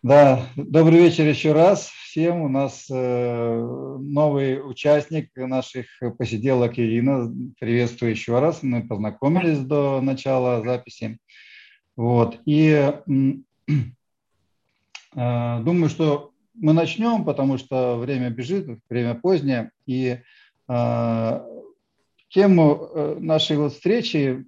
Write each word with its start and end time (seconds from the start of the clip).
Да, 0.00 0.46
добрый 0.54 1.00
вечер 1.00 1.26
еще 1.26 1.50
раз 1.50 1.88
всем. 1.88 2.42
У 2.42 2.48
нас 2.48 2.86
э, 2.88 3.96
новый 4.00 4.60
участник 4.64 5.34
наших 5.34 5.86
посиделок 6.16 6.78
Ирина. 6.78 7.34
Приветствую 7.58 8.12
еще 8.12 8.38
раз. 8.38 8.62
Мы 8.62 8.86
познакомились 8.86 9.58
до 9.58 10.00
начала 10.00 10.62
записи. 10.62 11.18
Вот. 11.96 12.38
И 12.44 12.70
э, 15.16 15.60
думаю, 15.64 15.88
что 15.88 16.30
мы 16.54 16.72
начнем, 16.72 17.24
потому 17.24 17.58
что 17.58 17.96
время 17.96 18.30
бежит, 18.30 18.78
время 18.88 19.16
позднее. 19.16 19.72
И 19.86 20.20
э, 20.68 21.40
тему 22.28 23.16
нашей 23.18 23.56
вот 23.56 23.72
встречи 23.72 24.46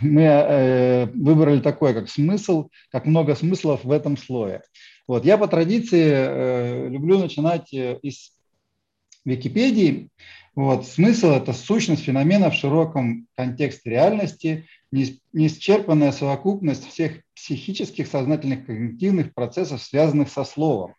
мы 0.00 0.22
э, 0.22 1.06
выбрали 1.06 1.60
такое, 1.60 1.94
как 1.94 2.08
смысл, 2.08 2.68
как 2.90 3.06
много 3.06 3.34
смыслов 3.34 3.84
в 3.84 3.90
этом 3.90 4.16
слое. 4.16 4.62
Вот. 5.08 5.24
Я 5.24 5.38
по 5.38 5.48
традиции 5.48 6.10
э, 6.12 6.88
люблю 6.88 7.18
начинать 7.18 7.72
э, 7.74 7.98
из 8.02 8.32
Википедии. 9.24 10.10
Вот. 10.54 10.86
Смысл– 10.86 11.30
это 11.30 11.52
сущность 11.52 12.04
феномена 12.04 12.50
в 12.50 12.54
широком 12.54 13.26
контексте 13.34 13.90
реальности, 13.90 14.66
неисчерпанная 14.90 16.12
совокупность 16.12 16.86
всех 16.86 17.20
психических, 17.34 18.06
сознательных, 18.06 18.66
когнитивных 18.66 19.34
процессов, 19.34 19.82
связанных 19.82 20.28
со 20.28 20.44
словом. 20.44 20.94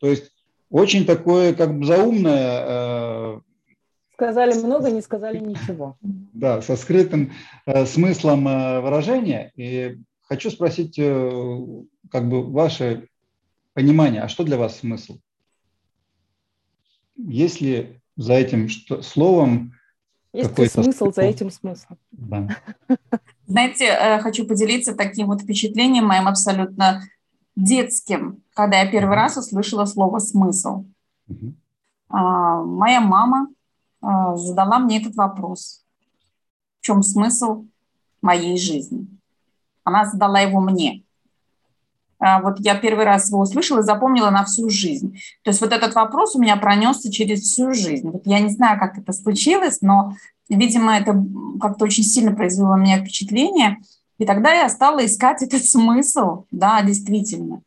То 0.00 0.08
есть 0.08 0.32
очень 0.70 1.04
такое 1.04 1.54
как 1.54 1.78
бы 1.78 1.86
заумное 1.86 2.64
Сказали 4.16 4.54
много, 4.54 4.90
не 4.90 5.02
сказали 5.02 5.38
ничего. 5.38 5.98
Да, 6.00 6.62
со 6.62 6.76
скрытым 6.76 7.32
э, 7.66 7.84
смыслом 7.84 8.48
э, 8.48 8.80
выражения. 8.80 9.52
И 9.56 9.98
хочу 10.22 10.50
спросить, 10.50 10.98
э, 10.98 11.66
как 12.10 12.26
бы 12.26 12.42
ваше 12.42 13.08
понимание, 13.74 14.22
а 14.22 14.28
что 14.28 14.42
для 14.42 14.56
вас 14.56 14.78
смысл? 14.78 15.18
Есть 17.18 17.60
ли 17.60 18.00
за 18.16 18.32
этим 18.32 18.70
что, 18.70 19.02
словом 19.02 19.74
есть 20.32 20.58
ли 20.58 20.66
смысл 20.66 21.12
за 21.12 21.20
этим 21.20 21.50
смыслом? 21.50 21.98
Да. 22.12 22.48
Знаете, 23.46 23.84
э, 23.84 24.18
хочу 24.20 24.46
поделиться 24.46 24.94
таким 24.94 25.26
вот 25.26 25.42
впечатлением 25.42 26.06
моим 26.06 26.26
абсолютно 26.26 27.02
детским, 27.54 28.42
когда 28.54 28.80
я 28.80 28.90
первый 28.90 29.14
раз 29.14 29.36
услышала 29.36 29.84
слово 29.84 30.20
«смысл». 30.20 30.86
Угу. 31.28 31.52
Моя 32.08 33.00
мама 33.02 33.48
задала 34.00 34.78
мне 34.78 35.00
этот 35.00 35.16
вопрос. 35.16 35.84
В 36.80 36.84
чем 36.84 37.02
смысл 37.02 37.64
моей 38.22 38.58
жизни? 38.58 39.06
Она 39.84 40.04
задала 40.04 40.40
его 40.40 40.60
мне. 40.60 41.04
А, 42.18 42.40
вот 42.40 42.58
я 42.60 42.74
первый 42.76 43.04
раз 43.04 43.28
его 43.28 43.40
услышала 43.40 43.80
и 43.80 43.84
запомнила 43.84 44.30
на 44.30 44.44
всю 44.44 44.70
жизнь. 44.70 45.20
То 45.42 45.50
есть 45.50 45.60
вот 45.60 45.72
этот 45.72 45.94
вопрос 45.94 46.34
у 46.34 46.40
меня 46.40 46.56
пронесся 46.56 47.12
через 47.12 47.42
всю 47.42 47.72
жизнь. 47.72 48.08
Вот 48.10 48.22
я 48.26 48.40
не 48.40 48.50
знаю, 48.50 48.78
как 48.78 48.98
это 48.98 49.12
случилось, 49.12 49.80
но, 49.82 50.14
видимо, 50.48 50.96
это 50.96 51.22
как-то 51.60 51.84
очень 51.84 52.04
сильно 52.04 52.34
произвело 52.34 52.76
на 52.76 52.80
меня 52.80 53.00
впечатление. 53.00 53.78
И 54.18 54.24
тогда 54.24 54.52
я 54.54 54.68
стала 54.68 55.04
искать 55.04 55.42
этот 55.42 55.64
смысл, 55.64 56.44
да, 56.50 56.82
действительно. 56.82 57.60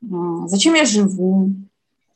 Зачем 0.00 0.74
я 0.74 0.84
живу? 0.84 1.50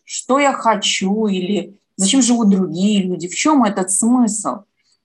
Что 0.05 0.39
я 0.39 0.53
хочу? 0.53 1.27
Или 1.27 1.77
Зачем 2.01 2.23
живут 2.23 2.49
другие 2.49 3.03
люди? 3.03 3.29
В 3.29 3.35
чем 3.35 3.63
этот 3.63 3.91
смысл? 3.91 4.61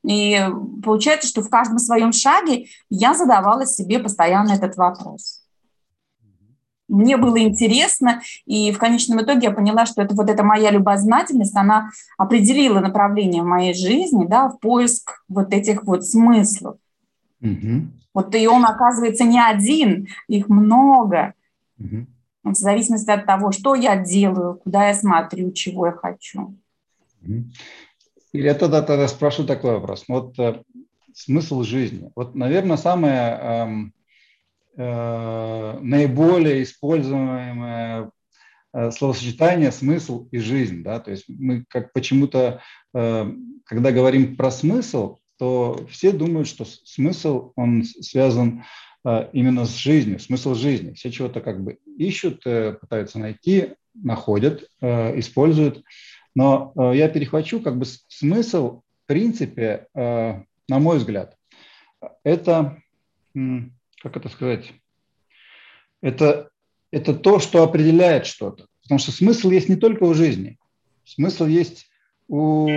И 0.06 0.40
получается, 0.82 1.28
что 1.28 1.42
в 1.42 1.50
каждом 1.50 1.78
своем 1.78 2.14
шаге 2.14 2.68
я 2.90 3.14
задавала 3.14 3.66
себе 3.66 4.00
постоянно 4.00 4.54
этот 4.54 4.78
вопрос. 4.78 5.42
Мне 6.88 7.18
было 7.18 7.38
интересно, 7.38 8.22
и 8.46 8.72
в 8.72 8.78
конечном 8.78 9.22
итоге 9.22 9.48
я 9.48 9.52
поняла, 9.52 9.86
что 9.86 10.02
это 10.02 10.16
вот 10.16 10.30
эта 10.30 10.44
моя 10.44 10.72
любознательность, 10.72 11.58
она 11.58 11.90
определила 12.18 12.80
направление 12.80 13.44
в 13.44 13.48
моей 13.48 13.74
жизни, 13.74 14.26
да, 14.26 14.48
в 14.48 14.58
поиск 14.60 15.22
вот 15.28 15.52
этих 15.52 15.84
вот 15.84 16.06
смыслов. 16.06 16.78
Угу. 17.42 17.88
Вот 18.14 18.34
и 18.36 18.48
он 18.48 18.64
оказывается 18.64 19.26
не 19.26 19.42
один, 19.42 20.08
их 20.30 20.48
много. 20.48 21.34
Угу. 21.78 22.06
В 22.54 22.56
зависимости 22.56 23.10
от 23.10 23.26
того, 23.26 23.52
что 23.52 23.76
я 23.76 23.98
делаю, 23.98 24.62
куда 24.64 24.88
я 24.88 24.94
смотрю, 24.94 25.52
чего 25.52 25.88
я 25.88 25.92
хочу. 25.92 26.56
Или 28.36 28.48
я 28.48 28.54
тогда, 28.54 28.82
тогда 28.82 29.08
спрошу 29.08 29.46
такой 29.46 29.76
вопрос. 29.76 30.06
Вот 30.08 30.38
э, 30.40 30.62
смысл 31.14 31.64
жизни. 31.64 32.12
Вот, 32.16 32.36
наверное, 32.36 32.78
самое 32.78 33.40
э, 33.42 33.68
э, 34.78 35.80
наиболее 35.82 36.64
используемое 36.64 38.12
э, 38.74 38.92
словосочетание 38.92 39.72
смысл 39.72 40.28
и 40.32 40.40
жизнь. 40.40 40.84
Да? 40.84 41.00
То 41.00 41.12
есть 41.12 41.26
мы 41.30 41.64
как 41.70 41.94
почему-то, 41.94 42.62
э, 42.94 43.32
когда 43.64 43.92
говорим 43.92 44.36
про 44.36 44.52
смысл, 44.52 45.18
то 45.38 45.86
все 45.90 46.12
думают, 46.12 46.48
что 46.48 46.66
смысл, 46.66 47.54
он 47.56 47.86
связан 47.86 48.66
э, 49.06 49.30
именно 49.32 49.66
с 49.66 49.76
жизнью, 49.76 50.20
смысл 50.20 50.56
жизни. 50.56 50.94
Все 50.94 51.10
чего-то 51.10 51.40
как 51.40 51.64
бы 51.64 51.78
ищут, 51.98 52.44
пытаются 52.44 53.18
найти, 53.18 53.76
находят, 53.94 54.70
используют. 54.82 55.86
Но 56.36 56.74
э, 56.76 56.98
я 56.98 57.08
перехвачу 57.08 57.62
как 57.62 57.78
бы 57.78 57.86
смысл, 58.08 58.82
в 59.04 59.08
принципе, 59.08 59.88
э, 59.94 60.42
на 60.68 60.80
мой 60.80 60.98
взгляд, 60.98 61.38
это, 62.24 62.78
как 63.34 64.18
это 64.18 64.30
сказать, 64.30 64.74
это, 66.02 66.50
это 66.92 67.14
то, 67.14 67.40
что 67.40 67.64
определяет 67.64 68.26
что-то. 68.26 68.68
Потому 68.84 69.00
что 69.00 69.12
смысл 69.12 69.50
есть 69.50 69.70
не 69.70 69.78
только 69.78 70.04
у 70.04 70.14
жизни, 70.14 70.60
смысл 71.06 71.46
есть 71.46 71.90
у 72.28 72.68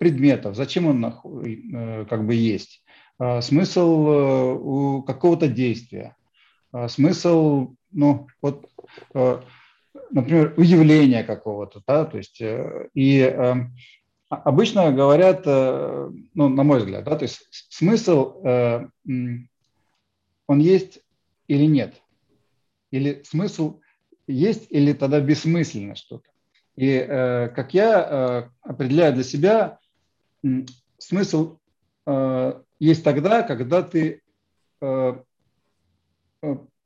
предметов, 0.00 0.56
зачем 0.56 0.86
он 0.86 1.04
э, 1.04 2.06
как 2.10 2.26
бы 2.26 2.34
есть, 2.34 2.82
смысл 3.40 4.58
у 4.60 5.02
какого-то 5.02 5.48
действия, 5.48 6.16
смысл, 6.88 7.74
ну, 7.90 8.26
вот 8.42 8.68
например, 10.10 10.54
удивления 10.56 11.24
какого-то, 11.24 11.82
да, 11.86 12.04
то 12.04 12.16
есть 12.18 12.40
э, 12.40 12.88
и 12.94 13.20
э, 13.20 13.54
обычно 14.28 14.92
говорят, 14.92 15.42
э, 15.46 16.10
ну, 16.34 16.48
на 16.48 16.62
мой 16.62 16.78
взгляд, 16.78 17.04
да, 17.04 17.16
то 17.16 17.24
есть 17.24 17.46
смысл, 17.70 18.42
он 20.48 20.58
есть 20.60 21.00
или 21.48 21.66
нет, 21.66 22.00
или 22.90 23.22
смысл 23.24 23.80
есть 24.26 24.66
или 24.70 24.92
тогда 24.92 25.20
бессмысленно 25.20 25.94
что-то. 25.94 26.28
И 26.76 26.98
как 27.54 27.72
я 27.72 28.50
определяю 28.62 29.14
для 29.14 29.24
себя, 29.24 29.78
смысл 30.98 31.58
есть 32.78 33.02
тогда, 33.02 33.42
когда 33.42 33.82
ты 33.82 34.20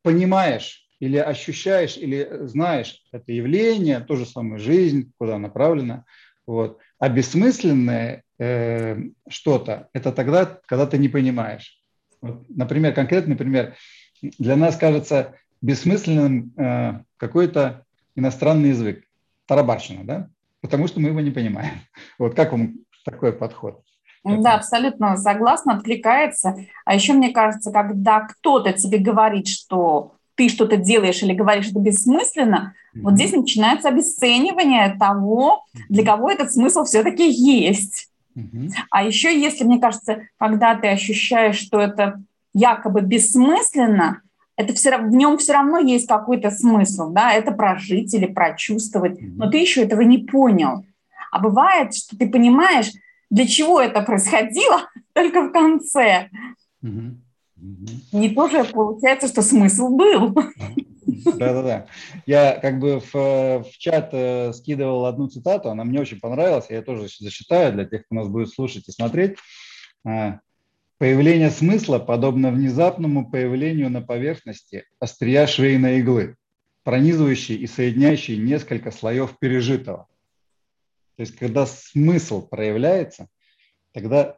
понимаешь, 0.03 0.89
или 1.01 1.17
ощущаешь, 1.17 1.97
или 1.97 2.29
знаешь 2.43 3.03
это 3.11 3.33
явление, 3.33 4.01
то 4.01 4.17
же 4.17 4.27
самое 4.27 4.59
жизнь, 4.59 5.13
куда 5.19 5.39
направлена. 5.39 6.05
Вот. 6.47 6.79
А 6.99 7.09
бессмысленное 7.09 8.23
э, 8.39 8.99
что-то– 9.29 9.89
это 9.93 10.13
тогда, 10.13 10.61
когда 10.67 10.87
ты 10.87 10.99
не 10.99 11.09
понимаешь. 11.09 11.81
Вот, 12.21 12.45
например, 12.49 12.93
конкретный 12.93 13.37
пример. 13.37 13.75
Для 14.21 14.57
нас 14.57 14.77
кажется 14.77 15.35
бессмысленным 15.63 16.53
э, 16.57 17.01
какой-то 17.17 17.85
иностранный 18.15 18.71
язык, 18.71 19.05
тарабарщина, 19.47 20.05
да? 20.05 20.29
Потому 20.61 20.87
что 20.87 21.01
мы 21.01 21.09
его 21.09 21.21
не 21.21 21.31
понимаем. 21.31 21.81
Вот 22.19 22.35
как 22.35 22.53
вам 22.53 22.81
такой 23.05 23.33
подход? 23.33 23.83
Да, 24.23 24.57
абсолютно 24.57 25.17
согласна, 25.17 25.77
откликается. 25.77 26.57
А 26.85 26.95
еще 26.95 27.15
мне 27.15 27.31
кажется, 27.31 27.73
когда 27.73 28.21
кто-то 28.21 28.75
тебе 28.75 28.99
говорит, 28.99 29.49
что 29.49 30.17
ты 30.41 30.49
что-то 30.49 30.79
делаешь 30.79 31.23
или 31.23 31.35
говоришь 31.35 31.69
это 31.69 31.81
бессмысленно, 31.81 32.73
mm-hmm. 32.95 33.03
вот 33.03 33.13
здесь 33.13 33.33
начинается 33.33 33.91
обесценивание 33.91 34.97
того, 34.99 35.67
для 35.91 36.03
кого 36.03 36.31
этот 36.31 36.51
смысл 36.51 36.85
все-таки 36.85 37.31
есть. 37.31 38.09
Mm-hmm. 38.39 38.71
А 38.91 39.05
еще, 39.05 39.39
если, 39.39 39.65
мне 39.65 39.79
кажется, 39.79 40.23
когда 40.39 40.75
ты 40.77 40.89
ощущаешь, 40.89 41.59
что 41.59 41.79
это 41.79 42.23
якобы 42.55 43.03
бессмысленно, 43.03 44.23
это 44.57 44.73
все, 44.73 44.97
в 44.97 45.11
нем 45.11 45.37
все 45.37 45.53
равно 45.53 45.77
есть 45.77 46.09
какой-то 46.09 46.51
смысл, 46.51 47.11
да, 47.11 47.35
это 47.35 47.53
прожить 47.53 48.15
или 48.15 48.25
прочувствовать, 48.25 49.21
mm-hmm. 49.21 49.35
но 49.37 49.51
ты 49.51 49.59
еще 49.59 49.83
этого 49.83 50.01
не 50.01 50.17
понял. 50.17 50.87
А 51.31 51.39
бывает, 51.39 51.95
что 51.95 52.17
ты 52.17 52.27
понимаешь, 52.31 52.91
для 53.29 53.47
чего 53.47 53.79
это 53.79 54.01
происходило 54.01 54.89
только 55.13 55.43
в 55.43 55.53
конце. 55.53 56.31
Mm-hmm. 56.83 57.11
Не 58.13 58.31
тоже 58.31 58.65
получается, 58.65 59.29
что 59.29 59.43
смысл 59.43 59.89
был. 59.89 60.35
Да-да-да. 61.07 61.87
Я 62.27 62.59
как 62.59 62.79
бы 62.79 63.01
в, 63.01 63.15
в 63.15 63.79
чат 63.79 64.11
э, 64.13 64.53
скидывал 64.53 65.07
одну 65.07 65.29
цитату, 65.29 65.71
она 65.71 65.85
мне 65.85 66.01
очень 66.01 66.21
понравилась, 66.21 66.67
я 66.71 66.83
тоже 66.83 67.09
зачитаю 67.19 67.73
для 67.73 67.85
тех, 67.85 68.07
кто 68.07 68.15
нас 68.15 68.29
будет 68.29 68.51
слушать 68.51 68.89
и 68.89 68.93
смотреть. 68.93 69.37
А, 70.07 70.41
Появление 71.01 71.51
смысла 71.51 71.99
подобно 71.99 72.51
внезапному 72.51 73.31
появлению 73.31 73.89
на 73.89 74.03
поверхности 74.03 74.85
острия 74.99 75.47
швейной 75.47 76.01
иглы. 76.01 76.37
пронизывающий 76.83 77.57
и 77.57 77.67
соединяющий 77.67 78.37
несколько 78.37 78.91
слоев 78.91 79.39
пережитого. 79.39 80.09
То 81.17 81.23
есть, 81.23 81.37
когда 81.37 81.65
смысл 81.65 82.47
проявляется, 82.47 83.29
тогда, 83.93 84.37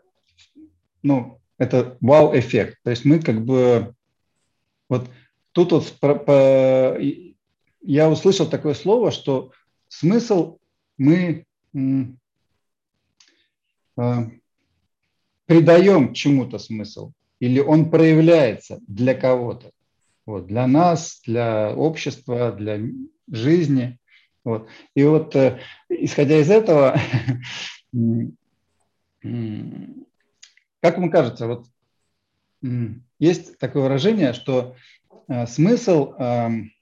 ну, 1.02 1.41
это 1.62 1.96
вау-эффект. 2.00 2.78
То 2.82 2.90
есть 2.90 3.04
мы 3.04 3.20
как 3.20 3.44
бы, 3.44 3.94
вот 4.88 5.08
тут 5.52 5.70
вот 5.70 5.96
по, 6.00 6.16
по, 6.16 6.98
я 7.82 8.10
услышал 8.10 8.48
такое 8.48 8.74
слово, 8.74 9.12
что 9.12 9.52
смысл 9.86 10.58
мы 10.98 11.46
э, 13.96 14.12
придаем 15.46 16.14
чему-то 16.14 16.58
смысл, 16.58 17.12
или 17.38 17.60
он 17.60 17.92
проявляется 17.92 18.80
для 18.88 19.14
кого-то. 19.14 19.70
Вот, 20.26 20.48
для 20.48 20.66
нас, 20.66 21.20
для 21.24 21.76
общества, 21.76 22.50
для 22.50 22.80
жизни. 23.30 24.00
Вот. 24.42 24.66
И 24.96 25.04
вот 25.04 25.36
э, 25.36 25.60
исходя 25.88 26.38
из 26.38 26.50
этого, 26.50 26.98
как 30.82 30.99
вам 30.99 31.11
кажется, 31.11 31.46
вот 31.46 31.67
есть 33.19 33.58
такое 33.58 33.84
выражение, 33.84 34.32
что 34.32 34.75
э, 35.29 35.46
смысл, 35.46 36.14
эм, 36.19 36.73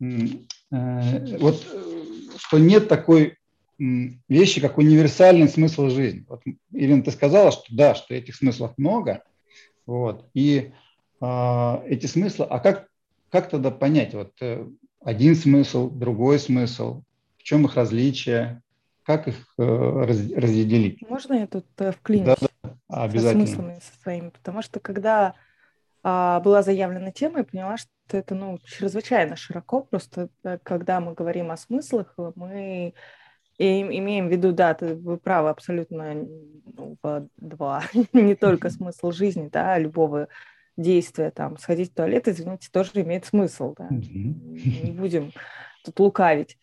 э, 0.00 1.38
вот, 1.38 1.66
что 2.36 2.58
нет 2.58 2.88
такой 2.88 3.38
вещи, 3.78 4.60
как 4.60 4.78
универсальный 4.78 5.48
смысл 5.48 5.88
жизни. 5.88 6.24
Вот, 6.28 6.42
Ирина, 6.72 7.02
ты 7.02 7.10
сказала, 7.10 7.50
что 7.50 7.64
да, 7.70 7.94
что 7.94 8.14
этих 8.14 8.36
смыслов 8.36 8.72
много, 8.76 9.24
вот, 9.86 10.28
и 10.34 10.72
э, 11.20 11.78
эти 11.86 12.06
смыслы, 12.06 12.46
а 12.48 12.60
как, 12.60 12.88
как 13.30 13.50
тогда 13.50 13.70
понять, 13.70 14.14
вот 14.14 14.32
э, 14.40 14.66
один 15.02 15.34
смысл, 15.34 15.90
другой 15.90 16.38
смысл, 16.38 17.02
в 17.38 17.42
чем 17.42 17.64
их 17.64 17.76
различие, 17.76 18.62
как 19.02 19.28
их 19.28 19.54
э, 19.58 19.62
раз, 19.62 20.18
разделить? 20.30 21.02
Можно 21.08 21.34
я 21.34 21.46
тут 21.46 21.66
э, 21.78 21.92
вклинюсь? 21.92 22.26
Да, 22.26 22.36
да, 22.40 22.48
обязательно. 23.02 23.46
Со 23.46 23.54
смыслами 23.54 23.80
со 23.80 24.00
своими, 24.00 24.28
потому 24.30 24.62
что 24.62 24.80
когда 24.80 25.34
а, 26.02 26.40
была 26.40 26.62
заявлена 26.62 27.10
тема, 27.10 27.38
я 27.38 27.44
поняла, 27.44 27.76
что 27.76 27.90
это 28.12 28.34
ну, 28.34 28.58
чрезвычайно 28.64 29.36
широко, 29.36 29.82
просто 29.82 30.28
э, 30.44 30.58
когда 30.62 31.00
мы 31.00 31.14
говорим 31.14 31.50
о 31.50 31.56
смыслах, 31.56 32.14
мы 32.36 32.94
и 33.56 33.80
имеем 33.80 34.28
в 34.28 34.30
виду, 34.30 34.52
да, 34.52 34.74
ты, 34.74 34.94
вы 34.94 35.16
правы 35.16 35.48
абсолютно 35.48 36.14
ну, 36.14 36.98
два, 37.36 37.84
не 38.12 38.34
только 38.34 38.68
смысл 38.68 39.12
жизни, 39.12 39.48
да, 39.50 39.78
любого 39.78 40.28
действия, 40.76 41.30
там, 41.30 41.56
сходить 41.56 41.92
в 41.92 41.94
туалет, 41.94 42.28
извините, 42.28 42.68
тоже 42.70 42.90
имеет 42.96 43.24
смысл, 43.24 43.74
да, 43.78 43.88
не 43.90 44.92
будем 44.92 45.32
тут 45.84 45.98
лукавить. 46.00 46.58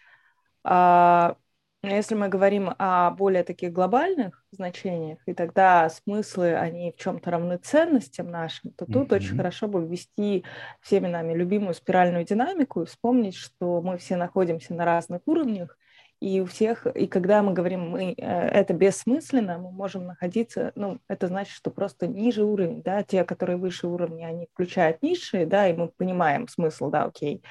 А, 0.64 1.36
если 1.84 2.14
мы 2.14 2.30
говорим 2.30 2.74
о 2.78 3.12
более 3.12 3.44
таких 3.44 3.74
глобальных 3.74 4.46
значениях, 4.52 5.18
и 5.26 5.34
тогда 5.34 5.90
смыслы, 5.90 6.56
они 6.56 6.92
в 6.92 7.02
чем-то 7.02 7.32
равны 7.32 7.58
ценностям 7.58 8.30
нашим, 8.30 8.72
то 8.72 8.86
тут 8.86 9.12
mm-hmm. 9.12 9.16
очень 9.16 9.38
хорошо 9.38 9.68
бы 9.68 9.86
ввести 9.86 10.46
всеми 10.82 11.08
нами 11.08 11.34
любимую 11.34 11.74
спиральную 11.74 12.24
динамику 12.24 12.84
и 12.84 12.86
вспомнить, 12.86 13.36
что 13.36 13.82
мы 13.82 13.98
все 13.98 14.16
находимся 14.16 14.76
на 14.76 14.86
разных 14.86 15.22
уровнях, 15.26 15.78
и 16.22 16.40
у 16.40 16.46
всех, 16.46 16.86
и 16.86 17.08
когда 17.08 17.42
мы 17.42 17.52
говорим, 17.52 17.90
мы, 17.90 18.14
э, 18.14 18.14
это 18.16 18.74
бессмысленно, 18.74 19.58
мы 19.58 19.72
можем 19.72 20.06
находиться, 20.06 20.72
ну, 20.76 21.00
это 21.08 21.28
значит, 21.28 21.54
что 21.54 21.72
просто 21.72 22.06
ниже 22.06 22.44
уровень, 22.44 22.84
да, 22.84 23.02
те, 23.02 23.24
которые 23.24 23.58
выше 23.58 23.88
уровня, 23.88 24.28
они 24.28 24.48
включают 24.54 25.02
низшие, 25.02 25.48
да, 25.48 25.68
и 25.68 25.74
мы 25.74 25.88
понимаем 25.88 26.48
смысл, 26.48 26.92
да, 26.92 27.06
окей, 27.06 27.42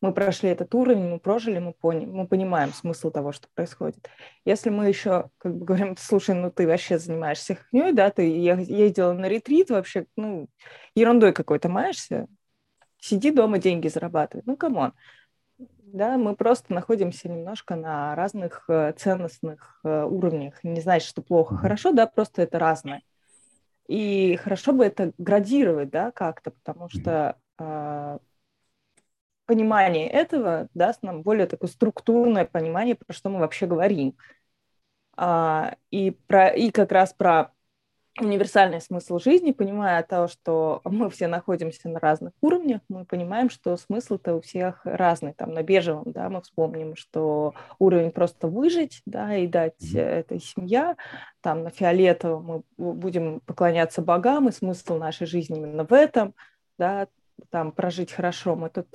мы 0.00 0.12
прошли 0.12 0.50
этот 0.50 0.74
уровень, 0.74 1.08
мы 1.08 1.18
прожили, 1.18 1.58
мы, 1.58 1.72
поняли, 1.72 2.06
мы 2.06 2.26
понимаем 2.26 2.72
смысл 2.72 3.10
того, 3.10 3.32
что 3.32 3.48
происходит. 3.54 4.08
Если 4.44 4.70
мы 4.70 4.88
еще, 4.88 5.30
как 5.38 5.56
бы 5.56 5.64
говорим, 5.64 5.96
слушай, 5.98 6.34
ну 6.34 6.50
ты 6.50 6.66
вообще 6.66 6.98
занимаешься 6.98 7.56
хней, 7.56 7.92
да, 7.92 8.10
ты 8.10 8.22
ездила 8.22 9.12
на 9.12 9.26
ретрит, 9.26 9.70
вообще, 9.70 10.06
ну, 10.16 10.48
ерундой 10.94 11.32
какой-то 11.32 11.68
маешься, 11.68 12.26
сиди 12.98 13.30
дома, 13.30 13.58
деньги 13.58 13.88
зарабатывай, 13.88 14.42
ну, 14.46 14.56
come 14.56 14.80
on 14.80 14.92
да, 15.92 16.16
мы 16.16 16.36
просто 16.36 16.72
находимся 16.72 17.28
немножко 17.28 17.76
на 17.76 18.14
разных 18.14 18.64
э, 18.68 18.92
ценностных 18.96 19.80
э, 19.84 20.04
уровнях. 20.04 20.62
Не 20.62 20.80
значит, 20.80 21.08
что 21.08 21.22
плохо, 21.22 21.56
хорошо, 21.56 21.92
да, 21.92 22.06
просто 22.06 22.42
это 22.42 22.58
разное. 22.58 23.02
И 23.88 24.36
хорошо 24.36 24.72
бы 24.72 24.84
это 24.84 25.12
градировать, 25.18 25.90
да, 25.90 26.12
как-то, 26.12 26.52
потому 26.52 26.88
что 26.88 27.36
э, 27.58 28.18
понимание 29.50 30.08
этого 30.08 30.68
даст 30.74 31.02
нам 31.02 31.22
более 31.22 31.48
такое 31.48 31.68
структурное 31.68 32.44
понимание, 32.44 32.94
про 32.94 33.12
что 33.12 33.30
мы 33.30 33.40
вообще 33.40 33.66
говорим. 33.66 34.16
А, 35.16 35.74
и, 35.90 36.12
про, 36.12 36.50
и 36.50 36.70
как 36.70 36.92
раз 36.92 37.12
про 37.12 37.50
универсальный 38.20 38.80
смысл 38.80 39.18
жизни, 39.18 39.50
понимая 39.50 40.04
то, 40.04 40.28
что 40.28 40.82
мы 40.84 41.10
все 41.10 41.26
находимся 41.26 41.88
на 41.88 41.98
разных 41.98 42.32
уровнях, 42.40 42.80
мы 42.88 43.04
понимаем, 43.04 43.50
что 43.50 43.76
смысл-то 43.76 44.36
у 44.36 44.40
всех 44.40 44.82
разный. 44.84 45.32
Там 45.32 45.52
на 45.52 45.64
бежевом, 45.64 46.12
да, 46.12 46.28
мы 46.28 46.42
вспомним, 46.42 46.94
что 46.94 47.54
уровень 47.80 48.12
просто 48.12 48.46
выжить, 48.46 49.02
да, 49.04 49.34
и 49.34 49.48
дать 49.48 49.82
mm-hmm. 49.82 50.00
этой 50.00 50.38
семья. 50.38 50.96
Там 51.40 51.64
на 51.64 51.70
фиолетовом 51.70 52.64
мы 52.78 52.94
будем 52.94 53.40
поклоняться 53.40 54.00
богам, 54.00 54.48
и 54.48 54.52
смысл 54.52 54.96
нашей 54.96 55.26
жизни 55.26 55.58
именно 55.58 55.84
в 55.84 55.92
этом, 55.92 56.36
да, 56.78 57.08
там 57.48 57.72
прожить 57.72 58.12
хорошо. 58.12 58.54
Мы 58.54 58.70
тут 58.70 58.86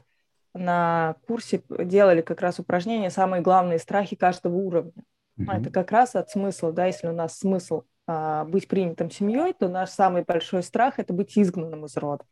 на 0.55 1.15
курсе 1.27 1.61
делали 1.69 2.21
как 2.21 2.41
раз 2.41 2.59
упражнения 2.59 3.11
«Самые 3.11 3.41
главные 3.41 3.77
страхи 3.77 4.15
каждого 4.15 4.55
уровня». 4.55 4.93
Mm-hmm. 5.37 5.61
Это 5.61 5.69
как 5.69 5.91
раз 5.91 6.15
от 6.15 6.29
смысла, 6.29 6.71
да, 6.71 6.85
если 6.85 7.07
у 7.07 7.13
нас 7.13 7.37
смысл– 7.37 7.83
а, 8.07 8.45
быть 8.45 8.67
принятым 8.67 9.09
семьей, 9.09 9.53
то 9.53 9.67
наш 9.67 9.89
самый 9.89 10.23
большой 10.23 10.61
страх– 10.61 10.95
это 10.99 11.11
быть 11.11 11.37
изгнанным 11.37 11.85
из 11.85 11.97
рода, 11.97 12.23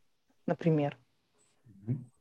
например. 0.45 0.97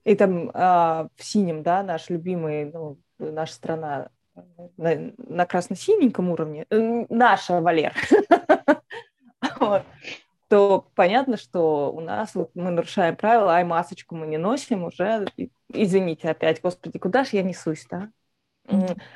И 0.05 0.15
там 0.17 0.51
а, 0.55 1.09
в 1.17 1.23
синем, 1.23 1.63
да, 1.63 1.83
наш 1.83 2.09
любимый, 2.09 2.65
ну, 2.73 2.99
наша 3.19 3.53
страна 3.53 4.09
на, 4.77 5.13
на 5.19 5.47
красно-синеньком 5.47 6.31
уровне, 6.31 6.67
э, 6.71 7.05
наша, 7.11 7.61
Валер, 7.61 7.95
то 10.53 10.87
понятно, 10.95 11.39
что 11.39 11.91
у 11.95 12.01
нас 12.03 12.35
вот 12.35 12.51
мы 12.55 12.71
нарушаем 12.73 13.17
правила, 13.17 13.55
ай, 13.55 13.65
масочку 13.65 14.15
мы 14.15 14.27
не 14.27 14.37
носим 14.37 14.85
уже, 14.85 15.27
извините 15.73 16.29
опять, 16.29 16.61
господи, 16.61 16.99
куда 16.99 17.25
же 17.25 17.31
я 17.39 17.43
несусь, 17.43 17.87
да? 17.91 18.11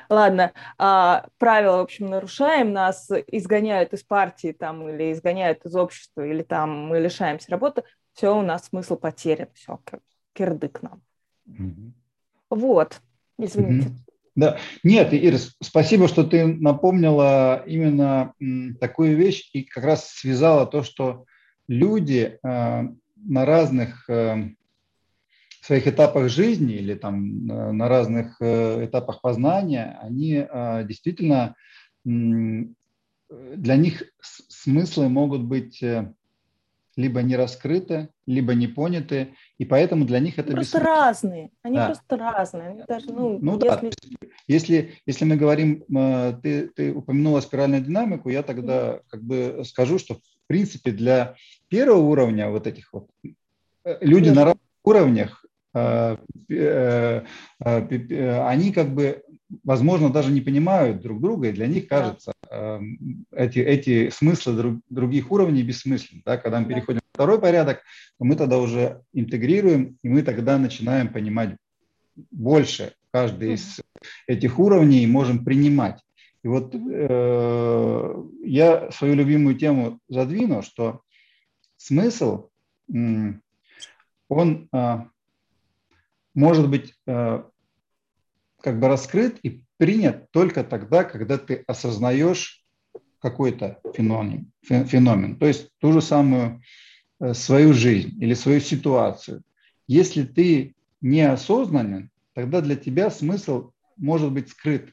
Ладно, 0.09 0.51
а, 0.79 1.27
правила, 1.37 1.77
в 1.77 1.81
общем, 1.81 2.07
нарушаем, 2.07 2.73
нас 2.73 3.11
изгоняют 3.27 3.93
из 3.93 4.01
партии 4.01 4.51
там, 4.51 4.89
или 4.89 5.11
изгоняют 5.11 5.63
из 5.63 5.75
общества, 5.75 6.25
или 6.25 6.41
там 6.41 6.87
мы 6.87 6.99
лишаемся 6.99 7.51
работы, 7.51 7.83
все, 8.13 8.35
у 8.35 8.41
нас 8.41 8.69
смысл 8.69 8.95
потерян, 8.95 9.49
все, 9.53 9.79
кирдык 10.33 10.81
нам. 10.81 11.03
Mm-hmm. 11.47 11.91
Вот, 12.49 12.99
извините. 13.37 13.89
Mm-hmm. 13.89 14.13
Да, 14.37 14.59
нет, 14.83 15.09
Ира, 15.13 15.39
спасибо, 15.63 16.07
что 16.07 16.23
ты 16.23 16.45
напомнила 16.45 17.63
именно 17.65 18.33
такую 18.79 19.17
вещь 19.17 19.49
и 19.53 19.63
как 19.63 19.83
раз 19.83 20.11
связала 20.11 20.67
то, 20.67 20.83
что 20.83 21.25
люди 21.67 22.37
э, 22.43 22.83
на 23.15 23.45
разных 23.45 24.07
э, 24.07 24.49
своих 25.61 25.87
этапах 25.87 26.29
жизни 26.29 26.75
или 26.75 26.93
там 26.93 27.49
э, 27.49 27.71
на 27.71 27.89
разных 27.89 28.39
этапах 28.39 29.21
познания, 29.21 29.97
они 30.03 30.45
действительно 30.87 31.55
для 32.05 33.75
них 33.75 34.03
смыслы 34.21 35.09
могут 35.09 35.41
быть 35.41 35.83
либо 36.97 37.21
не 37.21 37.37
раскрыты, 37.37 38.09
либо 38.25 38.53
не 38.53 38.67
поняты, 38.67 39.35
и 39.57 39.63
поэтому 39.63 40.03
для 40.03 40.19
них 40.19 40.37
это 40.37 40.51
просто 40.51 40.79
разные. 40.79 41.51
Они 41.63 41.77
да. 41.77 41.85
просто 41.85 42.17
разные. 42.17 42.69
Они 42.69 42.83
даже, 42.85 43.13
ну, 43.13 43.39
ну 43.41 43.53
если... 43.63 43.89
да. 43.89 44.27
Если 44.47 44.93
если 45.05 45.25
мы 45.25 45.37
говорим, 45.37 45.83
ты 46.41 46.67
ты 46.75 46.93
упомянула 46.93 47.39
спиральную 47.39 47.81
динамику, 47.81 48.29
я 48.29 48.43
тогда 48.43 48.99
как 49.07 49.23
бы 49.23 49.63
скажу, 49.65 49.99
что 49.99 50.15
в 50.15 50.19
принципе 50.47 50.91
для 50.91 51.35
первого 51.69 52.01
уровня 52.01 52.49
вот 52.49 52.67
этих 52.67 52.91
вот 52.91 53.09
люди 54.01 54.27
Нет. 54.27 54.35
на 54.35 54.43
разных 54.45 54.61
уровнях 54.83 55.45
Э, 55.77 56.17
э, 56.49 57.21
э, 57.63 58.47
они 58.47 58.71
как 58.71 58.89
бы, 58.89 59.21
возможно, 59.63 60.09
даже 60.09 60.31
не 60.31 60.41
понимают 60.41 61.01
друг 61.01 61.21
друга, 61.21 61.49
и 61.49 61.53
для 61.53 61.67
них 61.67 61.87
кажется 61.87 62.33
эти, 63.31 63.59
эти 63.59 64.09
смыслы 64.09 64.53
друг, 64.53 64.79
других 64.89 65.31
уровней 65.31 65.63
бессмысленны. 65.63 66.21
Да? 66.25 66.37
Когда 66.37 66.59
мы 66.59 66.67
переходим 66.67 66.99
в 66.99 67.13
второй 67.13 67.39
порядок, 67.39 67.81
то 68.17 68.25
мы 68.25 68.35
тогда 68.35 68.57
уже 68.57 69.01
интегрируем, 69.13 69.97
и 70.03 70.09
мы 70.09 70.21
тогда 70.21 70.57
начинаем 70.57 71.07
понимать 71.11 71.55
больше 72.31 72.93
каждый 73.11 73.53
из 73.53 73.79
этих 74.27 74.59
уровней 74.59 75.03
и 75.03 75.07
можем 75.07 75.45
принимать. 75.45 76.01
И 76.43 76.47
вот 76.47 76.73
э, 76.75 78.23
я 78.43 78.91
свою 78.91 79.15
любимую 79.15 79.55
тему 79.55 79.99
задвину, 80.07 80.61
что 80.61 81.01
смысл, 81.77 82.49
он 84.29 84.69
может 86.33 86.69
быть 86.69 86.93
э, 87.07 87.43
как 88.67 88.81
бы 88.81 88.89
раскрыт 88.89 89.39
и 89.43 89.63
принят 89.77 90.29
только 90.31 90.61
тогда, 90.61 91.05
когда 91.05 91.37
ты 91.37 91.63
осознаешь 91.67 92.65
какой-то 93.21 93.79
феномен, 93.93 94.51
феномен, 94.61 95.37
то 95.37 95.45
есть 95.45 95.69
ту 95.79 95.93
же 95.93 96.01
самую 96.01 96.61
э, 97.21 97.33
свою 97.33 97.71
жизнь 97.71 98.21
или 98.21 98.33
свою 98.33 98.59
ситуацию. 98.59 99.41
Если 99.87 100.23
ты 100.23 100.75
неосознанен, 100.99 102.09
тогда 102.33 102.59
для 102.59 102.75
тебя 102.75 103.09
смысл 103.09 103.71
может 103.95 104.33
быть 104.33 104.49
скрыт. 104.49 104.89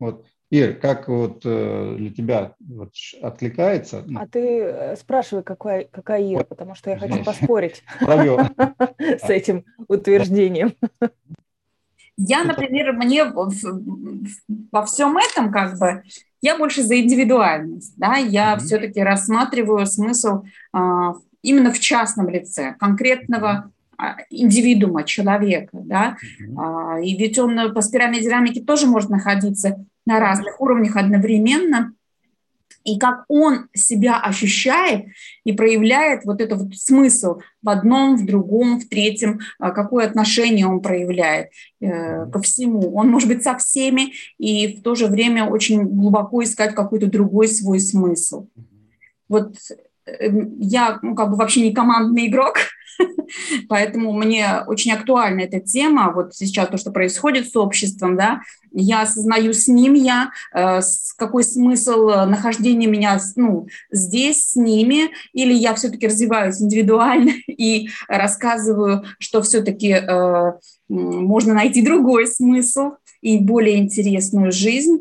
Вот. 0.00 0.26
Ир, 0.50 0.74
как 0.80 1.06
вот 1.06 1.42
э, 1.44 1.94
для 1.96 2.12
тебя 2.12 2.56
вот 2.58 2.92
откликается? 3.22 4.04
А 4.16 4.26
ты 4.26 4.62
э, 4.62 4.96
спрашивай, 4.96 5.44
какая, 5.44 5.84
какая 5.84 6.20
Ира, 6.34 6.42
потому 6.42 6.74
что 6.74 6.90
я 6.90 6.98
хочу 6.98 7.22
поспорить 7.22 7.84
с 8.00 9.30
этим 9.30 9.64
утверждением. 9.86 10.74
Я, 12.16 12.44
например, 12.44 12.92
мне 12.92 13.24
во 13.24 14.84
всем 14.84 15.16
этом 15.16 15.50
как 15.50 15.78
бы 15.78 16.02
я 16.42 16.58
больше 16.58 16.82
за 16.82 17.00
индивидуальность, 17.00 17.94
да, 17.96 18.16
я 18.16 18.54
mm-hmm. 18.54 18.58
все-таки 18.58 19.00
рассматриваю 19.00 19.86
смысл 19.86 20.42
а, 20.72 21.14
именно 21.40 21.72
в 21.72 21.78
частном 21.78 22.28
лице 22.28 22.74
конкретного 22.78 23.70
а, 23.96 24.16
индивидуума, 24.28 25.04
человека, 25.04 25.70
да, 25.72 26.16
mm-hmm. 26.20 27.04
и 27.04 27.16
ведь 27.16 27.38
он 27.38 27.72
по 27.72 27.80
спиральной 27.80 28.20
динамике 28.20 28.60
тоже 28.60 28.86
может 28.86 29.08
находиться 29.08 29.84
на 30.04 30.18
разных 30.18 30.60
уровнях 30.60 30.96
одновременно, 30.96 31.94
и 32.84 32.98
как 32.98 33.24
он 33.28 33.68
себя 33.74 34.20
ощущает 34.20 35.06
и 35.44 35.52
проявляет 35.52 36.24
вот 36.24 36.40
этот 36.40 36.62
вот 36.62 36.74
смысл 36.76 37.40
в 37.62 37.68
одном, 37.68 38.16
в 38.16 38.26
другом, 38.26 38.80
в 38.80 38.88
третьем, 38.88 39.40
а, 39.58 39.70
какое 39.70 40.06
отношение 40.06 40.66
он 40.66 40.80
проявляет 40.80 41.50
э, 41.80 42.26
ко 42.30 42.40
всему. 42.42 42.94
Он 42.94 43.08
может 43.08 43.28
быть 43.28 43.42
со 43.42 43.56
всеми 43.56 44.12
и 44.38 44.76
в 44.76 44.82
то 44.82 44.94
же 44.94 45.06
время 45.06 45.46
очень 45.46 45.84
глубоко 45.84 46.42
искать 46.42 46.74
какой-то 46.74 47.06
другой 47.06 47.48
свой 47.48 47.80
смысл. 47.80 48.48
Вот 49.28 49.56
Эм, 50.06 50.56
я 50.58 50.98
ну, 51.02 51.14
как 51.14 51.30
бы 51.30 51.36
вообще 51.36 51.62
не 51.62 51.72
командный 51.72 52.26
игрок, 52.26 52.56
поэтому 53.68 54.12
мне 54.12 54.62
очень 54.66 54.92
актуальна 54.92 55.40
эта 55.40 55.60
тема. 55.60 56.12
Вот 56.12 56.34
сейчас 56.34 56.68
то, 56.68 56.76
что 56.76 56.90
происходит 56.90 57.48
с 57.48 57.56
обществом, 57.56 58.16
да, 58.16 58.40
я 58.74 59.02
осознаю, 59.02 59.52
с 59.52 59.68
ним 59.68 59.94
я, 59.94 60.30
э, 60.54 60.80
какой 61.16 61.44
смысл 61.44 62.06
нахождения 62.26 62.86
меня 62.86 63.18
ну, 63.36 63.66
здесь, 63.90 64.50
с 64.50 64.56
ними, 64.56 65.10
или 65.32 65.52
я 65.52 65.74
все-таки 65.74 66.06
развиваюсь 66.06 66.60
индивидуально 66.60 67.32
и 67.46 67.88
рассказываю, 68.08 69.04
что 69.18 69.42
все-таки 69.42 69.90
э, 69.90 70.52
можно 70.88 71.54
найти 71.54 71.82
другой 71.82 72.26
смысл 72.26 72.92
и 73.20 73.38
более 73.38 73.78
интересную 73.78 74.52
жизнь. 74.52 74.98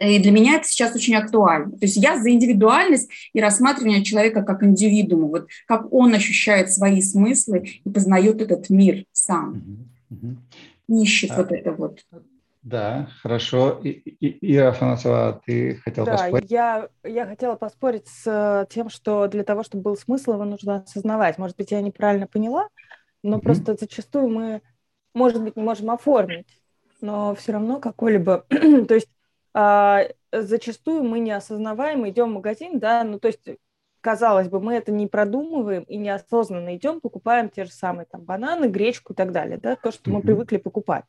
И 0.00 0.20
для 0.20 0.30
меня 0.30 0.56
это 0.56 0.68
сейчас 0.68 0.94
очень 0.94 1.16
актуально. 1.16 1.72
То 1.72 1.86
есть 1.86 1.96
я 1.96 2.20
за 2.20 2.30
индивидуальность 2.30 3.10
и 3.32 3.40
рассматривание 3.40 4.04
человека 4.04 4.42
как 4.42 4.62
индивидуума, 4.62 5.26
вот 5.26 5.48
как 5.66 5.92
он 5.92 6.14
ощущает 6.14 6.72
свои 6.72 7.02
смыслы 7.02 7.80
и 7.84 7.90
познает 7.90 8.40
этот 8.40 8.70
мир 8.70 9.04
сам. 9.12 9.88
Угу, 10.10 10.36
угу. 10.86 11.02
ищет 11.02 11.32
а, 11.32 11.36
вот 11.38 11.52
это 11.52 11.72
вот. 11.72 12.04
Да, 12.62 13.08
хорошо. 13.22 13.80
И, 13.82 13.90
и, 13.90 14.54
Ира 14.56 14.70
Афанасова, 14.70 15.40
ты 15.46 15.76
хотела 15.76 16.06
да, 16.06 16.12
поспорить? 16.12 16.50
Я, 16.50 16.88
я 17.04 17.26
хотела 17.26 17.54
поспорить 17.56 18.08
с 18.08 18.66
тем, 18.70 18.90
что 18.90 19.26
для 19.28 19.44
того, 19.44 19.62
чтобы 19.62 19.84
был 19.84 19.96
смысл, 19.96 20.32
его 20.34 20.44
нужно 20.44 20.76
осознавать. 20.76 21.38
Может 21.38 21.56
быть, 21.56 21.70
я 21.70 21.80
неправильно 21.80 22.26
поняла, 22.26 22.68
но 23.22 23.36
угу. 23.36 23.44
просто 23.44 23.76
зачастую 23.78 24.28
мы, 24.28 24.62
может 25.14 25.42
быть, 25.42 25.56
не 25.56 25.62
можем 25.62 25.90
оформить, 25.90 26.60
но 27.00 27.34
все 27.34 27.52
равно 27.52 27.80
какой-либо... 27.80 28.44
то 28.48 28.94
есть 28.94 29.08
а, 29.54 30.04
зачастую 30.32 31.04
мы 31.04 31.20
не 31.20 31.32
осознаваем, 31.32 32.08
идем 32.08 32.30
в 32.30 32.34
магазин, 32.34 32.78
да, 32.78 33.04
ну 33.04 33.18
то 33.18 33.28
есть 33.28 33.48
казалось 34.00 34.48
бы, 34.48 34.60
мы 34.60 34.74
это 34.74 34.92
не 34.92 35.06
продумываем 35.06 35.82
и 35.84 35.96
неосознанно 35.96 36.76
идем, 36.76 37.00
покупаем 37.00 37.50
те 37.50 37.64
же 37.64 37.72
самые 37.72 38.06
там 38.06 38.22
бананы, 38.22 38.66
гречку 38.66 39.12
и 39.12 39.16
так 39.16 39.32
далее, 39.32 39.58
да, 39.58 39.76
то, 39.76 39.90
что 39.90 40.10
мы 40.10 40.22
привыкли 40.22 40.58
покупать. 40.58 41.04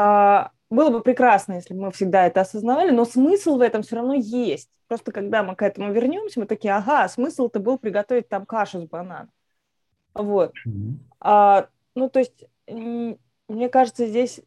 А, 0.00 0.52
было 0.70 0.90
бы 0.90 1.00
прекрасно, 1.00 1.54
если 1.54 1.74
бы 1.74 1.86
мы 1.86 1.90
всегда 1.90 2.24
это 2.24 2.42
осознавали, 2.42 2.92
но 2.92 3.04
смысл 3.04 3.56
в 3.56 3.60
этом 3.60 3.82
все 3.82 3.96
равно 3.96 4.14
есть. 4.14 4.70
Просто 4.86 5.10
когда 5.10 5.42
мы 5.42 5.56
к 5.56 5.62
этому 5.62 5.92
вернемся, 5.92 6.38
мы 6.38 6.46
такие, 6.46 6.72
ага, 6.72 7.08
смысл-то 7.08 7.58
был 7.58 7.78
приготовить 7.78 8.28
там 8.28 8.46
кашу 8.46 8.80
с 8.80 8.84
бананом. 8.84 9.32
Вот. 10.14 10.54
А, 11.18 11.66
ну, 11.96 12.08
то 12.08 12.20
есть, 12.20 12.44
мне 12.68 13.68
кажется, 13.68 14.06
здесь 14.06 14.40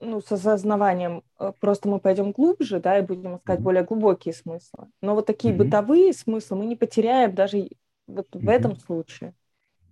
ну, 0.00 0.20
с 0.20 0.32
осознаванием 0.32 1.22
э, 1.38 1.52
просто 1.60 1.88
мы 1.88 2.00
пойдем 2.00 2.32
глубже, 2.32 2.80
да, 2.80 2.98
и 2.98 3.02
будем 3.02 3.36
искать 3.36 3.60
mm-hmm. 3.60 3.62
более 3.62 3.84
глубокие 3.84 4.34
смыслы. 4.34 4.88
Но 5.02 5.14
вот 5.14 5.26
такие 5.26 5.54
mm-hmm. 5.54 5.58
бытовые 5.58 6.12
смыслы 6.14 6.56
мы 6.56 6.66
не 6.66 6.74
потеряем 6.74 7.34
даже 7.34 7.68
вот 8.08 8.26
в 8.32 8.36
mm-hmm. 8.38 8.50
этом 8.50 8.76
случае. 8.76 9.34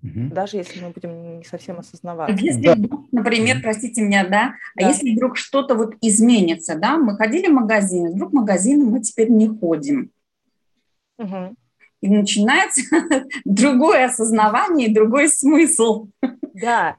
Mm-hmm. 0.05 0.29
Даже 0.29 0.57
если 0.59 0.81
мы 0.81 0.91
будем 0.91 1.39
не 1.39 1.45
совсем 1.45 1.79
осознавать. 1.79 2.41
Если 2.41 2.63
да. 2.63 2.75
вдруг, 2.75 3.13
например, 3.13 3.61
простите 3.61 4.03
меня, 4.03 4.27
да, 4.29 4.55
а 4.77 4.81
да, 4.81 4.87
а 4.87 4.89
если 4.91 5.15
вдруг 5.15 5.37
что-то 5.37 5.75
вот 5.75 5.95
изменится, 6.01 6.77
да, 6.77 6.99
мы 6.99 7.17
ходили 7.17 7.49
в 7.49 7.55
магазин, 7.55 8.13
вдруг 8.13 8.31
в 8.31 8.35
магазин 8.35 8.85
мы 8.85 9.01
теперь 9.01 9.31
не 9.31 9.49
ходим. 9.49 10.13
Угу. 11.19 11.57
И 12.01 12.09
начинается 12.09 12.83
другое 13.45 14.07
осознавание, 14.07 14.95
другой 14.95 15.29
смысл. 15.29 16.09
Да, 16.55 16.97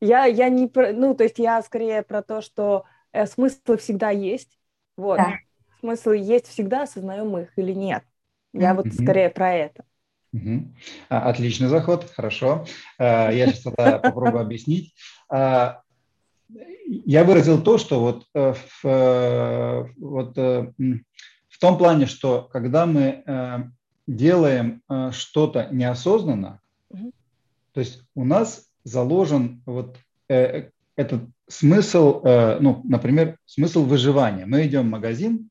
я, 0.00 0.26
я 0.26 0.48
не 0.48 0.68
про, 0.68 0.92
ну, 0.92 1.14
то 1.14 1.24
есть 1.24 1.40
я 1.40 1.60
скорее 1.62 2.02
про 2.02 2.22
то, 2.22 2.40
что 2.40 2.84
э, 3.12 3.26
смыслы 3.26 3.78
всегда 3.78 4.10
есть, 4.10 4.58
вот, 4.96 5.16
да. 5.16 5.38
смыслы 5.80 6.18
есть 6.18 6.46
всегда, 6.46 6.82
осознаем 6.82 7.36
их 7.36 7.50
или 7.56 7.72
нет. 7.72 8.04
Я 8.52 8.70
mm-hmm. 8.70 8.74
вот 8.76 8.86
скорее 8.94 9.28
про 9.28 9.52
это. 9.52 9.84
Угу. 10.32 10.74
Отличный 11.08 11.68
заход, 11.68 12.10
хорошо. 12.14 12.66
А, 12.98 13.30
я 13.30 13.46
сейчас 13.46 13.72
это 13.72 13.98
попробую 14.02 14.42
объяснить. 14.42 14.94
А, 15.28 15.82
я 16.86 17.24
выразил 17.24 17.62
то, 17.62 17.76
что 17.76 18.00
вот 18.00 18.24
э, 18.34 18.54
в, 18.54 18.84
э, 18.84 19.84
вот 19.98 20.36
в 20.36 21.58
том 21.60 21.76
плане, 21.76 22.06
что 22.06 22.48
когда 22.50 22.86
мы 22.86 23.72
делаем 24.06 24.82
что-то 25.12 25.68
неосознанно, 25.70 26.60
угу. 26.88 27.12
то 27.72 27.80
есть 27.80 28.02
у 28.14 28.24
нас 28.24 28.68
заложен 28.84 29.62
вот 29.66 29.98
э, 30.28 30.70
этот 30.96 31.22
смысл, 31.46 32.20
э, 32.24 32.58
ну, 32.60 32.82
например, 32.84 33.38
смысл 33.46 33.84
выживания. 33.84 34.46
Мы 34.46 34.66
идем 34.66 34.82
в 34.82 34.90
магазин 34.90 35.50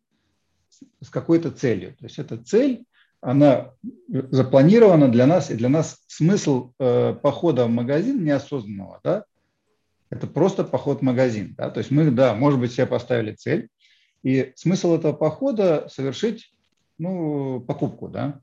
с 1.02 1.10
какой-то 1.10 1.52
целью. 1.52 1.96
То 1.96 2.06
есть 2.06 2.20
эта 2.20 2.38
цель, 2.38 2.86
она 3.22 3.72
запланирована 4.04 5.10
для 5.10 5.26
нас, 5.26 5.50
и 5.52 5.56
для 5.56 5.70
нас 5.70 6.04
смысл 6.08 6.72
э, 6.80 7.14
похода 7.22 7.66
в 7.66 7.70
магазин 7.70 8.24
неосознанного, 8.24 9.00
да, 9.04 9.26
это 10.10 10.28
просто 10.28 10.64
поход 10.64 11.00
в 11.00 11.04
магазин. 11.04 11.56
Да? 11.58 11.70
То 11.70 11.80
есть 11.80 11.92
мы, 11.92 12.10
да, 12.12 12.34
может 12.34 12.60
быть, 12.60 12.72
себе 12.72 12.86
поставили 12.86 13.34
цель, 13.34 13.70
и 14.24 14.54
смысл 14.56 14.96
этого 14.96 15.14
похода 15.14 15.88
совершить 15.90 16.54
ну, 16.98 17.62
покупку. 17.62 18.08
Да? 18.08 18.40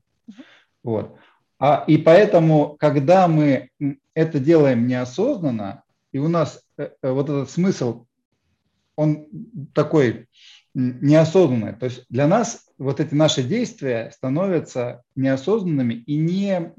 Вот. 0.83 1.17
А, 1.59 1.83
и 1.87 1.97
поэтому, 1.97 2.75
когда 2.79 3.27
мы 3.27 3.69
это 4.13 4.39
делаем 4.39 4.87
неосознанно, 4.87 5.83
и 6.11 6.17
у 6.17 6.27
нас 6.27 6.63
э, 6.77 6.89
э, 7.01 7.11
вот 7.11 7.29
этот 7.29 7.49
смысл, 7.49 8.05
он 8.95 9.27
такой 9.73 10.27
неосознанный, 10.75 11.73
то 11.73 11.85
есть 11.85 12.05
для 12.09 12.27
нас 12.27 12.67
вот 12.77 12.99
эти 12.99 13.15
наши 13.15 13.41
действия 13.41 14.11
становятся 14.13 15.01
неосознанными 15.15 15.93
и 15.93 16.17
не 16.17 16.73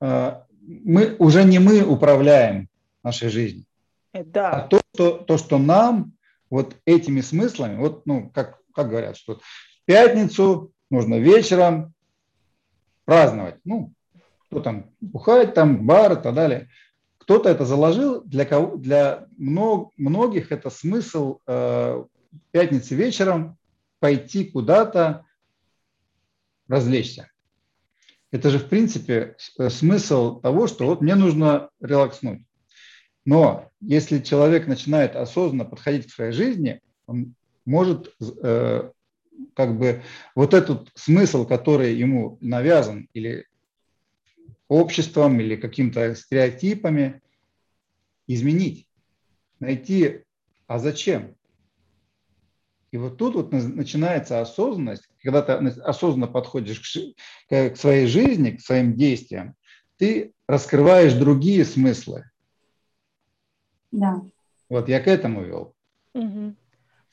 э, 0.00 0.40
мы 0.60 1.16
уже 1.18 1.44
не 1.44 1.58
мы 1.58 1.82
управляем 1.82 2.68
нашей 3.02 3.28
жизнью, 3.28 3.66
да. 4.12 4.50
а 4.50 4.66
то, 4.66 4.80
что, 4.94 5.18
то, 5.18 5.38
что 5.38 5.58
нам 5.58 6.14
вот 6.50 6.76
этими 6.86 7.20
смыслами, 7.20 7.76
вот 7.76 8.06
ну 8.06 8.30
как 8.34 8.58
как 8.74 8.90
говорят, 8.90 9.16
что 9.16 9.36
в 9.36 9.40
пятницу 9.86 10.72
нужно 10.90 11.18
вечером 11.18 11.94
праздновать. 13.04 13.56
Ну, 13.64 13.92
кто 14.46 14.60
там 14.60 14.90
бухает, 15.00 15.54
там 15.54 15.86
бар 15.86 16.12
и 16.12 16.22
так 16.22 16.34
далее. 16.34 16.68
Кто-то 17.18 17.48
это 17.48 17.64
заложил, 17.64 18.22
для, 18.22 18.44
кого, 18.44 18.76
для 18.76 19.26
мног, 19.38 19.92
многих 19.96 20.52
это 20.52 20.68
смысл 20.68 21.38
э, 21.46 22.04
пятницы 22.50 22.94
вечером 22.94 23.58
пойти 24.00 24.44
куда-то 24.44 25.24
развлечься. 26.68 27.30
Это 28.30 28.50
же, 28.50 28.58
в 28.58 28.68
принципе, 28.68 29.36
смысл 29.68 30.40
того, 30.40 30.66
что 30.66 30.86
вот 30.86 31.00
мне 31.00 31.14
нужно 31.14 31.70
релакснуть. 31.80 32.42
Но 33.24 33.70
если 33.80 34.18
человек 34.18 34.66
начинает 34.66 35.16
осознанно 35.16 35.64
подходить 35.64 36.06
к 36.06 36.10
своей 36.12 36.32
жизни, 36.32 36.80
он 37.06 37.34
может 37.64 38.14
э, 38.20 38.90
как 39.54 39.78
бы 39.78 40.02
вот 40.34 40.52
этот 40.52 40.90
смысл, 40.94 41.46
который 41.46 41.94
ему 41.94 42.38
навязан 42.40 43.08
или 43.14 43.46
обществом 44.68 45.40
или 45.40 45.56
какими-то 45.56 46.14
стереотипами, 46.14 47.22
изменить, 48.26 48.86
найти, 49.60 50.22
а 50.66 50.78
зачем? 50.78 51.36
И 52.94 52.96
вот 52.96 53.18
тут 53.18 53.34
вот 53.34 53.50
начинается 53.50 54.40
осознанность, 54.40 55.08
когда 55.20 55.42
ты 55.42 55.52
осознанно 55.80 56.28
подходишь 56.28 56.78
к, 57.48 57.70
к 57.70 57.76
своей 57.76 58.06
жизни, 58.06 58.52
к 58.52 58.60
своим 58.60 58.94
действиям, 58.94 59.56
ты 59.96 60.32
раскрываешь 60.46 61.14
другие 61.14 61.64
смыслы. 61.64 62.30
Да. 63.90 64.22
Вот 64.68 64.88
я 64.88 65.00
к 65.00 65.08
этому 65.08 65.42
вел. 65.42 65.74
Угу. 66.12 66.54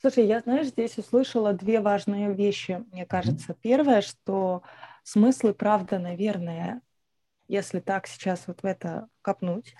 Слушай, 0.00 0.26
я, 0.28 0.38
знаешь, 0.38 0.68
здесь 0.68 0.98
услышала 0.98 1.52
две 1.52 1.80
важные 1.80 2.32
вещи, 2.32 2.84
мне 2.92 3.04
кажется. 3.04 3.56
Первое, 3.60 4.02
что 4.02 4.62
смыслы, 5.02 5.52
правда, 5.52 5.98
наверное, 5.98 6.80
если 7.48 7.80
так 7.80 8.06
сейчас 8.06 8.46
вот 8.46 8.62
в 8.62 8.66
это 8.66 9.08
копнуть, 9.20 9.74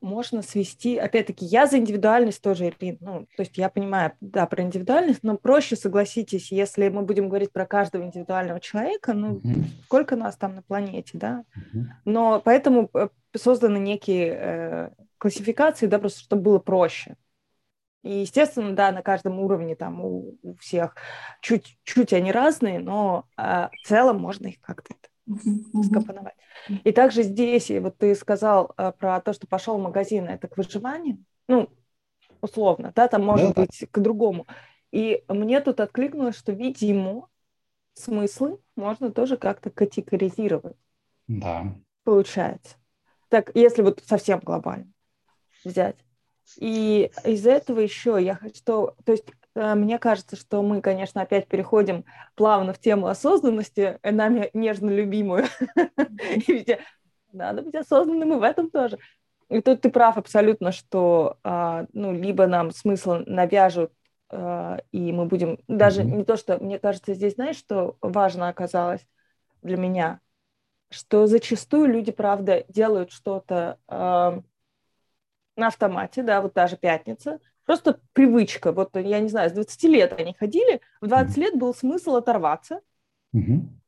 можно 0.00 0.42
свести, 0.42 0.96
опять-таки, 0.98 1.44
я 1.44 1.66
за 1.66 1.78
индивидуальность 1.78 2.42
тоже, 2.42 2.68
Ирин, 2.68 2.98
ну, 3.00 3.26
то 3.36 3.42
есть 3.42 3.56
я 3.56 3.68
понимаю, 3.68 4.12
да, 4.20 4.46
про 4.46 4.62
индивидуальность, 4.62 5.22
но 5.22 5.36
проще, 5.36 5.76
согласитесь, 5.76 6.52
если 6.52 6.88
мы 6.88 7.02
будем 7.02 7.28
говорить 7.28 7.52
про 7.52 7.66
каждого 7.66 8.04
индивидуального 8.04 8.60
человека, 8.60 9.14
ну, 9.14 9.36
mm-hmm. 9.36 9.64
сколько 9.84 10.16
нас 10.16 10.36
там 10.36 10.54
на 10.54 10.62
планете, 10.62 11.18
да, 11.18 11.44
mm-hmm. 11.56 11.84
но 12.04 12.40
поэтому 12.44 12.90
э, 12.94 13.08
созданы 13.34 13.78
некие 13.78 14.38
э, 14.38 14.90
классификации, 15.18 15.86
да, 15.86 15.98
просто 15.98 16.20
чтобы 16.20 16.42
было 16.42 16.58
проще. 16.58 17.16
И, 18.02 18.20
естественно, 18.20 18.72
да, 18.76 18.92
на 18.92 19.02
каждом 19.02 19.40
уровне 19.40 19.74
там 19.74 20.04
у, 20.04 20.38
у 20.42 20.54
всех 20.56 20.94
чуть-чуть 21.40 22.12
они 22.12 22.30
разные, 22.30 22.78
но 22.78 23.26
э, 23.36 23.68
в 23.82 23.88
целом 23.88 24.20
можно 24.20 24.46
их 24.46 24.60
как-то 24.60 24.94
скомпоновать. 25.84 26.36
И 26.84 26.92
также 26.92 27.22
здесь, 27.22 27.70
вот 27.70 27.98
ты 27.98 28.14
сказал 28.14 28.72
э, 28.76 28.92
про 28.92 29.20
то, 29.20 29.32
что 29.32 29.46
пошел 29.46 29.78
в 29.78 29.82
магазин, 29.82 30.26
это 30.26 30.48
к 30.48 30.56
выживанию, 30.56 31.24
ну, 31.48 31.68
условно, 32.40 32.92
да, 32.94 33.08
там 33.08 33.24
может 33.24 33.54
да. 33.54 33.62
быть 33.62 33.86
к 33.90 33.98
другому. 33.98 34.46
И 34.92 35.24
мне 35.28 35.60
тут 35.60 35.80
откликнулось, 35.80 36.36
что, 36.36 36.52
видимо, 36.52 37.28
смыслы 37.94 38.58
можно 38.76 39.10
тоже 39.10 39.36
как-то 39.36 39.70
категоризировать. 39.70 40.76
Да. 41.26 41.74
Получается. 42.04 42.76
Так, 43.28 43.50
если 43.54 43.82
вот 43.82 44.02
совсем 44.06 44.38
глобально 44.38 44.92
взять. 45.64 45.96
И 46.58 47.10
из 47.24 47.46
этого 47.46 47.80
еще 47.80 48.18
я 48.22 48.36
хочу, 48.36 48.62
то 48.64 48.94
есть 49.08 49.24
мне 49.56 49.98
кажется, 49.98 50.36
что 50.36 50.62
мы, 50.62 50.82
конечно, 50.82 51.22
опять 51.22 51.48
переходим 51.48 52.04
плавно 52.34 52.74
в 52.74 52.78
тему 52.78 53.06
осознанности, 53.06 53.98
э, 54.02 54.10
нами 54.12 54.50
нежно 54.52 54.90
любимую. 54.90 55.46
Надо 57.32 57.62
быть 57.62 57.74
осознанным 57.74 58.34
и 58.34 58.36
в 58.36 58.42
этом 58.42 58.70
тоже. 58.70 58.98
И 59.48 59.62
тут 59.62 59.80
ты 59.80 59.90
прав 59.90 60.18
абсолютно, 60.18 60.72
что 60.72 61.38
а, 61.44 61.86
ну, 61.92 62.12
либо 62.12 62.46
нам 62.46 62.70
смысл 62.70 63.22
навяжут, 63.26 63.92
а, 64.28 64.78
и 64.92 65.12
мы 65.12 65.26
будем... 65.26 65.58
Даже 65.68 66.02
не 66.04 66.24
то, 66.24 66.36
что... 66.36 66.58
Мне 66.58 66.78
кажется, 66.78 67.14
здесь, 67.14 67.34
знаешь, 67.34 67.56
что 67.56 67.96
важно 68.00 68.48
оказалось 68.48 69.06
для 69.62 69.76
меня? 69.76 70.20
Что 70.90 71.26
зачастую 71.26 71.86
люди, 71.86 72.12
правда, 72.12 72.64
делают 72.68 73.12
что-то 73.12 73.78
на 73.88 75.68
автомате, 75.68 76.22
да, 76.22 76.40
вот 76.42 76.54
та 76.54 76.66
же 76.66 76.76
пятница, 76.76 77.40
Просто 77.66 78.00
привычка. 78.12 78.72
Вот, 78.72 78.96
я 78.96 79.18
не 79.20 79.28
знаю, 79.28 79.50
с 79.50 79.52
20 79.52 79.82
лет 79.84 80.12
они 80.18 80.34
ходили, 80.38 80.80
в 81.00 81.08
20 81.08 81.36
лет 81.36 81.56
был 81.56 81.74
смысл 81.74 82.14
оторваться, 82.16 82.80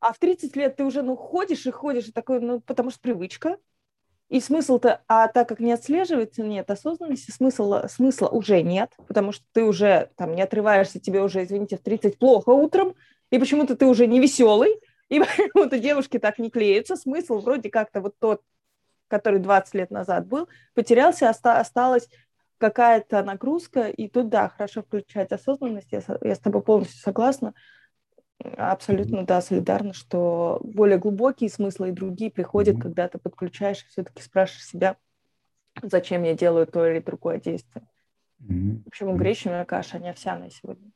а 0.01 0.13
в 0.13 0.19
30 0.19 0.57
лет 0.57 0.77
ты 0.77 0.85
уже, 0.85 1.03
ну, 1.03 1.17
ходишь 1.17 1.65
и 1.65 1.71
ходишь, 1.71 2.09
и 2.09 2.13
такой, 2.13 2.41
ну, 2.41 2.61
потому 2.61 2.91
что 2.91 3.01
привычка. 3.01 3.57
И 4.29 4.41
смысл-то, 4.41 5.01
а 5.09 5.29
так 5.29 5.49
как 5.49 5.59
не 5.59 5.73
отслеживается, 5.73 6.43
нет 6.43 6.71
осознанности, 6.71 7.31
смысла, 7.31 7.87
смысла 7.89 8.29
уже 8.29 8.61
нет, 8.63 8.93
потому 9.07 9.33
что 9.33 9.43
ты 9.53 9.65
уже 9.65 10.11
там 10.17 10.35
не 10.35 10.43
отрываешься, 10.43 11.01
тебе 11.01 11.23
уже, 11.23 11.45
извините, 11.45 11.79
в 11.79 11.81
30 11.81 12.19
плохо 12.19 12.51
утром, 12.51 12.95
и 13.31 13.39
почему-то 13.39 13.75
ты 13.75 13.87
уже 13.87 14.07
не 14.07 14.21
веселый, 14.21 14.79
и 15.09 15.19
почему-то 15.53 15.79
девушки 15.79 16.19
так 16.19 16.39
не 16.39 16.51
клеятся, 16.51 16.97
смысл 16.97 17.39
вроде 17.39 17.71
как-то 17.71 18.03
вот 18.03 18.19
тот, 18.19 18.43
который 19.07 19.41
20 19.41 19.73
лет 19.75 19.91
назад 19.91 20.27
был, 20.27 20.49
потерялся, 20.75 21.31
оста- 21.31 21.59
осталось 21.59 22.09
какая-то 22.59 23.23
нагрузка, 23.23 23.89
и 23.89 24.09
тут, 24.09 24.29
да, 24.29 24.49
хорошо 24.49 24.83
включать 24.83 25.33
осознанность, 25.33 25.93
я, 25.93 26.03
я 26.23 26.35
с 26.35 26.39
тобой 26.39 26.63
полностью 26.63 27.01
согласна, 27.01 27.55
абсолютно, 28.57 29.25
да, 29.25 29.41
солидарна, 29.41 29.93
что 29.93 30.61
более 30.63 30.99
глубокие 30.99 31.51
смыслы 31.51 31.89
и 31.89 31.93
другие 31.93 32.31
приходят, 32.31 32.77
mm-hmm. 32.77 32.83
когда 32.83 33.09
ты 33.09 33.19
подключаешь 33.19 33.83
и 33.83 33.89
все-таки 33.89 34.23
спрашиваешь 34.23 34.67
себя, 34.67 34.97
зачем 35.83 36.23
я 36.25 36.35
делаю 36.35 36.67
то 36.67 36.87
или 36.87 37.01
другое 37.01 37.41
действие. 37.41 37.85
Mm-hmm. 38.43 38.83
Почему 38.85 39.17
гречневая 39.17 39.65
каша, 39.65 39.97
а 39.97 40.01
не 40.01 40.11
овсяная 40.11 40.51
сегодня? 40.51 40.91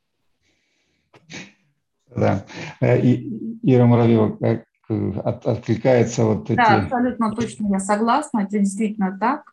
Да. 2.15 2.45
Э, 2.81 3.01
и, 3.01 3.59
Ира 3.63 3.87
Муравьева, 3.87 4.37
как 4.37 4.67
от, 4.89 5.47
откликается 5.47 6.25
вот 6.25 6.51
эти... 6.51 6.57
Да, 6.57 6.83
абсолютно 6.83 7.35
точно 7.35 7.69
я 7.73 7.79
согласна, 7.79 8.41
это 8.41 8.59
действительно 8.59 9.19
так. 9.19 9.49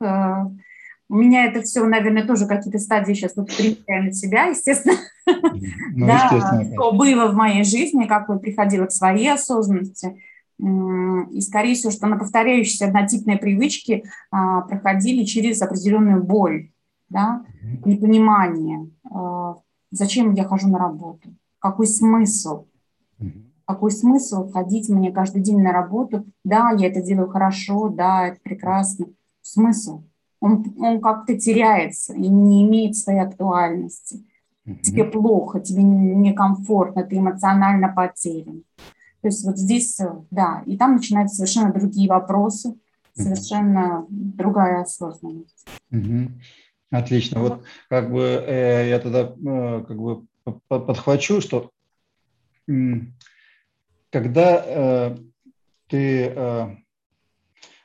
У 1.10 1.16
меня 1.16 1.46
это 1.46 1.64
все, 1.64 1.84
наверное, 1.86 2.26
тоже 2.26 2.46
какие-то 2.46 2.78
стадии 2.78 3.14
сейчас 3.14 3.36
вот 3.36 3.48
примеряю 3.48 4.06
на 4.06 4.14
себя, 4.14 4.46
естественно. 4.46 4.96
Ну, 5.26 6.06
да, 6.06 6.30
естественно. 6.32 6.74
Что 6.74 6.92
было 6.92 7.28
в 7.28 7.36
моей 7.36 7.64
жизни, 7.64 8.06
как 8.06 8.30
вот 8.30 8.42
приходила 8.42 8.86
к 8.86 8.92
своей 8.92 9.34
осознанности. 9.34 10.22
И, 10.60 11.42
скорее 11.42 11.74
всего, 11.74 11.92
что 11.92 12.08
на 12.08 12.18
повторяющиеся 12.18 12.88
однотипные 12.88 13.38
привычки 13.38 14.04
а, 14.30 14.62
проходили 14.62 15.24
через 15.24 15.62
определенную 15.62 16.22
боль, 16.22 16.72
да, 17.10 17.44
непонимание, 17.86 18.90
а, 19.10 19.56
зачем 19.90 20.34
я 20.34 20.44
хожу 20.44 20.68
на 20.68 20.78
работу, 20.78 21.34
какой 21.60 21.88
смысл, 21.88 22.66
какой 23.66 23.92
смысл 23.92 24.52
ходить 24.52 24.90
мне 24.90 25.12
каждый 25.12 25.42
день 25.42 25.62
на 25.62 25.72
работу, 25.72 26.26
да, 26.44 26.72
я 26.78 26.88
это 26.88 27.02
делаю 27.02 27.30
хорошо, 27.30 27.88
да, 27.90 28.28
это 28.28 28.40
прекрасно, 28.44 29.08
смысл, 29.42 30.04
он, 30.42 30.74
он 30.78 31.02
как-то 31.02 31.38
теряется 31.38 32.14
и 32.14 32.28
не 32.28 32.66
имеет 32.66 32.96
своей 32.96 33.22
актуальности. 33.22 34.26
Mm-hmm. 34.66 34.82
Тебе 34.82 35.04
плохо, 35.06 35.60
тебе 35.60 35.84
некомфортно, 35.84 37.04
ты 37.04 37.18
эмоционально 37.18 37.90
потерян. 37.90 38.64
То 39.22 39.28
есть 39.28 39.44
вот 39.46 39.58
здесь, 39.58 40.00
э, 40.00 40.14
да, 40.32 40.64
и 40.66 40.78
там 40.78 40.96
начинаются 40.96 41.38
совершенно 41.38 41.74
другие 41.74 42.10
вопросы, 42.10 42.76
совершенно 43.14 44.06
mm-hmm. 44.06 44.06
другая 44.10 44.82
осознанность. 44.82 45.68
Mm-hmm. 45.92 46.32
Отлично. 46.92 47.42
Вот 47.42 47.64
как 47.90 48.12
бы 48.12 48.22
э, 48.22 48.90
я 48.90 49.00
тогда 49.00 49.22
э, 49.22 49.84
как 49.88 49.98
бы 49.98 50.26
подхвачу, 50.68 51.42
что 51.42 51.70
э, 52.68 52.72
когда 54.10 54.64
э, 54.66 55.18
ты 55.88 56.34
э, 56.36 56.76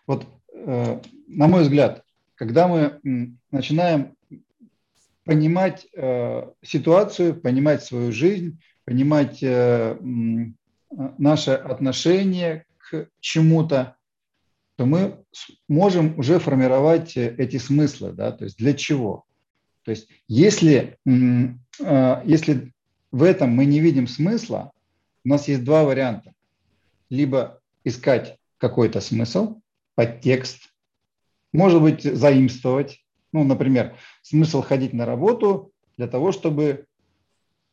вот 0.06 0.26
э, 0.52 1.00
на 1.26 1.48
мой 1.48 1.62
взгляд 1.62 2.03
когда 2.34 2.68
мы 2.68 3.00
начинаем 3.50 4.16
понимать 5.24 5.86
э, 5.94 6.50
ситуацию, 6.62 7.40
понимать 7.40 7.82
свою 7.82 8.12
жизнь, 8.12 8.60
понимать 8.84 9.38
э, 9.42 9.96
наше 11.18 11.52
отношение 11.52 12.66
к 12.78 13.08
чему-то, 13.20 13.96
то 14.76 14.86
мы 14.86 15.24
можем 15.68 16.18
уже 16.18 16.38
формировать 16.38 17.16
э, 17.16 17.34
эти 17.38 17.56
смыслы, 17.56 18.12
да, 18.12 18.32
то 18.32 18.44
есть 18.44 18.58
для 18.58 18.74
чего. 18.74 19.24
То 19.84 19.92
есть 19.92 20.08
если, 20.28 20.98
э, 21.06 22.22
если 22.24 22.72
в 23.10 23.22
этом 23.22 23.50
мы 23.50 23.64
не 23.64 23.80
видим 23.80 24.06
смысла, 24.06 24.72
у 25.24 25.28
нас 25.28 25.48
есть 25.48 25.64
два 25.64 25.84
варианта. 25.84 26.34
Либо 27.08 27.60
искать 27.84 28.38
какой-то 28.58 29.00
смысл, 29.00 29.60
подтекст, 29.94 30.73
может 31.54 31.80
быть, 31.80 32.02
заимствовать. 32.02 33.02
Ну, 33.32 33.44
например, 33.44 33.96
смысл 34.22 34.60
ходить 34.60 34.92
на 34.92 35.06
работу 35.06 35.72
для 35.96 36.08
того, 36.08 36.32
чтобы 36.32 36.86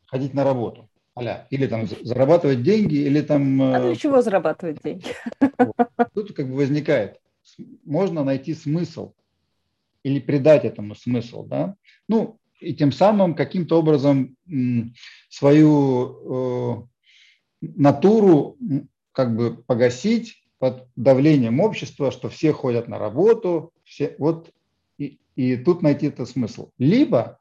ходить 0.06 0.34
на 0.34 0.44
работу. 0.44 0.88
Аля. 1.18 1.46
Или 1.50 1.66
там 1.66 1.86
зарабатывать 1.86 2.62
деньги, 2.62 2.94
или 2.94 3.20
там... 3.20 3.60
А 3.60 3.80
для 3.80 3.96
чего 3.96 4.22
зарабатывать 4.22 4.82
деньги? 4.82 5.08
Тут 6.14 6.32
как 6.32 6.48
бы 6.48 6.56
возникает. 6.56 7.20
Можно 7.84 8.24
найти 8.24 8.54
смысл 8.54 9.12
или 10.04 10.20
придать 10.20 10.64
этому 10.64 10.94
смысл, 10.94 11.44
да? 11.44 11.76
Ну, 12.08 12.38
и 12.60 12.74
тем 12.74 12.92
самым 12.92 13.34
каким-то 13.34 13.78
образом 13.78 14.36
свою 15.28 16.78
э, 16.80 16.82
натуру 17.60 18.56
как 19.10 19.36
бы 19.36 19.56
погасить, 19.56 20.41
под 20.62 20.86
давлением 20.94 21.58
общества, 21.58 22.12
что 22.12 22.28
все 22.28 22.52
ходят 22.52 22.86
на 22.86 22.96
работу, 22.96 23.72
все, 23.82 24.14
вот 24.18 24.52
и, 24.96 25.18
и 25.34 25.56
тут 25.56 25.82
найти 25.82 26.06
это 26.06 26.24
смысл. 26.24 26.70
Либо, 26.78 27.40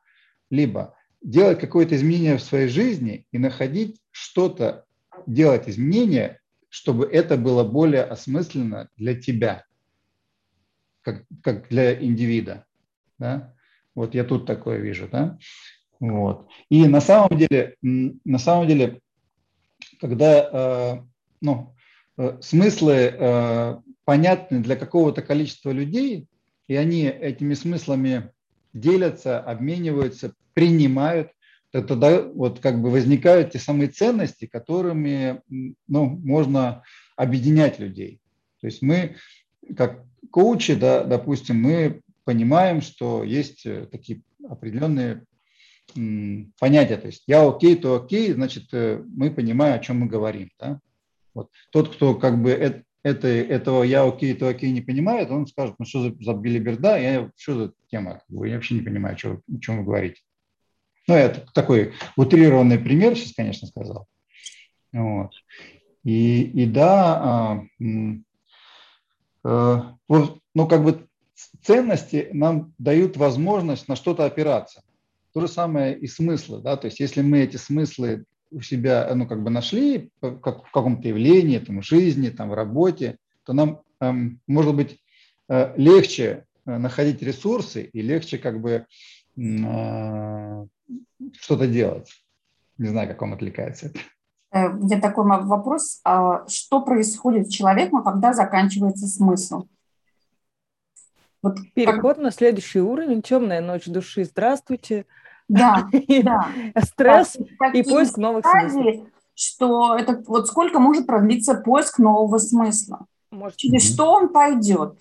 либо 0.49 0.95
делать 1.21 1.59
какое-то 1.59 1.95
изменение 1.95 2.37
в 2.37 2.41
своей 2.41 2.67
жизни 2.67 3.27
и 3.31 3.37
находить 3.37 4.01
что-то, 4.09 4.85
делать 5.27 5.69
изменения, 5.69 6.41
чтобы 6.69 7.05
это 7.05 7.37
было 7.37 7.63
более 7.63 8.01
осмысленно 8.01 8.89
для 8.97 9.13
тебя. 9.13 9.65
как, 11.03 11.23
как 11.43 11.69
для 11.69 12.03
индивида. 12.03 12.65
Да? 13.19 13.53
Вот 13.93 14.15
я 14.15 14.23
тут 14.23 14.47
такое 14.47 14.79
вижу. 14.79 15.07
Да? 15.11 15.37
Вот. 15.99 16.47
И 16.69 16.87
на 16.87 17.01
самом 17.01 17.37
деле, 17.37 17.75
на 17.83 18.39
самом 18.39 18.67
деле 18.67 18.99
когда 19.99 21.05
ну, 21.39 21.75
смыслы 22.41 23.81
понятны 24.05 24.59
для 24.59 24.75
какого-то 24.75 25.21
количества 25.21 25.71
людей, 25.71 26.27
и 26.67 26.75
они 26.75 27.03
этими 27.03 27.53
смыслами 27.53 28.31
делятся, 28.73 29.39
обмениваются, 29.39 30.33
принимают, 30.53 31.31
то 31.71 31.81
тогда 31.81 32.21
вот 32.21 32.59
как 32.59 32.81
бы 32.81 32.89
возникают 32.89 33.51
те 33.51 33.59
самые 33.59 33.89
ценности, 33.89 34.45
которыми 34.45 35.41
ну, 35.87 36.05
можно 36.05 36.83
объединять 37.15 37.79
людей. 37.79 38.19
То 38.59 38.67
есть 38.67 38.81
мы, 38.81 39.15
как 39.75 40.03
коучи, 40.29 40.75
да, 40.75 41.03
допустим, 41.03 41.61
мы 41.61 42.01
понимаем, 42.25 42.81
что 42.81 43.23
есть 43.23 43.65
э, 43.65 43.87
такие 43.91 44.21
определенные 44.47 45.23
понятия. 46.59 46.97
То 46.97 47.07
есть 47.07 47.23
я 47.27 47.47
окей, 47.47 47.75
то 47.75 47.95
окей, 47.95 48.31
значит, 48.33 48.65
э, 48.73 49.03
мы 49.07 49.31
понимаем, 49.31 49.75
о 49.75 49.83
чем 49.83 49.99
мы 49.99 50.07
говорим. 50.07 50.49
Да? 50.59 50.79
Вот. 51.33 51.49
Тот, 51.71 51.95
кто 51.95 52.15
как 52.15 52.41
бы 52.41 52.51
это, 52.51 52.83
это, 53.03 53.27
этого 53.27 53.83
я 53.83 54.03
окей, 54.03 54.33
то 54.33 54.47
окей 54.47 54.71
не 54.71 54.81
понимает, 54.81 55.31
он 55.31 55.47
скажет, 55.47 55.75
ну 55.79 55.85
что 55.85 56.01
за, 56.01 56.15
за 56.19 56.33
билиберда, 56.33 56.97
я, 56.97 57.31
что 57.37 57.55
за 57.55 57.73
тема, 57.89 58.21
я 58.29 58.55
вообще 58.55 58.75
не 58.75 58.81
понимаю, 58.81 59.17
что, 59.17 59.41
о 59.47 59.59
чем 59.59 59.79
вы 59.79 59.83
говорите. 59.83 60.21
Ну, 61.07 61.15
это 61.15 61.45
такой 61.53 61.93
утрированный 62.15 62.77
пример 62.77 63.15
сейчас, 63.15 63.33
конечно, 63.33 63.67
сказал. 63.67 64.07
Вот. 64.93 65.31
И, 66.03 66.43
и 66.43 66.65
да, 66.65 67.63
э, 67.79 67.85
э, 69.45 69.81
вот, 70.07 70.39
ну, 70.53 70.67
как 70.67 70.83
бы 70.83 71.07
ценности 71.63 72.29
нам 72.33 72.73
дают 72.77 73.17
возможность 73.17 73.87
на 73.87 73.95
что-то 73.95 74.25
опираться. 74.25 74.83
То 75.33 75.41
же 75.41 75.47
самое 75.47 75.97
и 75.97 76.07
смыслы, 76.07 76.61
да, 76.61 76.75
то 76.75 76.87
есть 76.87 76.99
если 76.99 77.21
мы 77.21 77.39
эти 77.39 77.57
смыслы 77.57 78.25
у 78.51 78.61
себя, 78.61 79.09
ну, 79.15 79.27
как 79.27 79.41
бы 79.43 79.49
нашли 79.49 80.11
как 80.19 80.65
в 80.65 80.71
каком-то 80.71 81.07
явлении, 81.07 81.59
там, 81.59 81.81
в 81.81 81.85
жизни, 81.85 82.29
там, 82.29 82.49
в 82.49 82.53
работе, 82.53 83.17
то 83.45 83.53
нам, 83.53 83.81
эм, 83.99 84.39
может 84.47 84.75
быть, 84.75 85.01
э, 85.49 85.73
легче 85.77 86.45
э, 86.65 86.77
находить 86.77 87.21
ресурсы 87.21 87.83
и 87.83 88.01
легче 88.01 88.37
как 88.37 88.61
бы 88.61 88.85
э, 89.37 90.65
что-то 91.39 91.67
делать. 91.67 92.11
Не 92.77 92.87
знаю, 92.87 93.07
как 93.07 93.21
вам 93.21 93.33
отвлекается 93.33 93.87
это. 93.87 93.99
У 94.53 94.85
меня 94.85 94.99
такой 94.99 95.25
вопрос. 95.25 96.01
А 96.03 96.45
что 96.47 96.81
происходит 96.81 97.47
с 97.47 97.53
человеком, 97.53 98.03
когда 98.03 98.33
заканчивается 98.33 99.07
смысл? 99.07 99.67
Вот 101.41 101.57
Переход 101.73 102.15
как... 102.15 102.23
на 102.23 102.31
следующий 102.31 102.81
уровень, 102.81 103.21
темная 103.21 103.61
ночь 103.61 103.85
души. 103.85 104.25
Здравствуйте. 104.25 105.05
Да, 105.51 105.89
да. 106.23 106.47
Стресс 106.81 107.37
и 107.73 107.83
поиск 107.83 108.17
новых 108.17 108.45
смыслов. 108.45 109.07
Что 109.35 109.97
это 109.97 110.23
вот 110.27 110.47
сколько 110.47 110.79
может 110.79 111.07
продлиться 111.07 111.55
поиск 111.55 111.99
нового 111.99 112.37
смысла? 112.37 113.05
Может. 113.31 113.57
Через 113.57 113.93
что 113.93 114.11
он 114.11 114.29
пойдет? 114.29 114.99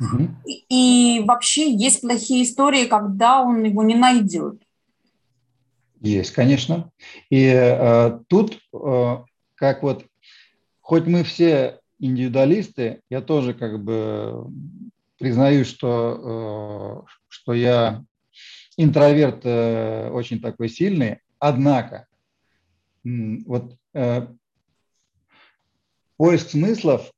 Угу. 0.00 0.28
И, 0.46 0.64
и 1.18 1.24
вообще 1.24 1.72
есть 1.72 2.00
плохие 2.00 2.44
истории, 2.44 2.86
когда 2.86 3.42
он 3.42 3.62
его 3.62 3.82
не 3.82 3.94
найдет. 3.94 4.60
Есть, 6.00 6.32
конечно. 6.32 6.90
И 7.30 7.44
э, 7.46 8.18
тут, 8.28 8.58
э, 8.72 9.16
как 9.54 9.82
вот, 9.82 10.04
хоть 10.80 11.06
мы 11.06 11.24
все 11.24 11.80
индивидуалисты, 11.98 13.00
я 13.10 13.22
тоже 13.22 13.54
как 13.54 13.82
бы 13.82 14.46
признаю, 15.18 15.64
что, 15.64 17.04
э, 17.06 17.10
что 17.28 17.54
я 17.54 18.04
интроверт 18.76 19.40
э, 19.44 20.10
очень 20.10 20.40
такой 20.40 20.68
сильный, 20.68 21.18
однако 21.38 22.06
вот 23.04 23.76
э, 23.94 24.26
поиск 26.16 26.50
смыслов 26.50 27.12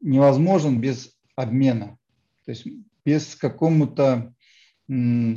невозможен 0.00 0.80
без 0.80 1.16
обмена, 1.36 1.98
то 2.44 2.50
есть 2.50 2.66
без 3.04 3.34
какому-то, 3.36 4.32
э, 4.88 5.34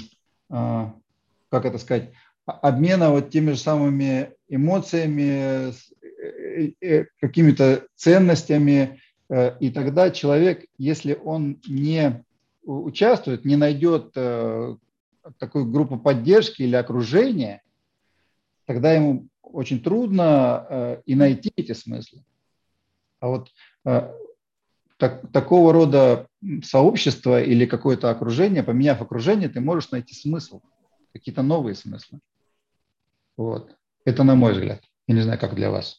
как 0.50 1.66
это 1.66 1.78
сказать, 1.78 2.12
обмена 2.46 3.12
вот 3.12 3.30
теми 3.30 3.52
же 3.52 3.58
самыми 3.58 4.32
эмоциями, 4.50 5.72
э, 5.72 6.72
э, 6.82 7.06
какими-то 7.20 7.86
ценностями, 7.96 9.00
э, 9.30 9.58
и 9.60 9.70
тогда 9.70 10.12
человек, 10.12 10.66
если 10.78 11.18
он 11.24 11.60
не 11.68 12.24
участвует, 12.64 13.46
не 13.46 13.56
найдет 13.56 14.14
такую 15.38 15.66
группу 15.66 15.98
поддержки 15.98 16.62
или 16.64 16.76
окружения, 16.76 17.62
тогда 18.66 18.94
ему 18.94 19.28
очень 19.42 19.82
трудно 19.82 20.66
э, 20.70 21.02
и 21.06 21.16
найти 21.16 21.52
эти 21.56 21.74
смыслы. 21.74 22.24
А 23.20 23.28
вот 23.28 23.50
э, 23.86 24.12
так, 24.98 25.32
такого 25.32 25.74
рода 25.74 26.28
сообщество 26.64 27.42
или 27.42 27.66
какое-то 27.66 28.10
окружение, 28.10 28.64
поменяв 28.64 29.02
окружение, 29.02 29.50
ты 29.50 29.60
можешь 29.60 29.92
найти 29.92 30.14
смысл, 30.14 30.62
какие-то 31.14 31.42
новые 31.42 31.76
смыслы. 31.76 32.20
Вот. 33.38 33.76
Это 34.06 34.24
на 34.24 34.36
мой 34.36 34.54
взгляд. 34.54 34.82
Я 35.08 35.16
не 35.16 35.22
знаю, 35.22 35.40
как 35.40 35.56
для 35.56 35.72
вас. 35.72 35.98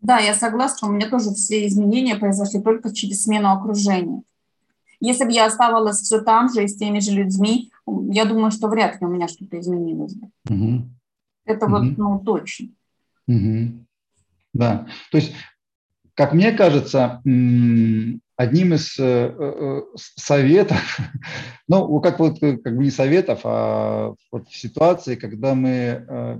Да, 0.00 0.18
я 0.18 0.34
согласна. 0.34 0.88
У 0.88 0.92
меня 0.92 1.08
тоже 1.08 1.30
все 1.30 1.66
изменения 1.66 2.16
произошли 2.16 2.60
только 2.60 2.92
через 2.92 3.22
смену 3.22 3.52
окружения. 3.52 4.22
Если 5.04 5.24
бы 5.24 5.32
я 5.32 5.46
оставалась 5.46 5.98
все 6.00 6.20
там 6.20 6.48
же 6.48 6.62
и 6.62 6.68
с 6.68 6.76
теми 6.76 7.00
же 7.00 7.10
людьми, 7.10 7.72
я 7.86 8.24
думаю, 8.24 8.52
что 8.52 8.68
вряд 8.68 9.00
ли 9.00 9.06
у 9.06 9.10
меня 9.10 9.26
что-то 9.26 9.58
изменилось 9.58 10.14
бы. 10.14 10.28
Угу. 10.48 10.88
Это 11.44 11.66
угу. 11.66 11.74
вот, 11.74 11.98
ну, 11.98 12.18
точно. 12.20 12.68
Угу. 13.26 13.84
Да, 14.54 14.86
то 15.10 15.18
есть, 15.18 15.32
как 16.14 16.34
мне 16.34 16.52
кажется, 16.52 17.20
одним 18.36 18.74
из 18.74 18.96
э, 19.00 19.34
э, 19.36 19.82
советов, 19.96 20.98
ну, 21.68 22.00
как 22.00 22.20
вот, 22.20 22.38
как 22.38 22.76
бы 22.76 22.84
не 22.84 22.90
советов, 22.92 23.40
а 23.42 24.14
вот 24.30 24.48
в 24.48 24.56
ситуации, 24.56 25.16
когда 25.16 25.56
мы 25.56 26.06
э, 26.06 26.38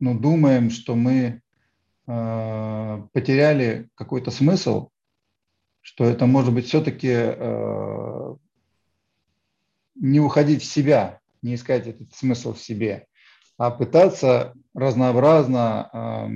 ну, 0.00 0.18
думаем, 0.18 0.70
что 0.70 0.94
мы 0.94 1.42
потеряли 2.06 3.88
какой-то 3.94 4.32
смысл, 4.32 4.88
что 5.80 6.04
это 6.04 6.26
может 6.26 6.52
быть 6.52 6.66
все-таки 6.66 7.10
э, 7.12 8.34
не 9.94 10.20
уходить 10.20 10.62
в 10.62 10.66
себя, 10.66 11.20
не 11.42 11.54
искать 11.54 11.86
этот 11.86 12.14
смысл 12.14 12.54
в 12.54 12.60
себе, 12.60 13.06
а 13.56 13.70
пытаться 13.70 14.54
разнообразно 14.74 15.90
э, 15.92 16.28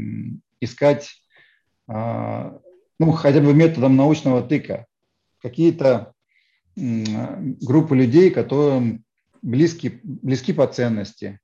искать, 0.61 1.11
э, 1.89 2.59
ну, 2.99 3.13
хотя 3.13 3.41
бы 3.41 3.55
методом 3.55 3.97
научного 3.97 4.43
тыка, 4.43 4.87
какие-то 5.41 6.13
э, 6.77 6.81
группы 7.63 7.97
людей, 7.97 8.31
которым 8.31 9.05
близки, 9.43 10.01
близки 10.03 10.53
по 10.53 10.67
ценности, 10.67 11.41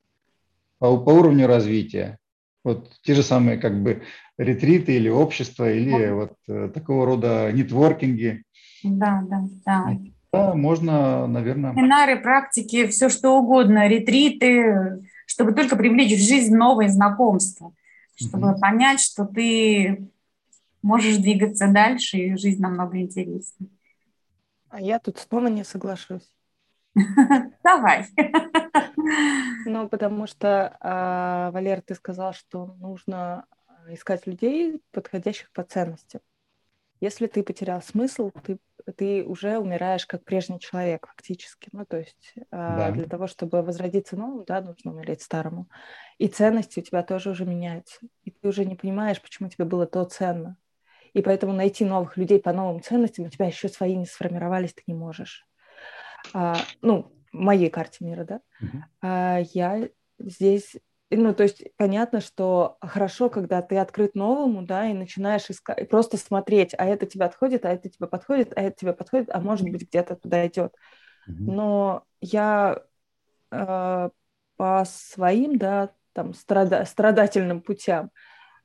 по, 0.79 0.97
по 0.99 1.11
уровню 1.11 1.47
развития. 1.47 2.19
Вот 2.64 2.90
те 3.03 3.14
же 3.14 3.23
самые 3.23 3.59
как 3.59 3.83
бы 3.83 4.03
ретриты 4.37 4.96
или 4.96 5.09
общества, 5.09 5.73
или 5.73 6.07
да. 6.07 6.14
вот 6.14 6.33
э, 6.49 6.68
такого 6.73 7.07
рода 7.07 7.51
нетворкинги. 7.53 8.42
Да, 8.83 9.23
да, 9.29 9.42
да. 9.64 9.96
Да, 10.33 10.55
можно, 10.55 11.27
наверное... 11.27 11.75
Семинары, 11.75 12.20
практики, 12.20 12.87
все 12.87 13.09
что 13.09 13.38
угодно, 13.38 13.88
ретриты, 13.88 15.03
чтобы 15.27 15.53
только 15.53 15.77
привлечь 15.77 16.12
в 16.12 16.23
жизнь 16.23 16.55
новые 16.55 16.88
знакомства, 16.88 17.75
чтобы 18.14 18.53
угу. 18.53 18.61
понять, 18.61 19.01
что 19.01 19.25
ты 19.25 20.09
можешь 20.83 21.16
двигаться 21.16 21.66
дальше, 21.68 22.18
и 22.18 22.37
жизнь 22.37 22.62
намного 22.62 23.01
интереснее. 23.01 23.70
А 24.68 24.81
я 24.81 25.01
тут 25.01 25.18
снова 25.18 25.49
не 25.49 25.64
соглашусь. 25.64 26.31
Давай. 27.64 28.07
Ну, 29.64 29.88
потому 29.88 30.26
что, 30.26 30.76
а, 30.81 31.50
Валер, 31.53 31.81
ты 31.83 31.94
сказал, 31.94 32.33
что 32.33 32.74
нужно 32.81 33.46
искать 33.88 34.26
людей, 34.26 34.83
подходящих 34.92 35.50
по 35.53 35.62
ценностям. 35.62 36.20
Если 37.00 37.26
ты 37.26 37.42
потерял 37.42 37.81
смысл, 37.81 38.31
ты, 38.44 38.59
ты 38.96 39.24
уже 39.24 39.59
умираешь 39.59 40.07
как 40.07 40.22
прежний 40.24 40.61
человек 40.61 41.07
фактически. 41.07 41.70
Ну, 41.72 41.87
то 41.87 41.98
есть 41.98 42.35
а, 42.50 42.76
да. 42.76 42.90
для 42.90 43.07
того, 43.07 43.26
чтобы 43.26 43.62
возродиться 43.62 44.16
новым, 44.16 44.44
да, 44.44 44.61
нужно 44.61 44.92
умереть 44.92 45.22
старому. 45.22 45.68
И 46.18 46.29
ценности 46.29 46.81
у 46.81 46.83
тебя 46.83 47.03
тоже 47.03 47.31
уже 47.31 47.46
меняются. 47.46 48.00
И 48.24 48.31
ты 48.31 48.48
уже 48.48 48.66
не 48.66 48.76
понимаешь, 48.76 49.22
почему 49.22 49.48
тебе 49.48 49.64
было 49.64 49.87
то 49.87 50.05
ценно. 50.05 50.59
И 51.14 51.22
поэтому 51.22 51.53
найти 51.53 51.85
новых 51.85 52.16
людей 52.16 52.38
по 52.38 52.53
новым 52.53 52.83
ценностям, 52.83 53.24
у 53.24 53.31
тебя 53.31 53.46
еще 53.46 53.68
свои 53.68 53.96
не 53.96 54.07
сформировались, 54.07 54.74
ты 54.74 54.83
не 54.87 54.94
можешь. 54.94 55.46
А, 56.33 56.57
ну, 56.83 57.12
моей 57.33 57.71
карте 57.71 58.05
мира, 58.05 58.25
да. 58.25 58.40
Uh-huh. 59.03 59.47
Я 59.53 59.88
здесь 60.19 60.77
ну, 61.11 61.35
то 61.35 61.43
есть 61.43 61.64
понятно, 61.77 62.21
что 62.21 62.79
хорошо, 62.81 63.31
когда 63.31 63.62
ты 63.62 63.77
открыт 63.79 64.14
новому, 64.14 64.62
да, 64.62 64.88
и 64.88 64.95
начинаешь 64.95 65.51
искать, 65.51 65.88
просто 65.88 66.16
смотреть, 66.16 66.73
а 66.79 66.87
это 66.87 67.05
тебе 67.05 67.27
подходит, 67.27 67.64
а 67.64 67.73
это 67.73 67.88
тебе 67.88 68.07
подходит, 68.07 68.53
а 68.57 68.62
это 68.62 68.77
тебе 68.77 68.93
подходит, 68.93 69.29
а 69.33 69.40
может 69.40 69.69
быть 69.69 69.88
где-то 69.88 70.14
туда 70.14 70.47
идет. 70.47 70.73
Но 71.27 72.05
я 72.21 72.83
э, 73.51 74.11
по 74.57 74.85
своим, 74.85 75.59
да, 75.59 75.90
там, 76.12 76.35
страда 76.35 76.85
страдательным 76.85 77.61
путям, 77.61 78.11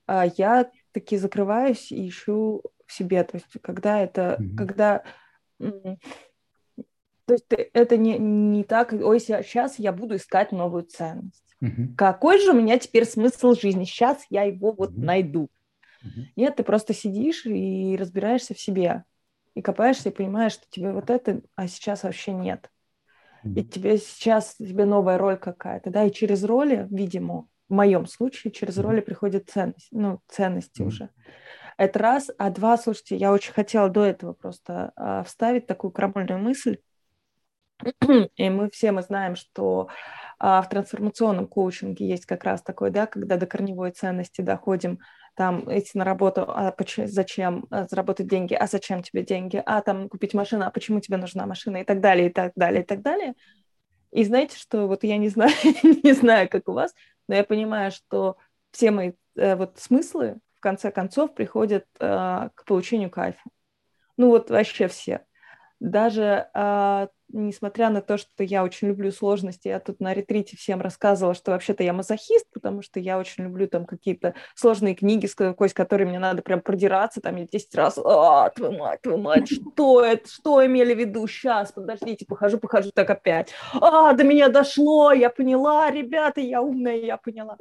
э, 0.08 0.26
я 0.38 0.70
таки 0.92 1.18
закрываюсь 1.18 1.92
и 1.92 2.08
ищу 2.08 2.62
в 2.86 2.94
себе, 2.94 3.24
то 3.24 3.38
есть 3.38 3.58
когда 3.62 4.00
это, 4.00 4.38
mm-hmm. 4.40 4.56
когда 4.56 5.04
то 7.26 7.34
есть 7.34 7.46
это 7.50 7.98
не, 7.98 8.18
не 8.18 8.64
так, 8.64 8.94
ой, 8.94 9.20
сейчас 9.20 9.80
я 9.80 9.92
буду 9.92 10.16
искать 10.16 10.52
новую 10.52 10.84
ценность. 10.84 11.44
Угу. 11.62 11.96
Какой 11.98 12.40
же 12.40 12.52
у 12.52 12.54
меня 12.54 12.78
теперь 12.78 13.06
смысл 13.06 13.54
жизни? 13.54 13.86
Сейчас 13.86 14.26
я 14.30 14.44
его 14.44 14.72
вот 14.72 14.92
угу. 14.92 15.02
найду. 15.02 15.50
Угу. 16.04 16.26
Нет, 16.36 16.56
ты 16.58 16.64
просто 16.64 16.94
сидишь 16.94 17.46
и 17.46 17.96
разбираешься 18.00 18.54
в 18.54 18.60
себе. 18.60 19.04
И 19.54 19.62
копаешься, 19.62 20.10
и 20.10 20.12
понимаешь, 20.12 20.52
что 20.52 20.66
тебе 20.70 20.92
вот 20.92 21.10
это, 21.10 21.42
а 21.56 21.68
сейчас 21.68 22.04
вообще 22.04 22.34
нет. 22.34 22.70
И 23.46 23.64
тебе 23.64 24.00
сейчас, 24.00 24.56
тебе 24.56 24.86
новая 24.86 25.20
роль 25.20 25.38
какая-то, 25.38 25.92
да, 25.92 26.04
и 26.04 26.12
через 26.12 26.44
роли, 26.44 26.88
видимо, 26.90 27.48
в 27.70 27.74
моем 27.74 28.08
случае, 28.08 28.52
через 28.52 28.80
роли 28.80 29.02
приходит 29.02 29.50
ценность, 29.52 29.90
ну, 29.92 30.20
ценности 30.28 30.82
mm 30.82 30.86
уже. 30.86 31.10
Это 31.78 32.00
раз. 32.00 32.32
А 32.38 32.50
два, 32.50 32.78
слушайте, 32.78 33.18
я 33.18 33.32
очень 33.32 33.54
хотела 33.54 33.90
до 33.90 34.04
этого 34.04 34.34
просто 34.34 34.94
а, 34.96 35.24
вставить 35.24 35.68
такую 35.68 35.92
крамольную 35.92 36.40
мысль. 36.40 36.78
И 38.36 38.50
мы 38.50 38.70
все 38.70 38.92
мы 38.92 39.02
знаем, 39.02 39.36
что 39.36 39.90
а, 40.40 40.62
в 40.62 40.70
трансформационном 40.70 41.48
коучинге 41.48 42.08
есть 42.08 42.26
как 42.26 42.44
раз 42.44 42.62
такой, 42.62 42.92
да, 42.92 43.06
когда 43.06 43.38
до 43.38 43.46
корневой 43.46 43.92
ценности 43.92 44.42
доходим, 44.42 45.00
там 45.36 45.66
идти 45.68 45.98
на 45.98 46.06
работу, 46.06 46.46
а 46.48 46.72
почему, 46.72 47.08
зачем 47.08 47.68
а, 47.70 47.86
заработать 47.88 48.28
деньги, 48.28 48.54
а 48.54 48.68
зачем 48.68 49.04
тебе 49.04 49.24
деньги, 49.24 49.62
а 49.66 49.82
там 49.82 50.08
купить 50.08 50.34
машину, 50.34 50.66
а 50.66 50.72
почему 50.72 51.00
тебе 51.02 51.18
нужна 51.18 51.46
машина 51.46 51.78
и 51.78 51.84
так 51.84 52.00
далее, 52.00 52.30
и 52.30 52.34
так 52.34 52.54
далее, 52.56 52.84
и 52.84 52.86
так 52.86 53.02
далее. 53.02 53.34
И 54.12 54.24
знаете, 54.24 54.58
что 54.58 54.88
вот 54.88 55.04
я 55.04 55.18
не 55.18 55.28
знаю, 55.30 55.52
не 56.04 56.14
знаю, 56.14 56.48
как 56.50 56.70
у 56.70 56.74
вас, 56.74 56.94
но 57.28 57.36
я 57.36 57.44
понимаю, 57.44 57.92
что 57.92 58.38
все 58.72 58.92
мои 58.92 59.12
э, 59.36 59.56
вот 59.56 59.78
смыслы 59.78 60.40
в 60.56 60.62
конце 60.62 60.92
концов 60.92 61.34
приходят 61.34 61.86
э, 62.00 62.50
к 62.56 62.64
получению 62.66 63.10
кайфа. 63.10 63.42
Ну 64.16 64.30
вот 64.30 64.50
вообще 64.50 64.88
все. 64.88 65.26
Даже 65.80 66.48
э, 66.54 67.08
несмотря 67.30 67.90
на 67.90 68.02
то, 68.02 68.18
что 68.18 68.44
я 68.44 68.64
очень 68.64 68.88
люблю 68.88 69.12
сложности, 69.12 69.68
я 69.68 69.80
тут 69.80 70.00
на 70.00 70.14
ретрите 70.14 70.58
всем 70.58 70.82
рассказывала, 70.82 71.34
что 71.34 71.52
вообще-то 71.52 71.84
я 71.84 71.94
мазохист, 71.94 72.48
потому 72.54 72.82
что 72.82 73.00
я 73.00 73.18
очень 73.20 73.46
люблю 73.46 73.68
там 73.68 73.86
какие-то 73.86 74.36
сложные 74.56 74.96
книги, 74.96 75.26
сквозь 75.26 75.74
которые 75.74 76.08
мне 76.08 76.20
надо 76.20 76.42
прям 76.42 76.62
продираться, 76.62 77.22
там 77.22 77.36
я 77.36 77.46
10 77.46 77.76
раз, 77.76 77.98
а, 78.04 78.50
твою 78.50 78.78
мать, 78.78 79.02
твою 79.02 79.18
мать, 79.18 79.50
что 79.50 80.02
это, 80.02 80.30
что 80.30 80.66
имели 80.66 80.94
в 80.94 81.00
виду, 81.00 81.28
сейчас, 81.28 81.72
подождите, 81.72 82.26
похожу, 82.26 82.58
похожу, 82.58 82.92
так 82.94 83.10
опять, 83.10 83.52
а, 83.74 84.14
до 84.14 84.24
меня 84.24 84.50
дошло, 84.50 85.12
я 85.12 85.30
поняла, 85.30 85.92
ребята, 85.92 86.42
я 86.42 86.62
умная, 86.62 86.98
я 86.98 87.18
поняла. 87.18 87.58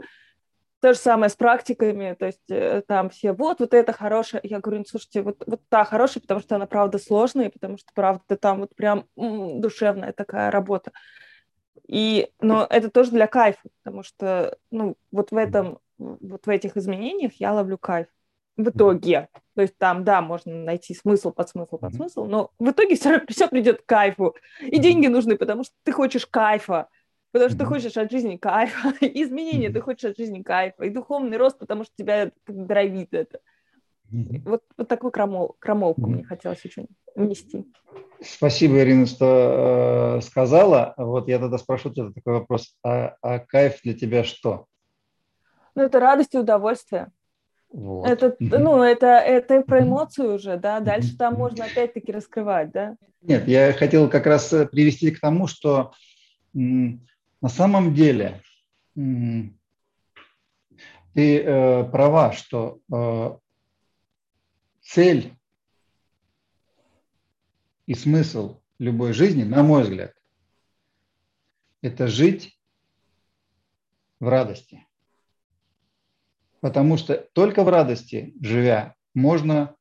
То 0.85 0.92
же 0.92 0.99
самое 0.99 1.31
с 1.31 1.35
практиками, 1.35 2.12
то 2.12 2.27
есть 2.27 2.51
э, 2.51 2.83
там 2.87 3.09
все, 3.09 3.33
вот, 3.33 3.61
вот 3.61 3.73
это 3.73 3.94
хорошее. 3.94 4.42
Я 4.44 4.61
говорю, 4.61 4.81
ну, 4.81 4.85
слушайте, 4.87 5.23
вот, 5.23 5.42
вот 5.47 5.62
та 5.70 5.83
хорошая, 5.83 6.20
потому 6.20 6.40
что 6.40 6.57
она, 6.57 6.66
правда, 6.66 6.99
сложная, 6.99 7.49
потому 7.49 7.79
что, 7.79 7.88
правда, 7.94 8.37
там 8.37 8.59
вот 8.61 8.77
прям 8.77 9.07
м-м, 9.16 9.62
душевная 9.62 10.12
такая 10.12 10.51
работа. 10.51 10.92
И, 11.88 12.29
но 12.38 12.66
это 12.68 12.90
тоже 12.90 13.12
для 13.12 13.27
кайфа, 13.27 13.62
потому 13.83 14.03
что, 14.03 14.59
ну, 14.70 14.99
вот 15.11 15.31
в 15.31 15.37
этом, 15.38 15.79
вот 15.97 16.44
в 16.44 16.51
этих 16.51 16.77
изменениях 16.77 17.33
я 17.37 17.55
ловлю 17.55 17.79
кайф 17.79 18.09
в 18.59 18.68
итоге. 18.68 19.31
То 19.55 19.62
есть 19.62 19.79
там, 19.79 20.05
да, 20.05 20.20
можно 20.20 20.55
найти 20.55 20.92
смысл, 20.92 21.31
подсмысл, 21.31 21.79
подсмысл, 21.79 22.27
но 22.27 22.51
в 22.59 22.70
итоге 22.70 22.97
все, 22.97 23.23
все 23.27 23.49
придет 23.49 23.81
к 23.81 23.87
кайфу. 23.87 24.37
И 24.61 24.79
деньги 24.79 25.07
нужны, 25.07 25.38
потому 25.38 25.64
что 25.64 25.73
ты 25.83 25.92
хочешь 25.92 26.27
кайфа. 26.27 26.88
Потому 27.35 27.51
что 27.51 27.59
ты 27.59 27.64
хочешь 27.64 27.97
от 27.97 28.12
жизни 28.12 28.37
кайфа, 28.37 28.94
изменения 29.01 29.68
ты 29.68 29.81
хочешь 29.81 30.09
от 30.09 30.16
жизни 30.16 30.40
кайфа, 30.40 30.85
и 30.85 30.88
духовный 30.88 31.37
рост, 31.37 31.59
потому 31.59 31.83
что 31.83 31.92
тебя 31.97 32.31
дровит 32.47 33.12
это. 33.12 33.40
Вот, 34.44 34.62
вот 34.79 34.87
такую 34.87 35.11
крамол, 35.11 35.57
крамолку 35.59 36.07
мне 36.07 36.23
хотелось 36.23 36.64
очень 36.64 36.87
внести. 37.16 37.66
Спасибо, 38.20 38.79
Ирина, 38.79 39.07
что 39.07 40.18
э, 40.18 40.20
сказала. 40.23 40.94
Вот 40.97 41.27
я 41.27 41.40
тогда 41.40 41.59
спрошу 41.59 41.90
тебя 41.90 42.12
такой 42.12 42.35
вопрос. 42.35 42.77
А, 42.85 43.16
а 43.20 43.40
кайф 43.40 43.81
для 43.83 43.94
тебя 43.94 44.23
что? 44.23 44.66
Ну, 45.75 45.83
это 45.83 45.99
радость 45.99 46.35
и 46.35 46.38
удовольствие. 46.38 47.09
Вот. 47.73 48.09
Это, 48.09 48.37
ну, 48.38 48.81
это, 48.81 49.07
это 49.09 49.61
про 49.62 49.83
эмоцию 49.83 50.37
уже, 50.37 50.57
да, 50.57 50.79
дальше 50.79 51.16
там 51.18 51.35
можно 51.35 51.64
опять-таки 51.64 52.12
раскрывать, 52.12 52.70
да? 52.70 52.94
Нет, 53.23 53.49
я 53.49 53.73
хотел 53.73 54.09
как 54.09 54.27
раз 54.27 54.53
э, 54.53 54.66
привести 54.66 55.11
к 55.11 55.18
тому, 55.18 55.49
что 55.49 55.90
на 57.44 57.50
самом 57.50 57.94
деле 57.94 58.40
ты 58.94 59.61
э, 61.14 61.85
права, 61.90 62.33
что 62.33 62.80
э, 62.90 63.38
цель 64.80 65.37
и 67.85 67.92
смысл 67.92 68.62
любой 68.78 69.12
жизни, 69.12 69.42
на 69.44 69.62
мой 69.62 69.83
взгляд, 69.83 70.14
это 71.83 72.07
жить 72.07 72.59
в 74.20 74.26
радости. 74.26 74.87
Потому 76.61 76.96
что 76.96 77.28
только 77.35 77.62
в 77.62 77.68
радости, 77.68 78.33
живя, 78.40 78.96
можно 79.12 79.76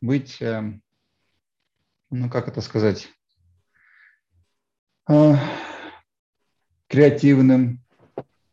быть, 0.00 0.40
э, 0.40 0.80
ну 2.08 2.30
как 2.30 2.48
это 2.48 2.62
сказать, 2.62 3.10
э, 5.10 5.34
креативным, 6.92 7.80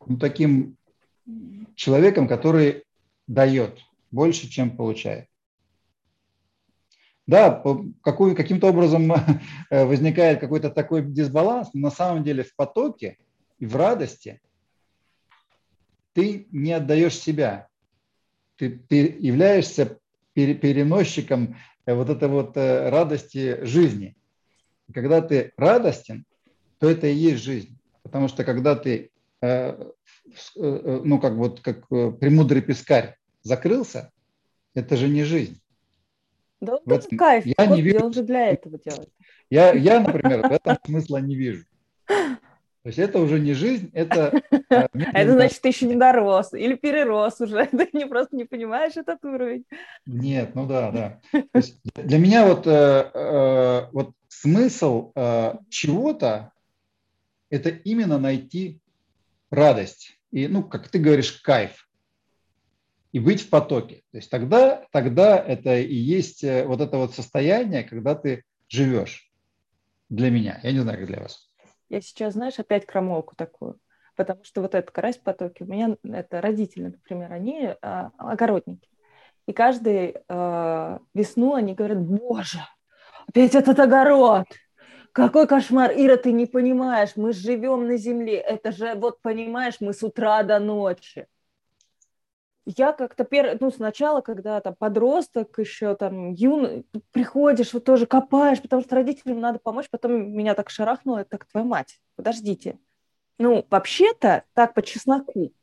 ну, 0.08 0.18
таким 0.18 0.78
человеком, 1.76 2.26
который 2.26 2.86
дает 3.28 3.80
больше, 4.12 4.50
чем 4.50 4.78
получает. 4.78 5.28
Да, 7.28 7.62
какой, 8.02 8.36
каким-то 8.36 8.68
образом 8.68 9.12
возникает 9.70 10.40
какой-то 10.40 10.70
такой 10.70 11.04
дисбаланс, 11.04 11.72
но 11.74 11.90
на 11.90 11.92
самом 11.92 12.24
деле 12.24 12.44
в 12.44 12.56
потоке 12.56 13.18
и 13.60 13.66
в 13.66 13.76
радости 13.76 14.40
ты 16.14 16.48
не 16.52 16.72
отдаешь 16.72 17.20
себя. 17.20 17.68
Ты, 18.56 18.70
ты 18.70 19.18
являешься 19.20 20.00
переносчиком 20.34 21.58
вот 21.86 22.10
этой 22.10 22.30
вот 22.30 22.56
э, 22.56 22.90
радости 22.90 23.66
жизни. 23.66 24.16
Когда 24.94 25.22
ты 25.22 25.52
радостен, 25.58 26.24
то 26.78 26.90
это 26.90 27.08
и 27.08 27.14
есть 27.14 27.44
жизнь. 27.44 27.79
Потому 28.04 28.28
что 28.28 28.44
когда 28.44 28.76
ты, 28.76 29.12
э, 29.42 29.92
э, 30.56 31.02
ну 31.04 31.20
как 31.20 31.34
вот 31.34 31.62
как 31.62 31.86
э, 31.92 32.12
премудрый 32.12 32.62
пескарь 32.62 33.18
закрылся, 33.44 34.12
это 34.74 34.96
же 34.96 35.08
не 35.08 35.24
жизнь. 35.24 35.62
Да 36.62 36.74
вот 36.86 37.06
это 37.06 37.16
кайф, 37.16 37.46
я 37.46 37.66
не 37.66 37.82
вижу, 37.82 38.06
он 38.06 38.14
же 38.14 38.24
для 38.24 38.50
этого 38.50 38.78
делает. 38.78 39.10
Я, 39.50 39.74
я, 39.74 40.02
например, 40.02 40.48
в 40.48 40.52
этом 40.52 40.78
смысла 40.86 41.18
не 41.18 41.36
вижу. 41.36 41.66
То 42.06 42.88
есть 42.88 43.00
это 43.00 43.20
уже 43.20 43.40
не 43.40 43.54
жизнь, 43.54 43.90
это... 43.94 44.42
Это 44.70 45.34
значит, 45.34 45.62
ты 45.62 45.68
еще 45.70 45.86
не 45.86 45.96
дорос 45.96 46.54
или 46.54 46.76
перерос 46.76 47.42
уже, 47.42 47.66
ты 47.72 47.90
не 47.94 48.06
просто 48.06 48.36
не 48.36 48.46
понимаешь 48.46 48.96
этот 48.96 49.24
уровень. 49.26 49.66
Нет, 50.06 50.56
ну 50.56 50.66
да, 50.66 50.92
да. 50.92 51.20
Для 51.96 52.18
меня 52.18 52.46
вот, 52.46 52.66
вот 53.94 54.14
смысл 54.30 55.12
чего-то, 55.70 56.52
это 57.50 57.70
именно 57.70 58.18
найти 58.20 58.80
радость 59.50 60.20
и, 60.32 60.48
ну, 60.48 60.64
как 60.64 60.88
ты 60.90 61.00
говоришь, 61.00 61.32
кайф 61.42 61.90
и 63.12 63.20
быть 63.20 63.42
в 63.42 63.50
потоке. 63.50 64.04
То 64.12 64.18
есть 64.18 64.30
тогда, 64.30 64.86
тогда 64.92 65.38
это 65.38 65.78
и 65.80 65.96
есть 65.96 66.44
э, 66.44 66.66
вот 66.66 66.82
это 66.82 66.98
вот 66.98 67.16
состояние, 67.16 67.84
когда 67.84 68.16
ты 68.16 68.44
живешь 68.68 69.32
для 70.10 70.30
меня. 70.30 70.60
Я 70.64 70.72
не 70.72 70.80
знаю, 70.80 71.00
как 71.00 71.08
для 71.08 71.22
вас. 71.22 71.50
Я 71.90 72.02
сейчас, 72.02 72.34
знаешь, 72.34 72.60
опять 72.60 72.86
крамолку 72.86 73.36
такую. 73.36 73.80
Потому 74.16 74.44
что 74.44 74.62
вот 74.62 74.76
этот 74.76 74.92
карась 74.92 75.18
в 75.18 75.24
потоке, 75.24 75.64
у 75.64 75.68
меня 75.68 75.96
это 76.04 76.42
родители, 76.42 76.88
например, 76.88 77.32
они 77.32 77.74
а, 77.82 78.12
огородники. 78.18 78.90
И 79.48 79.54
каждую 79.54 80.22
а, 80.28 81.00
весну 81.14 81.56
они 81.56 81.74
говорят, 81.74 82.00
боже, 82.02 82.60
опять 83.28 83.56
этот 83.56 83.80
огород, 83.80 84.46
какой 85.14 85.48
кошмар, 85.48 85.92
Ира, 85.96 86.18
ты 86.18 86.32
не 86.32 86.46
понимаешь, 86.46 87.12
мы 87.16 87.34
живем 87.34 87.88
на 87.88 87.98
земле, 87.98 88.38
это 88.38 88.72
же, 88.72 88.96
вот 88.96 89.22
понимаешь, 89.22 89.76
мы 89.80 89.94
с 89.94 90.04
утра 90.04 90.44
до 90.44 90.60
ночи. 90.60 91.28
Я 92.66 92.92
как-то, 92.94 93.24
пер... 93.24 93.58
ну, 93.60 93.72
сначала, 93.72 94.22
когда 94.22 94.60
там 94.62 94.76
подросток 94.76 95.58
еще, 95.58 95.96
там, 95.96 96.34
юн, 96.34 96.84
приходишь, 97.12 97.74
вот 97.74 97.84
тоже 97.84 98.06
копаешь, 98.06 98.62
потому 98.62 98.84
что 98.84 98.96
родителям 98.96 99.40
надо 99.40 99.60
помочь, 99.60 99.90
потом 99.90 100.32
меня 100.32 100.54
так 100.54 100.70
шарахнуло, 100.70 101.26
так, 101.26 101.46
твоя 101.46 101.66
мать, 101.66 102.00
подождите. 102.16 102.78
Ну, 103.40 103.66
вообще-то, 103.70 104.44
так 104.54 104.74
по 104.74 104.82
чесноку, 104.84 105.54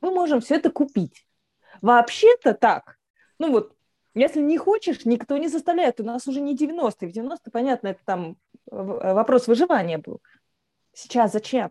мы 0.00 0.10
можем 0.10 0.40
все 0.40 0.56
это 0.56 0.70
купить. 0.70 1.26
Вообще-то 1.82 2.54
так. 2.54 2.96
Ну 3.38 3.50
вот, 3.50 3.76
если 4.14 4.40
не 4.40 4.56
хочешь, 4.56 5.04
никто 5.04 5.36
не 5.36 5.48
заставляет. 5.48 6.00
У 6.00 6.04
нас 6.04 6.26
уже 6.26 6.40
не 6.40 6.56
90-е. 6.56 7.08
В 7.08 7.14
90-е, 7.14 7.52
понятно, 7.52 7.88
это 7.88 8.00
там 8.04 8.36
вопрос 8.70 9.48
выживания 9.48 9.98
был. 9.98 10.20
Сейчас 10.92 11.32
зачем? 11.32 11.70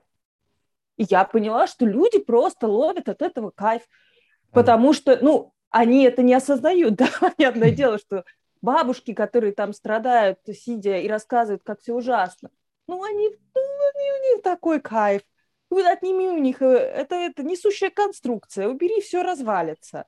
И 0.97 1.05
я 1.10 1.25
поняла, 1.25 1.67
что 1.67 1.86
люди 1.86 2.19
просто 2.19 2.67
ловят 2.67 3.10
от 3.10 3.21
этого 3.21 3.51
кайф, 3.51 3.84
потому 4.51 4.93
что, 4.93 5.17
ну, 5.21 5.53
они 5.69 6.03
это 6.03 6.23
не 6.23 6.34
осознают, 6.34 6.95
да, 6.97 7.08
понятное 7.19 7.71
дело, 7.75 7.97
что 7.97 8.23
бабушки, 8.62 9.13
которые 9.13 9.53
там 9.53 9.73
страдают, 9.73 10.39
сидя 10.53 10.97
и 10.97 11.08
рассказывают, 11.08 11.63
как 11.63 11.81
все 11.81 11.93
ужасно, 11.93 12.49
ну, 12.88 13.03
они, 13.03 13.29
ну, 13.29 13.62
они, 13.62 14.12
у 14.12 14.36
них 14.36 14.43
такой 14.43 14.79
кайф. 14.79 15.21
Отними 15.71 16.27
у 16.27 16.38
них, 16.38 16.62
э, 16.62 16.67
это, 16.67 17.15
это 17.15 17.43
несущая 17.43 17.89
конструкция, 17.89 18.69
убери, 18.69 19.01
все 19.01 19.23
развалится. 19.23 20.05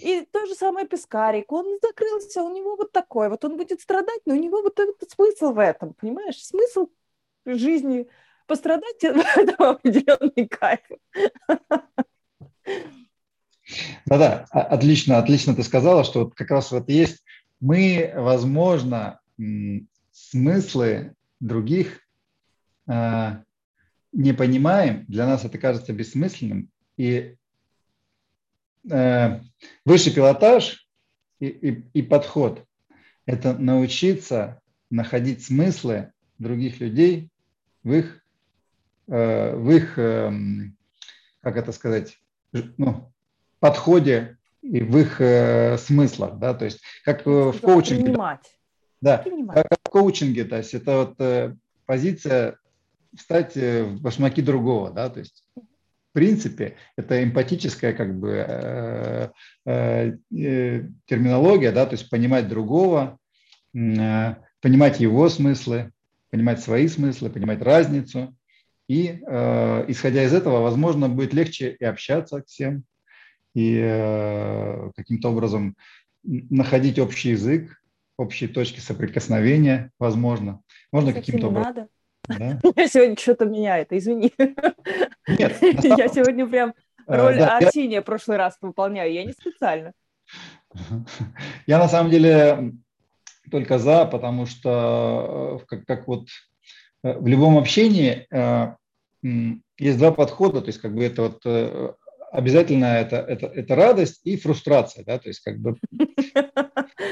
И 0.00 0.26
то 0.32 0.46
же 0.46 0.54
самое 0.54 0.86
Пискарик, 0.86 1.50
он 1.50 1.78
закрылся, 1.82 2.42
у 2.42 2.54
него 2.54 2.76
вот 2.76 2.92
такой, 2.92 3.28
вот. 3.28 3.44
Он 3.44 3.56
будет 3.56 3.80
страдать, 3.80 4.20
но 4.26 4.34
у 4.34 4.38
него 4.38 4.62
вот 4.62 4.78
этот 4.78 5.10
смысл 5.10 5.52
в 5.52 5.58
этом, 5.58 5.94
понимаешь? 5.94 6.44
Смысл 6.44 6.88
жизни 7.44 8.06
пострадать– 8.46 8.96
это 9.02 9.70
определенный 9.70 10.48
кайф. 10.48 10.80
Да-да, 14.06 14.46
отлично, 14.50 15.18
отлично 15.18 15.54
ты 15.54 15.62
сказала, 15.62 16.04
что 16.04 16.24
вот 16.24 16.34
как 16.34 16.50
раз 16.50 16.70
вот 16.70 16.88
есть. 16.88 17.22
Мы, 17.60 18.12
возможно, 18.14 19.20
смыслы 20.12 21.14
других 21.40 22.00
э, 22.86 23.42
не 24.12 24.32
понимаем, 24.32 25.04
для 25.06 25.26
нас 25.26 25.44
это 25.44 25.58
кажется 25.58 25.92
бессмысленным, 25.92 26.70
и 26.96 27.36
высший 29.84 30.12
пилотаж 30.12 30.88
и, 31.40 31.46
и, 31.46 31.84
и 31.92 32.02
подход– 32.02 32.64
это 33.28 33.52
научиться 33.52 34.62
находить 34.90 35.44
смыслы 35.44 36.12
других 36.38 36.80
людей 36.80 37.30
в 37.82 37.92
их, 37.92 38.24
э, 39.06 39.54
в 39.54 39.70
их 39.70 39.98
эм, 39.98 40.78
как 41.42 41.58
это 41.58 41.72
сказать, 41.72 42.16
ну, 42.52 43.12
подходе 43.60 44.38
и 44.62 44.80
в 44.80 44.96
их 44.96 45.20
э, 45.20 45.76
смыслах, 45.76 46.38
да, 46.38 46.54
то 46.54 46.64
есть 46.64 46.80
как 47.04 47.26
э, 47.26 47.30
в 47.30 47.60
коучинге. 47.60 48.04
Принимать. 48.04 48.58
Да, 49.02 49.18
Принимать. 49.18 49.56
как 49.68 49.78
в 49.84 49.90
коучинге, 49.90 50.44
то 50.44 50.56
есть 50.56 50.72
это 50.72 50.96
вот 50.96 51.20
э, 51.20 51.54
позиция 51.84 52.56
встать 53.14 53.58
э, 53.58 53.84
в 53.84 54.00
башмаки 54.00 54.40
другого, 54.40 54.90
да, 54.90 55.10
то 55.10 55.18
есть 55.20 55.44
принципе 56.12 56.76
это 56.96 57.22
эмпатическая 57.22 57.92
как 57.92 58.18
бы 58.18 58.44
э, 58.46 59.28
э, 59.66 60.12
э, 60.36 60.82
терминология, 61.06 61.72
да, 61.72 61.86
то 61.86 61.92
есть 61.92 62.10
понимать 62.10 62.48
другого, 62.48 63.18
э, 63.74 64.34
понимать 64.60 65.00
его 65.00 65.28
смыслы, 65.28 65.92
понимать 66.30 66.60
свои 66.60 66.88
смыслы, 66.88 67.30
понимать 67.30 67.62
разницу, 67.62 68.36
и 68.88 69.20
э, 69.26 69.84
исходя 69.88 70.24
из 70.24 70.32
этого, 70.32 70.60
возможно, 70.60 71.08
будет 71.08 71.34
легче 71.34 71.76
и 71.78 71.84
общаться 71.84 72.42
всем, 72.46 72.84
и 73.54 73.78
э, 73.82 74.90
каким-то 74.96 75.30
образом 75.30 75.76
находить 76.22 76.98
общий 76.98 77.30
язык, 77.30 77.82
общие 78.16 78.48
точки 78.48 78.80
соприкосновения, 78.80 79.90
возможно. 79.98 80.62
Можно 80.92 81.12
каким-то 81.12 81.48
образом. 81.48 81.74
Надо. 81.74 81.88
Да? 82.28 82.58
Я 82.76 82.88
сегодня 82.88 83.16
что-то 83.16 83.44
меняет, 83.44 83.92
извини. 83.92 84.32
Нет, 85.26 85.56
я 85.82 86.08
сегодня 86.08 86.46
прям 86.46 86.74
э, 87.06 87.16
роль 87.16 87.38
да, 87.38 87.56
Арсения 87.56 87.96
я... 87.96 88.02
прошлый 88.02 88.36
раз 88.36 88.58
выполняю, 88.60 89.12
я 89.12 89.24
не 89.24 89.32
специально. 89.32 89.92
Я 91.66 91.78
на 91.78 91.88
самом 91.88 92.10
деле 92.10 92.72
только 93.50 93.78
за, 93.78 94.04
потому 94.04 94.46
что 94.46 95.60
э, 95.62 95.66
как, 95.66 95.86
как 95.86 96.08
вот 96.08 96.28
э, 97.02 97.18
в 97.18 97.26
любом 97.26 97.56
общении 97.58 98.26
есть 99.78 99.98
два 99.98 100.12
подхода, 100.12 100.60
то 100.60 100.68
есть 100.68 100.80
как 100.80 100.94
бы 100.94 101.04
это 101.04 101.22
вот 101.22 101.96
обязательно 102.30 102.98
это, 102.98 103.16
это, 103.16 103.46
это 103.46 103.74
радость 103.74 104.20
и 104.24 104.36
фрустрация. 104.36 105.04
Да? 105.04 105.18
То 105.18 105.28
есть 105.28 105.40
как 105.40 105.58
бы 105.58 105.76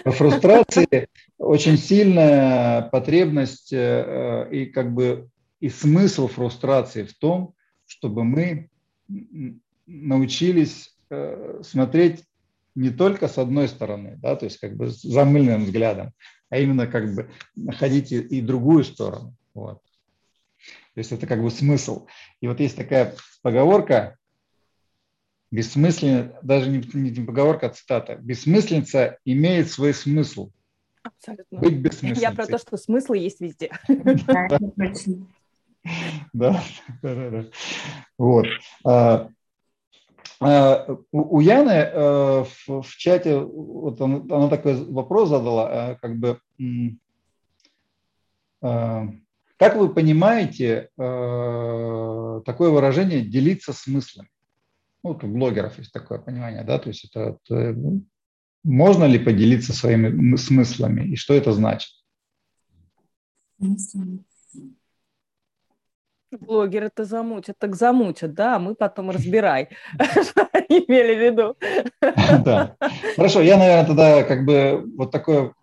во 0.07 0.13
фрустрации 0.13 1.09
очень 1.37 1.77
сильная 1.77 2.83
потребность 2.83 3.73
э, 3.73 4.49
и 4.53 4.67
как 4.67 4.95
бы 4.95 5.29
и 5.59 5.69
смысл 5.69 6.29
фрустрации 6.29 7.03
в 7.03 7.13
том, 7.19 7.55
чтобы 7.87 8.23
мы 8.23 8.71
научились 9.87 10.97
э, 11.11 11.61
смотреть 11.65 12.23
не 12.77 12.91
только 12.91 13.27
с 13.27 13.37
одной 13.37 13.67
стороны, 13.67 14.17
да, 14.23 14.37
то 14.37 14.45
есть 14.45 14.59
как 14.59 14.77
бы 14.77 14.91
с 14.91 15.03
замыленным 15.03 15.65
взглядом, 15.65 16.13
а 16.51 16.59
именно 16.59 16.87
как 16.87 17.13
бы 17.13 17.33
находить 17.57 18.13
и, 18.13 18.21
и 18.21 18.41
другую 18.41 18.85
сторону. 18.85 19.35
Вот. 19.55 19.83
То 20.95 20.99
есть 21.01 21.11
это 21.11 21.27
как 21.27 21.43
бы 21.43 21.51
смысл. 21.51 22.07
И 22.41 22.47
вот 22.47 22.61
есть 22.61 22.77
такая 22.77 23.17
поговорка, 23.43 24.17
Бессмысленно, 25.57 26.39
даже 26.43 26.69
не, 26.69 26.83
не 27.09 27.25
поговорка, 27.25 27.69
а 27.69 27.71
цитата. 27.71 28.17
Бессмыслица 28.17 29.17
имеет 29.25 29.71
свой 29.71 29.95
смысл. 29.95 30.51
Абсолютно. 31.03 31.61
Быть 31.61 31.79
бессмысленницей. 31.79 32.21
Я 32.21 32.33
про 32.33 32.47
то, 32.47 32.59
что 32.59 32.77
смысл 32.77 33.15
есть 33.15 33.41
везде. 33.41 33.71
Да, 36.35 36.61
да, 37.01 37.31
да. 37.31 37.47
Вот. 38.19 38.47
А, 38.85 39.29
а, 40.41 40.99
у 41.13 41.41
Яны 41.41 41.71
э, 41.71 42.45
в 42.67 42.87
чате 42.99 43.39
вот 43.39 44.01
она 44.01 44.49
такой 44.49 44.85
вопрос 44.85 45.29
задала, 45.29 45.93
э, 45.93 45.97
как 46.03 46.19
бы 46.19 46.41
э, 48.61 49.07
как 49.57 49.77
вы 49.77 49.95
понимаете 49.95 50.91
такое 50.97 52.71
выражение 52.71 53.23
«делиться 53.23 53.73
смыслами»? 53.73 54.29
Ну, 55.07 55.29
у 55.29 55.33
блогеров 55.33 55.79
есть 55.79 55.93
такое 55.93 56.19
понимание, 56.19 56.65
да, 56.65 56.79
то 56.79 56.89
есть 56.89 57.05
это 57.05 57.39
э, 57.51 57.73
ну, 57.73 58.05
можно 58.65 59.05
ли 59.05 59.19
поделиться 59.19 59.73
своими 59.73 60.37
смыслами 60.37 61.09
и 61.09 61.17
что 61.17 61.35
это 61.35 61.53
значит? 61.53 61.91
Блогер 66.33 66.85
это 66.85 67.05
замутят, 67.05 67.57
так 67.59 67.77
замутят, 67.77 68.35
да, 68.35 68.57
а 68.57 68.59
мы 68.59 68.75
потом 68.75 69.11
разбирай, 69.11 69.69
что 70.23 70.49
они 70.53 70.81
имели 70.81 71.15
в 71.15 71.33
виду. 71.33 71.57
Да. 72.45 72.77
Хорошо, 73.15 73.41
я, 73.41 73.57
наверное, 73.57 73.87
тогда 73.87 74.23
как 74.25 74.45
бы 74.45 74.85
вот 74.97 75.11
такое 75.11 75.55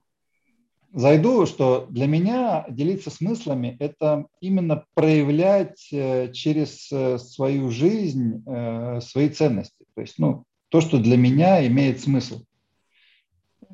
зайду, 0.94 1.46
что 1.46 1.88
для 1.90 2.06
меня 2.08 2.66
делиться 2.70 3.10
смыслами– 3.10 3.76
это 3.80 4.28
именно 4.40 4.86
проявлять 4.94 5.88
э, 5.92 6.32
через 6.32 6.90
э, 6.92 7.18
свою 7.18 7.72
жизнь 7.72 8.44
э, 8.46 9.02
свои 9.02 9.30
ценности. 9.30 9.86
То 9.96 10.02
есть 10.02 10.20
ну, 10.20 10.46
то, 10.70 10.82
что 10.82 11.00
для 11.00 11.18
меня 11.18 11.66
имеет 11.68 12.00
смысл. 12.00 12.44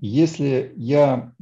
Если 0.01 0.71
я 0.77 1.33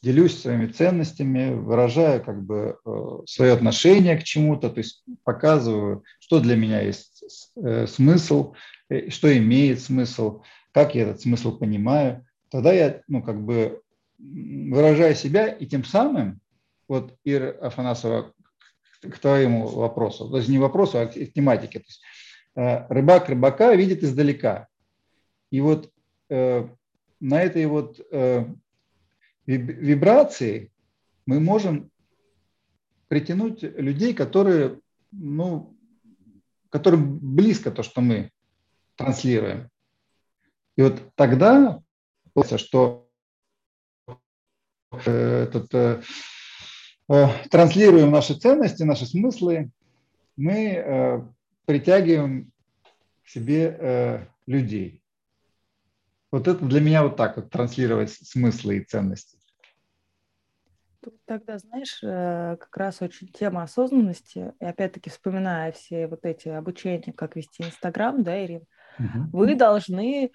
делюсь 0.00 0.38
своими 0.38 0.66
ценностями, 0.66 1.52
выражаю 1.54 2.22
как 2.22 2.44
бы 2.44 2.78
свое 3.26 3.52
отношение 3.52 4.16
к 4.16 4.22
чему-то, 4.22 4.70
то 4.70 4.78
есть 4.78 5.02
показываю, 5.24 6.04
что 6.20 6.38
для 6.38 6.54
меня 6.54 6.82
есть 6.82 7.24
смысл, 7.88 8.52
что 9.08 9.36
имеет 9.36 9.80
смысл, 9.80 10.42
как 10.72 10.94
я 10.94 11.02
этот 11.02 11.22
смысл 11.22 11.58
понимаю, 11.58 12.24
тогда 12.48 12.72
я 12.72 13.00
ну, 13.08 13.22
как 13.24 13.44
бы 13.44 13.80
выражая 14.18 15.14
себя, 15.14 15.48
и 15.48 15.66
тем 15.66 15.84
самым, 15.84 16.40
вот, 16.88 17.16
Ир 17.24 17.58
Афанасова, 17.60 18.32
к 19.00 19.18
твоему 19.18 19.66
вопросу, 19.66 20.28
даже 20.28 20.50
не 20.50 20.58
вопросу, 20.58 20.98
а 20.98 21.06
к 21.06 21.12
тематике. 21.12 21.80
То 21.80 21.84
есть, 21.86 22.02
э, 22.56 22.86
рыбак 22.88 23.28
рыбака 23.28 23.74
видит 23.74 24.02
издалека. 24.02 24.68
И 25.50 25.60
вот 25.60 25.92
э, 26.30 26.68
на 27.20 27.42
этой 27.42 27.66
вот 27.66 28.00
э, 28.10 28.46
вибрации 29.46 30.72
мы 31.26 31.40
можем 31.40 31.90
притянуть 33.08 33.62
людей, 33.62 34.14
которые, 34.14 34.80
ну, 35.12 35.76
которым 36.70 37.18
близко 37.18 37.70
то, 37.70 37.82
что 37.82 38.00
мы 38.00 38.30
транслируем. 38.96 39.70
И 40.76 40.82
вот 40.82 41.00
тогда, 41.14 41.82
что 42.56 43.03
этот, 45.06 45.74
э, 45.74 46.02
э, 47.08 47.26
транслируем 47.50 48.10
наши 48.10 48.34
ценности, 48.34 48.82
наши 48.82 49.06
смыслы, 49.06 49.70
мы 50.36 50.74
э, 50.74 51.22
притягиваем 51.66 52.50
к 53.24 53.28
себе 53.28 54.28
людей. 54.46 55.02
Вот 56.30 56.48
это 56.48 56.64
для 56.64 56.80
меня 56.80 57.04
вот 57.04 57.16
так 57.16 57.36
вот 57.36 57.50
транслировать 57.50 58.10
смыслы 58.10 58.78
и 58.78 58.84
ценности. 58.84 59.38
Тогда, 61.26 61.58
знаешь, 61.58 62.00
э, 62.02 62.56
как 62.58 62.76
раз 62.76 63.02
очень 63.02 63.28
тема 63.28 63.62
осознанности, 63.62 64.52
и 64.60 64.64
опять-таки 64.64 65.10
вспоминая 65.10 65.72
все 65.72 66.06
вот 66.06 66.24
эти 66.24 66.48
обучения, 66.48 67.12
как 67.12 67.36
вести 67.36 67.62
Инстаграм, 67.62 68.22
да, 68.22 68.44
Ирина, 68.44 68.64
угу. 68.98 69.38
вы 69.38 69.54
должны 69.54 70.26
э, 70.26 70.30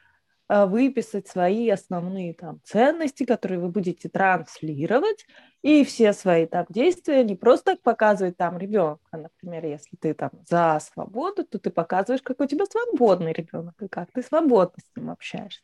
выписать 0.50 1.28
свои 1.28 1.70
основные 1.70 2.34
там 2.34 2.60
ценности, 2.64 3.24
которые 3.24 3.60
вы 3.60 3.70
будете 3.70 4.10
транслировать, 4.10 5.26
и 5.62 5.84
все 5.84 6.14
свои 6.14 6.46
там 6.46 6.66
действия 6.70 7.24
не 7.24 7.36
просто 7.36 7.72
так 7.72 7.82
показывать 7.82 8.38
там 8.38 8.58
ребенка, 8.58 9.18
например, 9.18 9.66
если 9.66 9.96
ты 9.98 10.14
там 10.14 10.32
за 10.50 10.80
свободу, 10.82 11.46
то 11.46 11.60
ты 11.60 11.70
показываешь, 11.70 12.22
какой 12.22 12.46
у 12.46 12.50
тебя 12.50 12.66
свободный 12.66 13.34
ребенок, 13.34 13.76
и 13.82 13.88
как 13.88 14.12
ты 14.12 14.24
свободно 14.24 14.76
с 14.78 14.98
ним 14.98 15.12
общаешься. 15.12 15.62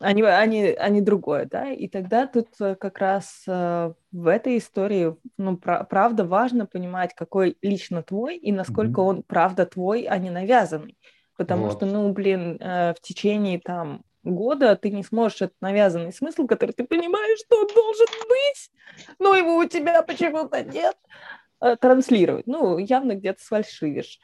А 0.00 0.10
а, 0.10 0.12
не, 0.12 0.24
а 0.24 0.88
не 0.90 1.00
другое, 1.00 1.46
да, 1.46 1.70
и 1.72 1.88
тогда 1.88 2.26
тут 2.28 2.48
э, 2.60 2.76
как 2.76 2.98
раз 2.98 3.42
э, 3.48 3.92
в 4.12 4.26
этой 4.28 4.58
истории, 4.58 5.16
ну, 5.36 5.54
pra- 5.54 5.84
правда, 5.84 6.24
важно 6.24 6.66
понимать, 6.66 7.14
какой 7.14 7.56
лично 7.62 8.02
твой 8.04 8.36
и 8.36 8.52
насколько 8.52 9.00
mm-hmm. 9.00 9.04
он 9.04 9.22
правда 9.24 9.66
твой, 9.66 10.02
а 10.02 10.18
не 10.18 10.30
навязанный, 10.30 10.96
потому 11.38 11.68
вот. 11.68 11.76
что, 11.76 11.86
ну, 11.86 12.12
блин, 12.12 12.58
э, 12.60 12.92
в 12.92 13.00
течение 13.00 13.58
там 13.58 14.04
года 14.22 14.76
ты 14.76 14.90
не 14.90 15.02
сможешь 15.02 15.40
этот 15.40 15.56
навязанный 15.62 16.12
смысл, 16.12 16.46
который 16.46 16.72
ты 16.72 16.84
понимаешь, 16.84 17.38
что 17.46 17.60
он 17.60 17.66
должен 17.74 18.06
быть, 18.28 18.70
но 19.18 19.34
его 19.34 19.56
у 19.56 19.64
тебя 19.64 20.02
почему-то 20.02 20.62
нет, 20.62 20.96
транслировать. 21.80 22.46
Ну, 22.46 22.76
явно 22.76 23.14
где-то 23.14 23.42
сфальшивишь. 23.42 24.20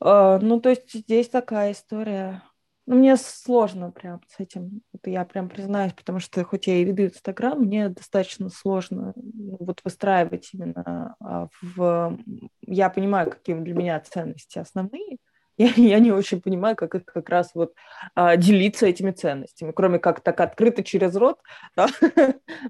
Ну, 0.00 0.60
то 0.60 0.68
есть 0.68 0.92
здесь 0.92 1.28
такая 1.28 1.72
история 1.72 2.42
ну, 2.84 2.96
мне 2.96 3.16
сложно 3.16 3.92
прям 3.92 4.20
с 4.26 4.40
этим, 4.40 4.82
это 4.92 5.08
я 5.08 5.24
прям 5.24 5.48
признаюсь, 5.48 5.92
потому 5.92 6.18
что 6.18 6.42
хоть 6.44 6.66
я 6.66 6.74
и 6.78 6.84
веду 6.84 7.04
Инстаграм, 7.04 7.58
мне 7.58 7.88
достаточно 7.88 8.48
сложно 8.48 9.12
ну, 9.14 9.56
вот 9.60 9.80
выстраивать 9.84 10.50
именно 10.52 11.14
а, 11.20 11.46
в... 11.60 12.18
Я 12.62 12.90
понимаю, 12.90 13.30
какие 13.30 13.54
для 13.54 13.74
меня 13.74 14.00
ценности 14.00 14.58
основные, 14.58 15.18
я, 15.58 15.68
я 15.76 15.98
не 15.98 16.12
очень 16.12 16.40
понимаю, 16.40 16.76
как 16.76 16.94
их 16.94 17.04
как 17.04 17.28
раз 17.28 17.50
вот 17.54 17.74
а, 18.14 18.36
делиться 18.36 18.86
этими 18.86 19.10
ценностями, 19.10 19.72
кроме 19.72 19.98
как 19.98 20.20
так 20.20 20.40
открыто 20.40 20.82
через 20.82 21.14
рот, 21.16 21.38
да? 21.76 21.88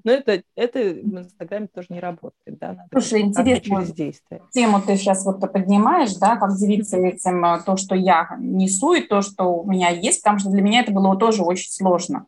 но 0.03 0.11
это, 0.11 0.43
это 0.55 0.79
в 0.79 1.17
Инстаграме 1.17 1.67
тоже 1.67 1.87
не 1.89 1.99
работает, 1.99 2.59
да, 2.59 2.69
надо 2.69 2.89
Слушай, 2.91 3.21
интересно, 3.21 3.85
действие. 3.85 4.41
тему 4.51 4.81
ты 4.81 4.95
сейчас 4.97 5.25
вот 5.25 5.39
поднимаешь, 5.39 6.15
да, 6.15 6.35
как 6.35 6.55
делиться 6.55 6.97
этим, 6.97 7.43
а, 7.45 7.59
то, 7.59 7.77
что 7.77 7.95
я 7.95 8.35
несу, 8.39 8.93
и 8.93 9.01
то, 9.01 9.21
что 9.21 9.45
у 9.45 9.69
меня 9.69 9.89
есть, 9.89 10.21
потому 10.21 10.39
что 10.39 10.49
для 10.49 10.61
меня 10.61 10.81
это 10.81 10.91
было 10.91 11.15
тоже 11.17 11.43
очень 11.43 11.71
сложно. 11.71 12.25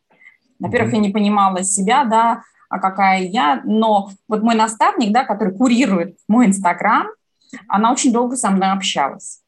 Во-первых, 0.59 0.93
я 0.93 0.99
не 0.99 1.09
понимала 1.09 1.63
себя, 1.63 2.05
да, 2.05 2.43
а 2.69 2.79
какая 2.79 3.21
я, 3.23 3.61
но 3.65 4.09
вот 4.27 4.41
мой 4.41 4.55
наставник, 4.55 5.11
да, 5.11 5.23
который 5.23 5.55
курирует 5.55 6.17
мой 6.27 6.47
Инстаграм, 6.47 7.07
она 7.67 7.91
очень 7.91 8.11
долго 8.11 8.35
со 8.35 8.49
мной 8.49 8.71
общалась. 8.71 9.43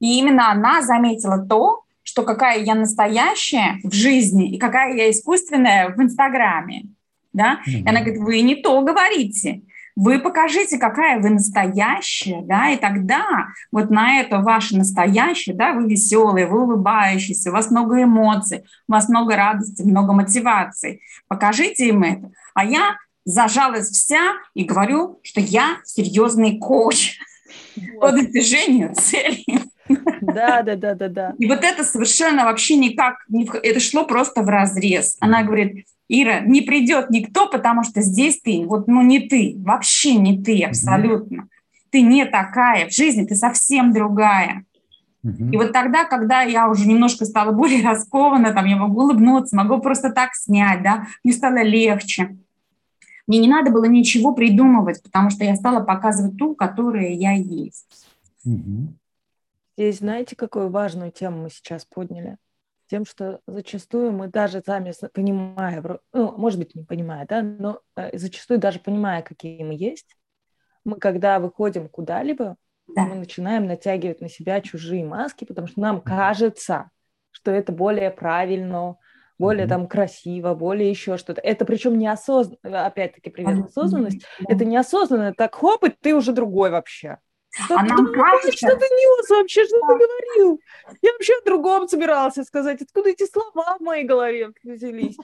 И 0.00 0.18
именно 0.18 0.50
она 0.50 0.82
заметила 0.82 1.38
то, 1.38 1.82
что 2.02 2.22
какая 2.22 2.60
я 2.62 2.74
настоящая 2.74 3.80
в 3.82 3.92
жизни 3.92 4.54
и 4.54 4.58
какая 4.58 4.94
я 4.94 5.10
искусственная 5.10 5.88
в 5.88 6.00
Инстаграме. 6.00 6.84
Да? 7.32 7.60
Mm-hmm. 7.66 7.80
И 7.80 7.88
она 7.88 8.00
говорит, 8.00 8.20
вы 8.20 8.40
не 8.42 8.56
то 8.56 8.80
говорите. 8.82 9.62
Вы 9.96 10.18
покажите, 10.18 10.76
какая 10.76 11.20
вы 11.20 11.30
настоящая, 11.30 12.42
да, 12.42 12.70
и 12.70 12.76
тогда 12.76 13.46
вот 13.70 13.90
на 13.90 14.18
это 14.18 14.40
ваше 14.40 14.76
настоящее, 14.76 15.54
да, 15.54 15.72
вы 15.72 15.88
веселые, 15.88 16.48
вы 16.48 16.62
улыбающиеся, 16.62 17.50
у 17.50 17.52
вас 17.52 17.70
много 17.70 18.02
эмоций, 18.02 18.64
у 18.88 18.92
вас 18.92 19.08
много 19.08 19.36
радости, 19.36 19.82
много 19.82 20.12
мотивации. 20.12 21.00
Покажите 21.28 21.88
им 21.88 22.02
это. 22.02 22.32
А 22.54 22.64
я 22.64 22.96
зажалась 23.24 23.88
вся 23.90 24.32
и 24.54 24.64
говорю, 24.64 25.20
что 25.22 25.40
я 25.40 25.78
серьезный 25.84 26.58
коуч 26.58 27.18
по 28.00 28.10
достижению 28.10 28.94
целей. 28.96 29.46
Да, 29.88 30.62
да, 30.62 30.76
да, 30.76 30.94
да, 30.94 31.08
да. 31.08 31.34
И 31.38 31.46
вот 31.46 31.62
это 31.62 31.84
совершенно 31.84 32.44
вообще 32.44 32.76
никак, 32.76 33.16
не 33.28 33.48
это 33.62 33.80
шло 33.80 34.04
просто 34.06 34.42
в 34.42 34.48
разрез. 34.48 35.16
Она 35.20 35.42
говорит, 35.42 35.86
Ира, 36.08 36.40
не 36.40 36.62
придет 36.62 37.10
никто, 37.10 37.48
потому 37.48 37.82
что 37.84 38.02
здесь 38.02 38.40
ты, 38.40 38.64
вот, 38.66 38.88
ну, 38.88 39.02
не 39.02 39.20
ты, 39.20 39.54
вообще 39.58 40.14
не 40.14 40.42
ты, 40.42 40.62
абсолютно. 40.62 41.48
Ты 41.90 42.02
не 42.02 42.24
такая 42.24 42.88
в 42.88 42.92
жизни, 42.92 43.24
ты 43.24 43.34
совсем 43.34 43.92
другая. 43.92 44.64
И 45.22 45.56
вот 45.56 45.72
тогда, 45.72 46.04
когда 46.04 46.42
я 46.42 46.68
уже 46.68 46.86
немножко 46.86 47.24
стала 47.24 47.50
более 47.52 47.82
раскована, 47.82 48.52
там 48.52 48.66
я 48.66 48.76
могу 48.76 49.04
улыбнуться, 49.04 49.56
могу 49.56 49.78
просто 49.78 50.10
так 50.10 50.34
снять, 50.34 50.82
да, 50.82 51.06
мне 51.22 51.32
стало 51.32 51.62
легче. 51.62 52.36
Мне 53.26 53.38
не 53.38 53.48
надо 53.48 53.70
было 53.70 53.86
ничего 53.86 54.34
придумывать, 54.34 55.02
потому 55.02 55.30
что 55.30 55.44
я 55.44 55.56
стала 55.56 55.80
показывать 55.82 56.36
ту, 56.36 56.54
которая 56.54 57.08
я 57.08 57.32
есть. 57.32 58.06
Здесь 59.76 59.98
знаете, 59.98 60.36
какую 60.36 60.70
важную 60.70 61.10
тему 61.10 61.42
мы 61.42 61.50
сейчас 61.50 61.84
подняли? 61.84 62.36
Тем, 62.86 63.04
что 63.04 63.40
зачастую 63.46 64.12
мы 64.12 64.28
даже 64.28 64.62
сами 64.64 64.92
понимая, 65.12 65.82
ну, 66.12 66.32
может 66.36 66.58
быть, 66.58 66.74
не 66.74 66.84
понимая, 66.84 67.26
да, 67.26 67.42
но 67.42 67.80
э, 67.96 68.16
зачастую 68.16 68.60
даже 68.60 68.78
понимая, 68.78 69.22
какие 69.22 69.64
мы 69.64 69.74
есть, 69.74 70.16
мы 70.84 70.98
когда 70.98 71.38
выходим 71.40 71.88
куда-либо, 71.88 72.56
да. 72.86 73.02
мы 73.02 73.14
начинаем 73.14 73.66
натягивать 73.66 74.20
на 74.20 74.28
себя 74.28 74.60
чужие 74.60 75.04
маски, 75.04 75.44
потому 75.44 75.66
что 75.66 75.80
нам 75.80 76.02
кажется, 76.02 76.90
что 77.30 77.50
это 77.50 77.72
более 77.72 78.10
правильно, 78.10 78.96
более 79.38 79.64
mm-hmm. 79.64 79.68
там 79.68 79.88
красиво, 79.88 80.54
более 80.54 80.90
еще 80.90 81.16
что-то. 81.16 81.40
Это 81.40 81.64
причем 81.64 81.98
неосознанно, 81.98 82.86
опять-таки, 82.86 83.30
привет, 83.30 83.64
осознанность, 83.64 84.22
mm-hmm. 84.22 84.44
это 84.48 84.64
неосознанно, 84.64 85.34
так 85.34 85.54
хоп, 85.54 85.84
и 85.84 85.88
ты 85.88 86.14
уже 86.14 86.32
другой 86.32 86.70
вообще. 86.70 87.18
Да, 87.68 87.78
а 87.78 87.84
нам 87.84 88.12
кажется... 88.12 88.52
Что 88.52 88.76
ты 88.76 88.84
нес 88.84 89.30
вообще, 89.30 89.64
что 89.64 89.78
ты 89.78 89.86
говорил? 89.86 90.60
Я 91.02 91.12
вообще 91.12 91.34
о 91.34 91.44
другом 91.44 91.88
собирался 91.88 92.44
сказать. 92.44 92.82
Откуда 92.82 93.10
эти 93.10 93.26
слова 93.30 93.76
в 93.78 93.82
моей 93.82 94.04
голове 94.04 94.52
взялись? 94.62 95.16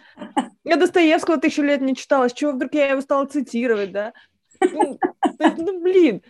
Я 0.64 0.76
Достоевского 0.76 1.38
тысячу 1.38 1.62
лет 1.62 1.80
не 1.80 1.96
читала. 1.96 2.28
С 2.28 2.32
чего 2.32 2.52
вдруг 2.52 2.74
я 2.74 2.90
его 2.90 3.00
стала 3.00 3.26
цитировать, 3.26 3.92
да? 3.92 4.12
Ну, 4.60 4.98
ну 5.38 5.80
блин. 5.80 6.22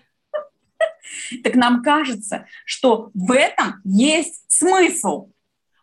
Так 1.44 1.54
нам 1.56 1.82
кажется, 1.82 2.46
что 2.64 3.10
в 3.14 3.32
этом 3.32 3.80
есть 3.84 4.44
смысл. 4.48 5.30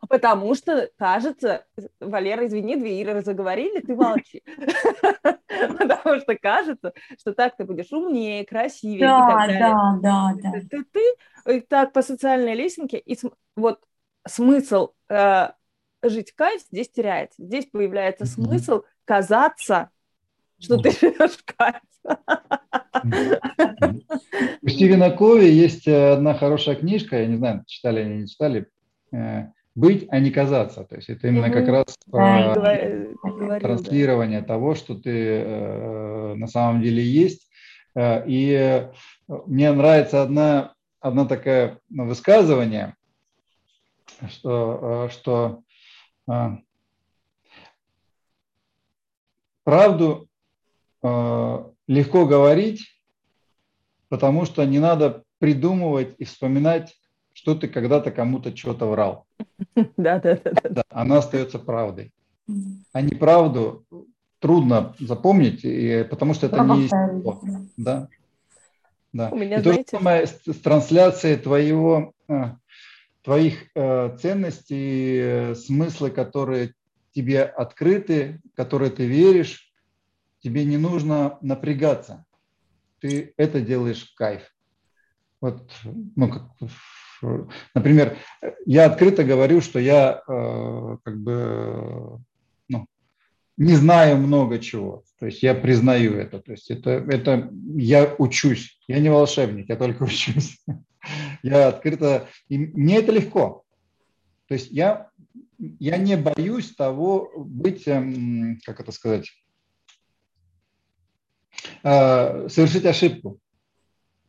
Потому 0.09 0.55
что, 0.55 0.89
кажется, 0.97 1.65
Валера, 1.99 2.47
извини, 2.47 2.75
две 2.75 3.01
Иры 3.01 3.21
заговорили, 3.21 3.81
ты 3.81 3.95
молчи. 3.95 4.43
Потому 5.79 6.19
что 6.19 6.35
кажется, 6.35 6.93
что 7.19 7.33
так 7.33 7.55
ты 7.57 7.65
будешь 7.65 7.91
умнее, 7.91 8.45
красивее 8.45 8.99
да. 8.99 9.47
Да, 9.47 9.99
да, 10.01 10.33
да. 10.41 10.51
Ты, 10.69 10.83
ты, 10.83 11.15
так 11.61 11.93
по 11.93 12.01
социальной 12.01 12.55
лесенке, 12.55 12.97
и 12.97 13.15
вот 13.55 13.79
смысл 14.27 14.89
э, 15.09 15.49
жить 16.03 16.33
кайф 16.33 16.61
здесь 16.71 16.89
теряется. 16.89 17.43
Здесь 17.43 17.65
появляется 17.65 18.25
смысл 18.25 18.83
казаться, 19.05 19.89
что 20.59 20.77
ты 20.77 20.91
живешь 20.91 21.37
в 21.37 21.45
кайф. 21.45 21.81
У 24.61 24.69
Стивена 24.69 25.09
Кови 25.11 25.45
есть 25.45 25.87
э, 25.87 26.13
одна 26.13 26.33
хорошая 26.33 26.75
книжка, 26.75 27.19
я 27.19 27.27
не 27.27 27.37
знаю, 27.37 27.63
читали 27.67 28.01
или 28.01 28.21
не 28.21 28.27
читали, 28.27 28.67
э, 29.11 29.51
быть, 29.77 30.07
а 30.09 30.19
не 30.19 30.31
казаться. 30.31 30.83
То 30.85 30.95
есть 30.95 31.07
это 31.09 31.27
именно 31.27 31.51
как 31.51 31.67
раз 31.67 31.85
говорю, 32.07 33.59
транслирование 33.59 34.41
да. 34.41 34.47
того, 34.47 34.73
что 34.73 34.95
ты 34.95 35.11
э, 35.11 36.33
на 36.33 36.47
самом 36.47 36.81
деле 36.81 37.03
есть. 37.03 37.47
Э, 37.93 38.27
и 38.27 38.51
э, 38.53 38.91
мне 39.45 39.71
нравится 39.71 40.23
одна, 40.23 40.73
одна 40.99 41.27
ну, 41.89 42.05
высказывание, 42.07 42.95
что, 44.29 45.09
что 45.11 45.61
э, 46.27 46.57
правду 49.63 50.27
э, 51.03 51.65
легко 51.85 52.25
говорить, 52.25 52.99
потому 54.09 54.45
что 54.45 54.65
не 54.65 54.79
надо 54.79 55.23
придумывать 55.37 56.15
и 56.17 56.25
вспоминать 56.25 56.96
что 57.47 57.55
ты 57.55 57.69
когда-то 57.69 58.11
кому-то 58.11 58.55
что-то 58.55 58.87
врал. 58.87 59.25
Да, 59.97 60.19
да, 60.19 60.37
да, 60.43 60.69
да. 60.69 60.83
Она 60.89 61.19
остается 61.19 61.59
правдой. 61.59 62.11
А 62.91 63.01
неправду 63.01 63.85
трудно 64.39 64.93
запомнить, 64.99 65.63
и, 65.63 66.05
потому 66.09 66.33
что 66.33 66.47
это 66.47 66.61
не 66.63 66.81
есть 66.83 66.93
Да. 67.77 68.09
Да. 69.13 69.29
У 69.29 69.37
меня, 69.37 69.59
и 69.59 69.61
знаете... 69.61 69.83
то 69.83 69.97
же 69.97 69.97
самое 69.97 70.27
с, 70.27 70.41
с 70.45 70.59
трансляцией 70.59 71.37
твоего, 71.37 72.13
а, 72.27 72.57
твоих 73.23 73.69
э, 73.73 74.17
ценностей, 74.17 75.17
э, 75.17 75.55
смыслы, 75.55 76.11
которые 76.11 76.73
тебе 77.13 77.43
открыты, 77.43 78.41
которые 78.55 78.91
ты 78.91 79.07
веришь, 79.07 79.71
тебе 80.43 80.65
не 80.65 80.77
нужно 80.77 81.37
напрягаться. 81.41 82.25
Ты 82.99 83.33
это 83.37 83.61
делаешь 83.61 84.11
в 84.11 84.15
кайф. 84.15 84.53
Вот, 85.39 85.71
ну, 86.15 86.29
как 86.29 86.69
Например, 87.73 88.17
я 88.65 88.85
открыто 88.85 89.23
говорю, 89.23 89.61
что 89.61 89.79
я 89.79 90.21
э, 90.27 90.97
как 91.03 91.19
бы 91.19 92.19
ну, 92.67 92.85
не 93.57 93.75
знаю 93.75 94.17
много 94.17 94.59
чего. 94.59 95.03
То 95.19 95.25
есть 95.25 95.41
я 95.41 95.55
признаю 95.55 96.15
это. 96.15 96.39
То 96.39 96.51
есть 96.51 96.69
это, 96.69 96.91
это 96.91 97.49
я 97.75 98.15
учусь. 98.17 98.79
Я 98.87 98.99
не 98.99 99.09
волшебник, 99.09 99.69
я 99.69 99.75
только 99.75 100.03
учусь. 100.05 100.59
Я 101.41 101.69
открыто... 101.69 102.27
И 102.49 102.57
мне 102.57 102.97
это 102.97 103.11
легко. 103.11 103.63
То 104.47 104.53
есть 104.53 104.71
я, 104.71 105.09
я 105.57 105.97
не 105.97 106.17
боюсь 106.17 106.75
того 106.75 107.31
быть, 107.35 107.87
эм, 107.87 108.59
как 108.65 108.79
это 108.79 108.91
сказать, 108.91 109.31
э, 111.83 112.49
совершить 112.49 112.85
ошибку. 112.85 113.39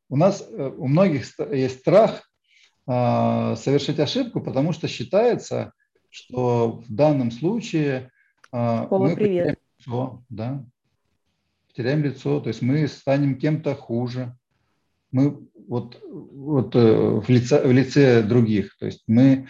У 0.08 0.16
нас, 0.16 0.44
э, 0.48 0.72
у 0.76 0.88
многих 0.88 1.26
есть 1.52 1.80
страх 1.80 2.27
совершить 2.88 4.00
ошибку, 4.00 4.40
потому 4.40 4.72
что 4.72 4.88
считается, 4.88 5.72
что 6.08 6.82
в 6.86 6.92
данном 6.92 7.30
случае 7.30 8.10
Пола, 8.50 8.88
мы 8.90 9.14
привет. 9.14 9.58
лицо, 9.78 10.22
да, 10.30 10.64
теряем 11.76 12.02
лицо, 12.02 12.40
то 12.40 12.48
есть 12.48 12.62
мы 12.62 12.88
станем 12.88 13.38
кем-то 13.38 13.74
хуже. 13.74 14.34
Мы 15.12 15.38
вот, 15.68 16.00
вот 16.02 16.74
в, 16.74 17.28
лице, 17.28 17.66
в 17.66 17.70
лице 17.70 18.22
других, 18.22 18.76
то 18.78 18.86
есть 18.86 19.04
мы 19.06 19.48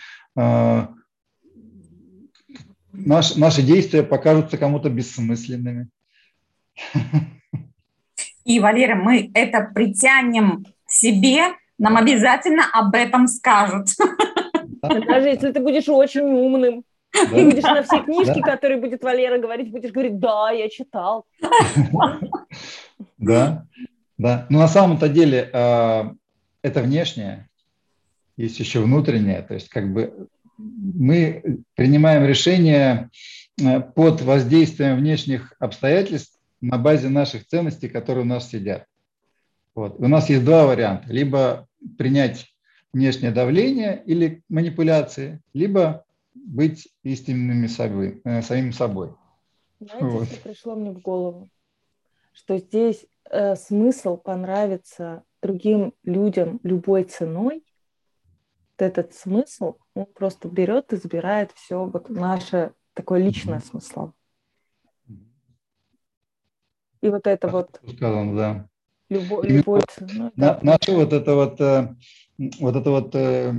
наш, 2.93 3.37
наши 3.37 3.63
действия 3.63 4.03
покажутся 4.03 4.59
кому-то 4.59 4.91
бессмысленными. 4.91 5.89
И, 8.45 8.61
Валера, 8.61 8.95
мы 8.95 9.31
это 9.35 9.71
притянем 9.75 10.65
к 10.87 10.91
себе, 10.91 11.55
нам 11.79 11.97
обязательно 11.97 12.65
об 12.73 12.95
этом 12.95 13.27
скажут. 13.29 13.89
Даже 14.83 15.29
если 15.29 15.53
ты 15.53 15.61
будешь 15.61 15.89
очень 15.89 16.23
умным. 16.23 16.85
Да. 17.13 17.37
Ты 17.37 17.45
будешь 17.47 17.63
на 17.63 17.83
все 17.83 18.03
книжки, 18.03 18.41
да. 18.41 18.53
которые 18.53 18.81
будет 18.81 19.03
Валера 19.03 19.39
говорить, 19.39 19.71
будешь 19.71 19.93
говорить, 19.93 20.19
да, 20.19 20.51
я 20.51 20.69
читал. 20.69 21.25
Да, 23.17 23.67
да. 24.19 24.47
Но 24.49 24.59
на 24.59 24.69
самом-то 24.69 25.09
деле 25.09 25.49
э, 25.53 26.05
это 26.63 26.83
внешнее, 26.83 27.49
есть 28.37 28.59
еще 28.61 28.81
внутреннее. 28.81 29.43
То 29.43 29.55
есть 29.55 29.69
как 29.69 29.93
бы 29.93 30.29
мы 30.59 31.61
принимаем 31.75 32.25
решения 32.25 33.11
э, 33.61 33.81
под 33.81 34.21
воздействием 34.23 34.97
внешних 34.97 35.55
обстоятельств 35.59 36.39
на 36.61 36.77
базе 36.77 37.09
наших 37.09 37.47
ценностей, 37.47 37.89
которые 37.89 38.25
у 38.25 38.29
нас 38.29 38.51
сидят. 38.51 38.85
Вот. 39.75 39.99
У 39.99 40.09
нас 40.09 40.29
есть 40.29 40.45
два 40.45 40.67
варианта. 40.67 41.13
Либо 41.13 41.68
принять 41.97 42.47
внешнее 42.93 43.33
давление 43.33 44.03
или 44.05 44.43
манипуляции, 44.49 45.41
либо 45.53 46.05
быть 46.35 46.89
истинными 47.03 47.67
собой, 47.67 48.21
э, 48.25 48.43
самим 48.43 48.73
собой. 48.73 49.15
Знаете, 49.81 50.07
вот. 50.07 50.29
что 50.29 50.41
пришло 50.41 50.75
мне 50.75 50.91
в 50.91 51.01
голову? 51.01 51.49
Что 52.33 52.59
здесь 52.59 53.07
э, 53.31 53.57
смысл 53.57 54.17
понравиться 54.17 55.25
другим 55.41 55.95
людям 56.05 56.61
любой 56.63 57.05
ценой 57.05 57.65
этот 58.79 59.15
смысл, 59.15 59.77
он 59.95 60.07
просто 60.07 60.49
берет 60.49 60.93
и 60.93 60.97
забирает 60.97 61.53
все 61.53 61.85
вот 61.85 62.09
наше 62.09 62.73
такое 62.95 63.21
личное 63.21 63.61
смысло. 63.61 64.13
И 67.01 67.09
вот 67.09 67.27
это 67.27 67.49
вот... 67.49 67.81
Сказал, 67.97 68.35
да. 68.35 68.69
Любо, 69.09 69.43
любовь. 69.43 69.85
Ну, 70.01 70.33
на, 70.37 70.59
Наше 70.63 70.93
вот 70.93 71.13
это 71.13 71.35
вот, 71.35 71.61
э, 71.61 71.95
вот 72.61 72.77
это 72.77 72.91
вот 72.91 73.15
э, 73.15 73.53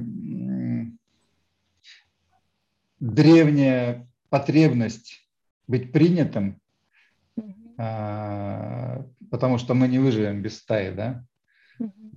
древняя 2.99 4.07
потребность 4.29 5.27
быть 5.67 5.91
принятым, 5.91 6.61
э, 7.77 9.03
потому 9.31 9.57
что 9.57 9.73
мы 9.73 9.87
не 9.87 9.99
выживем 9.99 10.41
без 10.41 10.59
стаи, 10.59 10.91
да? 10.91 11.25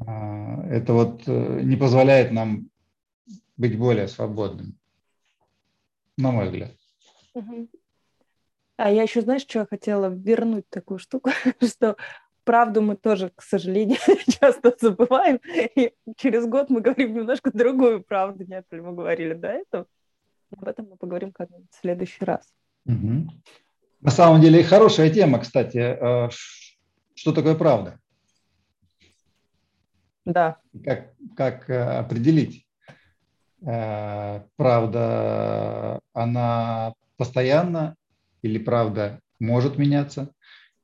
Э, 0.06 0.62
это 0.70 0.92
вот 0.92 1.22
э, 1.26 1.60
не 1.62 1.76
позволяет 1.76 2.32
нам 2.32 2.68
быть 3.56 3.78
более 3.78 4.08
свободным, 4.08 4.78
на 6.18 6.32
мой 6.32 6.46
взгляд. 6.46 6.72
А 8.76 8.90
я 8.90 9.02
еще, 9.02 9.20
знаешь, 9.20 9.42
что 9.42 9.60
я 9.60 9.66
хотела 9.66 10.08
вернуть 10.08 10.68
такую 10.68 10.98
штуку, 10.98 11.30
что 11.62 11.96
правду 12.44 12.82
мы 12.82 12.96
тоже, 12.96 13.30
к 13.34 13.42
сожалению, 13.42 13.98
часто 14.40 14.74
забываем, 14.80 15.40
и 15.76 15.92
через 16.16 16.46
год 16.46 16.70
мы 16.70 16.80
говорим 16.80 17.14
немножко 17.14 17.50
другую 17.52 18.02
правду, 18.02 18.44
нежели 18.44 18.80
мы 18.80 18.92
говорили 18.92 19.34
до 19.34 19.48
этого. 19.48 19.86
Об 20.56 20.68
этом 20.68 20.88
мы 20.90 20.96
поговорим 20.96 21.32
как-нибудь 21.32 21.70
в 21.70 21.80
следующий 21.80 22.24
раз. 22.24 22.46
Угу. 22.86 23.28
На 24.00 24.10
самом 24.10 24.40
деле 24.40 24.64
хорошая 24.64 25.10
тема, 25.10 25.38
кстати. 25.38 25.78
Э, 25.78 26.28
что 27.14 27.32
такое 27.32 27.54
правда? 27.54 27.98
Да. 30.24 30.58
Как, 30.84 31.12
как 31.36 31.70
э, 31.70 31.98
определить? 31.98 32.66
Э, 33.64 34.42
правда, 34.56 36.00
она 36.12 36.94
постоянно 37.16 37.96
или 38.42 38.58
правда 38.58 39.20
может 39.38 39.78
меняться, 39.78 40.32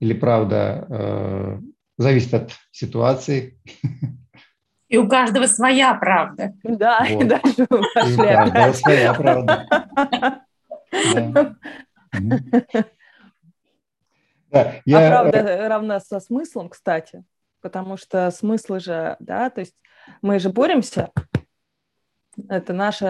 или 0.00 0.12
правда 0.12 0.86
э, 0.88 1.58
зависит 1.96 2.34
от 2.34 2.52
ситуации. 2.70 3.60
И 4.88 4.96
у 4.96 5.08
каждого 5.08 5.46
своя 5.46 5.94
правда. 5.94 6.54
Да, 6.62 7.04
вот. 7.10 7.22
и 7.22 7.26
дальше 7.26 7.66
у 7.68 7.82
каждого 7.92 8.72
своя 8.72 9.14
правда. 9.14 9.66
Да. 14.50 14.80
Я... 14.86 15.08
А 15.08 15.10
правда 15.10 15.68
равна 15.68 16.00
со 16.00 16.20
смыслом, 16.20 16.70
кстати, 16.70 17.22
потому 17.60 17.98
что 17.98 18.30
смыслы 18.30 18.80
же, 18.80 19.16
да, 19.18 19.50
то 19.50 19.60
есть 19.60 19.74
мы 20.22 20.38
же 20.38 20.48
боремся 20.48 21.10
это 22.48 22.72
наш 22.72 23.02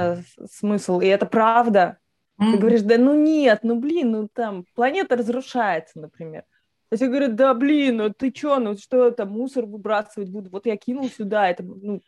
смысл, 0.50 1.00
и 1.00 1.06
это 1.06 1.26
правда. 1.26 1.98
Ты 2.38 2.56
говоришь, 2.56 2.82
да 2.82 2.98
ну 2.98 3.20
нет, 3.20 3.60
ну 3.62 3.80
блин, 3.80 4.12
ну 4.12 4.28
там 4.28 4.64
планета 4.74 5.16
разрушается, 5.16 5.98
например. 5.98 6.44
А 6.90 6.96
тебе 6.96 7.08
говорят, 7.08 7.34
да 7.36 7.52
блин, 7.54 7.96
ну 7.98 8.10
ты 8.10 8.30
чё, 8.30 8.58
ну 8.58 8.76
что 8.76 9.08
это, 9.08 9.26
мусор 9.26 9.66
выбрасывать 9.66 10.30
буду? 10.30 10.48
Вот 10.50 10.66
я 10.66 10.76
кинул 10.76 11.08
сюда, 11.10 11.48
это, 11.48 11.62
ну, 11.62 12.02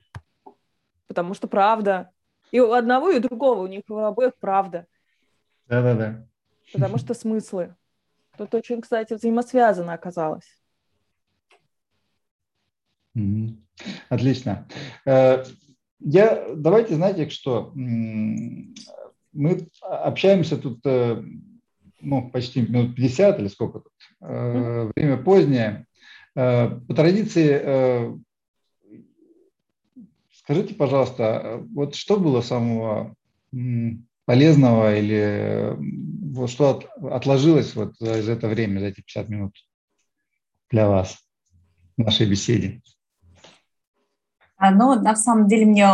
потому 1.06 1.34
что 1.34 1.48
правда. 1.48 2.10
И 2.50 2.60
у 2.60 2.72
одного, 2.72 3.10
и 3.10 3.18
у 3.18 3.20
другого, 3.20 3.62
у 3.62 3.66
них 3.66 3.82
у 3.88 3.96
обоих 3.96 4.34
правда. 4.40 4.86
Да-да-да. 5.66 6.26
Потому 6.72 6.98
что 6.98 7.14
смыслы. 7.14 7.76
Тут 8.38 8.54
очень, 8.54 8.80
кстати, 8.80 9.14
взаимосвязано 9.14 9.92
оказалось. 9.92 10.46
Отлично. 14.08 14.66
Э, 15.04 15.44
я, 15.98 16.54
давайте, 16.54 16.94
знаете, 16.94 17.28
что 17.28 17.72
мы 17.74 19.68
общаемся 19.82 20.56
тут 20.56 20.80
э, 20.84 21.22
ну, 22.00 22.30
почти 22.30 22.62
минут 22.62 22.96
50 22.96 23.38
или 23.40 23.48
сколько 23.48 23.80
тут, 23.80 23.92
э, 24.20 24.90
время 24.94 25.16
позднее. 25.16 25.86
Э, 26.34 26.68
по 26.68 26.94
традиции, 26.94 28.20
скажите, 30.32 30.74
пожалуйста, 30.74 31.62
вот 31.72 31.94
что 31.94 32.18
было 32.18 32.40
самого 32.40 33.14
полезного 34.24 34.96
или 34.96 35.76
вот 36.32 36.50
что 36.50 36.82
отложилось 37.10 37.74
вот 37.74 37.96
за, 37.98 38.22
за 38.22 38.32
это 38.32 38.48
время, 38.48 38.80
за 38.80 38.86
эти 38.86 39.00
50 39.00 39.28
минут 39.28 39.56
для 40.70 40.88
вас 40.88 41.18
в 41.96 42.02
нашей 42.02 42.28
беседе? 42.28 42.80
Но 44.60 44.94
на 44.94 45.16
самом 45.16 45.48
деле 45.48 45.64
мне, 45.64 45.88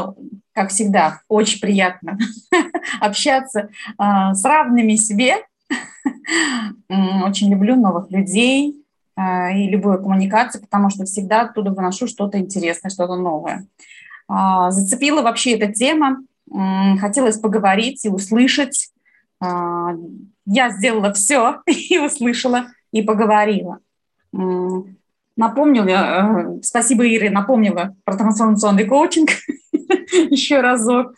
как 0.52 0.70
всегда, 0.70 1.20
очень 1.28 1.60
приятно 1.60 2.18
общаться 3.00 3.70
а, 3.96 4.34
с 4.34 4.44
равными 4.44 4.96
себе. 4.96 5.36
Очень 6.88 7.50
люблю 7.50 7.76
новых 7.76 8.10
людей 8.10 8.84
а, 9.14 9.50
и 9.50 9.68
любую 9.68 10.00
коммуникацию, 10.00 10.60
потому 10.60 10.90
что 10.90 11.04
всегда 11.04 11.42
оттуда 11.42 11.70
выношу 11.70 12.06
что-то 12.06 12.38
интересное, 12.38 12.90
что-то 12.90 13.16
новое. 13.16 13.66
А, 14.28 14.70
зацепила 14.70 15.22
вообще 15.22 15.52
эта 15.52 15.72
тема, 15.72 16.18
хотелось 17.00 17.38
поговорить 17.38 18.04
и 18.04 18.08
услышать. 18.08 18.90
Я 19.40 20.70
сделала 20.70 21.12
все 21.12 21.60
и 21.66 21.98
услышала, 21.98 22.68
и 22.92 23.02
поговорила. 23.02 23.80
Напомнила, 25.36 25.88
э, 25.88 26.62
спасибо, 26.62 27.04
Ире, 27.04 27.28
напомнила 27.30 27.94
про 28.04 28.16
трансформационный 28.16 28.86
коучинг 28.86 29.30
еще 30.30 30.60
разок. 30.60 31.14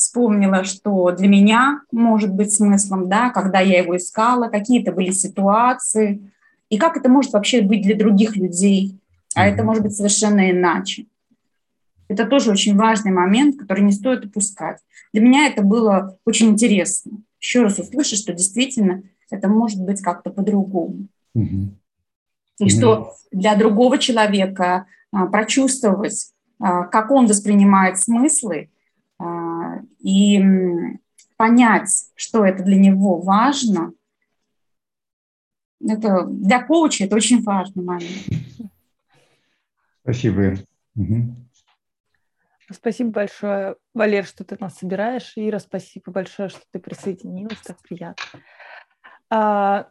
Вспомнила, 0.00 0.64
что 0.64 1.10
для 1.10 1.28
меня 1.28 1.82
может 1.92 2.32
быть 2.32 2.54
смыслом, 2.54 3.10
да, 3.10 3.28
когда 3.28 3.60
я 3.60 3.80
его 3.82 3.98
искала, 3.98 4.48
какие 4.48 4.80
это 4.80 4.92
были 4.92 5.10
ситуации, 5.10 6.32
и 6.70 6.78
как 6.78 6.96
это 6.96 7.10
может 7.10 7.34
вообще 7.34 7.60
быть 7.60 7.82
для 7.82 7.94
других 7.94 8.34
людей, 8.34 8.98
а 9.34 9.46
это 9.46 9.62
может 9.62 9.82
быть 9.82 9.94
совершенно 9.94 10.50
иначе. 10.50 11.04
Это 12.08 12.24
тоже 12.24 12.50
очень 12.50 12.78
важный 12.78 13.12
момент, 13.12 13.58
который 13.58 13.84
не 13.84 13.92
стоит 13.92 14.24
упускать. 14.24 14.78
Для 15.12 15.20
меня 15.20 15.48
это 15.48 15.60
было 15.60 16.16
очень 16.24 16.48
интересно. 16.48 17.18
Еще 17.38 17.62
раз 17.62 17.78
услышать, 17.78 18.20
что 18.20 18.32
действительно 18.32 19.02
это 19.28 19.48
может 19.48 19.82
быть 19.82 20.00
как-то 20.00 20.30
по-другому. 20.30 21.08
Угу. 21.34 21.74
И 22.60 22.70
что 22.70 23.12
для 23.30 23.54
другого 23.54 23.98
человека 23.98 24.86
а, 25.12 25.26
прочувствовать, 25.26 26.32
а, 26.58 26.84
как 26.84 27.10
он 27.10 27.26
воспринимает 27.26 27.98
смыслы, 27.98 28.70
и 29.98 30.40
понять, 31.36 32.10
что 32.14 32.44
это 32.44 32.62
для 32.62 32.78
него 32.78 33.20
важно, 33.20 33.92
это 35.80 36.24
для 36.26 36.62
коуча 36.62 37.04
это 37.04 37.16
очень 37.16 37.42
важный 37.42 37.82
момент. 37.82 38.26
Спасибо. 40.02 40.54
Угу. 40.96 41.34
Спасибо 42.72 43.10
большое, 43.10 43.76
Валер, 43.94 44.24
что 44.24 44.44
ты 44.44 44.56
нас 44.60 44.76
собираешь. 44.78 45.32
Ира, 45.34 45.58
спасибо 45.58 46.12
большое, 46.12 46.48
что 46.48 46.60
ты 46.70 46.78
присоединилась. 46.78 47.60
Так 47.64 47.80
приятно. 47.82 48.40
А, 49.28 49.90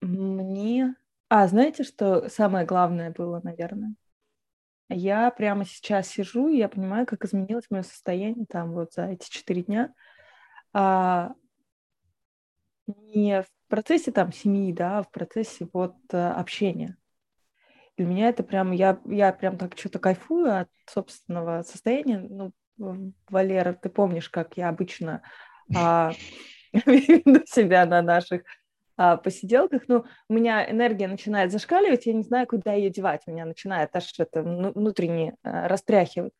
мне... 0.00 0.94
А, 1.28 1.48
знаете, 1.48 1.84
что 1.84 2.28
самое 2.28 2.64
главное 2.64 3.10
было, 3.10 3.40
наверное? 3.42 3.94
Я 4.88 5.30
прямо 5.30 5.64
сейчас 5.64 6.08
сижу, 6.08 6.48
и 6.48 6.58
я 6.58 6.68
понимаю, 6.68 7.06
как 7.06 7.24
изменилось 7.24 7.70
мое 7.70 7.82
состояние 7.82 8.46
там 8.46 8.72
вот 8.72 8.92
за 8.92 9.06
эти 9.06 9.30
четыре 9.30 9.62
дня. 9.62 9.94
А, 10.72 11.32
не 12.86 13.42
в 13.42 13.46
процессе 13.68 14.12
там 14.12 14.32
семьи, 14.32 14.72
да, 14.72 14.98
а 14.98 15.02
в 15.02 15.10
процессе 15.10 15.66
вот 15.72 15.96
э, 16.12 16.18
общения. 16.18 16.96
Для 17.96 18.06
меня 18.06 18.28
это 18.28 18.42
прям, 18.42 18.72
я, 18.72 19.00
я 19.06 19.32
прям 19.32 19.56
так 19.56 19.78
что-то 19.78 19.98
кайфую 19.98 20.60
от 20.60 20.68
собственного 20.86 21.62
состояния. 21.62 22.18
Ну, 22.18 22.52
Валера, 23.28 23.72
ты 23.72 23.88
помнишь, 23.88 24.28
как 24.28 24.56
я 24.56 24.68
обычно 24.68 25.22
а, 25.74 26.12
веду 26.72 27.42
себя 27.46 27.86
на 27.86 28.02
наших 28.02 28.42
а, 28.96 29.16
посиделках, 29.16 29.82
ну, 29.88 30.04
у 30.28 30.34
меня 30.34 30.70
энергия 30.70 31.08
начинает 31.08 31.50
зашкаливать, 31.50 32.06
я 32.06 32.12
не 32.12 32.22
знаю, 32.22 32.46
куда 32.46 32.72
ее 32.72 32.90
девать, 32.90 33.26
меня 33.26 33.44
начинает 33.44 33.94
аж 33.94 34.12
это 34.18 34.42
внутренне 34.42 35.36
а, 35.42 35.68
растряхивать. 35.68 36.32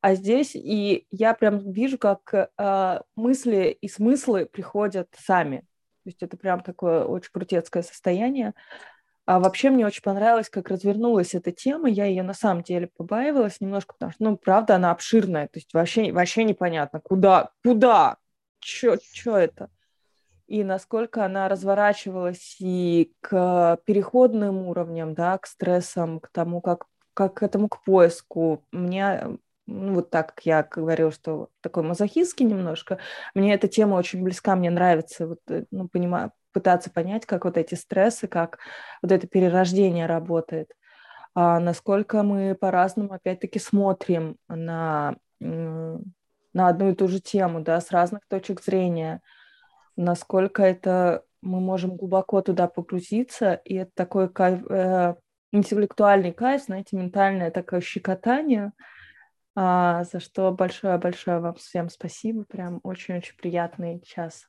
А 0.00 0.14
здесь 0.16 0.54
и 0.54 1.06
я 1.10 1.34
прям 1.34 1.72
вижу, 1.72 1.96
как 1.96 2.50
а, 2.58 3.02
мысли 3.16 3.76
и 3.80 3.88
смыслы 3.88 4.46
приходят 4.46 5.08
сами. 5.16 5.60
То 6.04 6.10
есть 6.10 6.22
это 6.22 6.36
прям 6.36 6.60
такое 6.60 7.04
очень 7.04 7.30
крутецкое 7.32 7.82
состояние. 7.82 8.52
А 9.26 9.40
вообще 9.40 9.70
мне 9.70 9.86
очень 9.86 10.02
понравилось, 10.02 10.50
как 10.50 10.68
развернулась 10.68 11.34
эта 11.34 11.50
тема. 11.50 11.88
Я 11.88 12.04
ее 12.04 12.22
на 12.22 12.34
самом 12.34 12.62
деле 12.62 12.90
побаивалась 12.94 13.60
немножко, 13.60 13.94
потому 13.94 14.12
что, 14.12 14.24
ну, 14.24 14.36
правда, 14.36 14.76
она 14.76 14.90
обширная. 14.90 15.46
То 15.46 15.58
есть 15.58 15.72
вообще, 15.72 16.12
вообще 16.12 16.44
непонятно, 16.44 17.00
куда, 17.00 17.52
куда, 17.62 18.18
что 18.60 19.38
это. 19.38 19.70
И 20.46 20.62
насколько 20.62 21.24
она 21.24 21.48
разворачивалась 21.48 22.56
и 22.60 23.12
к 23.20 23.78
переходным 23.84 24.68
уровням, 24.68 25.14
да, 25.14 25.38
к 25.38 25.46
стрессам, 25.46 26.20
к 26.20 26.28
тому, 26.28 26.60
как, 26.60 26.86
как 27.14 27.34
к 27.34 27.42
этому, 27.42 27.68
к 27.68 27.82
поиску. 27.82 28.64
Мне 28.70 29.38
ну, 29.66 29.94
вот 29.94 30.10
так, 30.10 30.34
как 30.34 30.44
я 30.44 30.62
говорила, 30.62 31.10
что 31.10 31.48
такой 31.62 31.82
мазохистский 31.82 32.44
немножко, 32.44 32.98
мне 33.34 33.54
эта 33.54 33.68
тема 33.68 33.94
очень 33.94 34.22
близка, 34.22 34.56
мне 34.56 34.70
нравится, 34.70 35.26
вот, 35.26 35.40
э, 35.48 35.64
ну, 35.70 35.88
понимаю, 35.88 36.32
пытаться 36.52 36.90
понять, 36.90 37.26
как 37.26 37.44
вот 37.46 37.56
эти 37.56 37.74
стрессы, 37.74 38.28
как 38.28 38.58
вот 39.02 39.10
это 39.10 39.26
перерождение 39.26 40.06
работает, 40.06 40.70
а 41.34 41.58
насколько 41.60 42.22
мы 42.22 42.54
по-разному 42.54 43.14
опять-таки 43.14 43.58
смотрим 43.58 44.36
на, 44.48 45.16
на 45.40 45.98
одну 46.54 46.90
и 46.90 46.94
ту 46.94 47.08
же 47.08 47.20
тему, 47.20 47.60
да, 47.60 47.80
с 47.80 47.90
разных 47.90 48.20
точек 48.28 48.62
зрения, 48.62 49.20
насколько 49.96 50.62
это 50.62 51.24
мы 51.42 51.60
можем 51.60 51.96
глубоко 51.96 52.40
туда 52.40 52.68
погрузиться, 52.68 53.54
и 53.64 53.74
это 53.74 53.90
такой 53.94 54.28
кайф, 54.28 54.64
э, 54.70 55.14
интеллектуальный 55.52 56.32
кайф, 56.32 56.64
знаете, 56.64 56.96
ментальное 56.96 57.50
такое 57.50 57.80
щекотание, 57.80 58.72
а, 59.56 60.04
за 60.04 60.20
что 60.20 60.50
большое-большое 60.50 61.38
вам 61.38 61.54
всем 61.54 61.88
спасибо, 61.88 62.44
прям 62.44 62.80
очень-очень 62.82 63.36
приятный 63.36 64.02
час. 64.04 64.48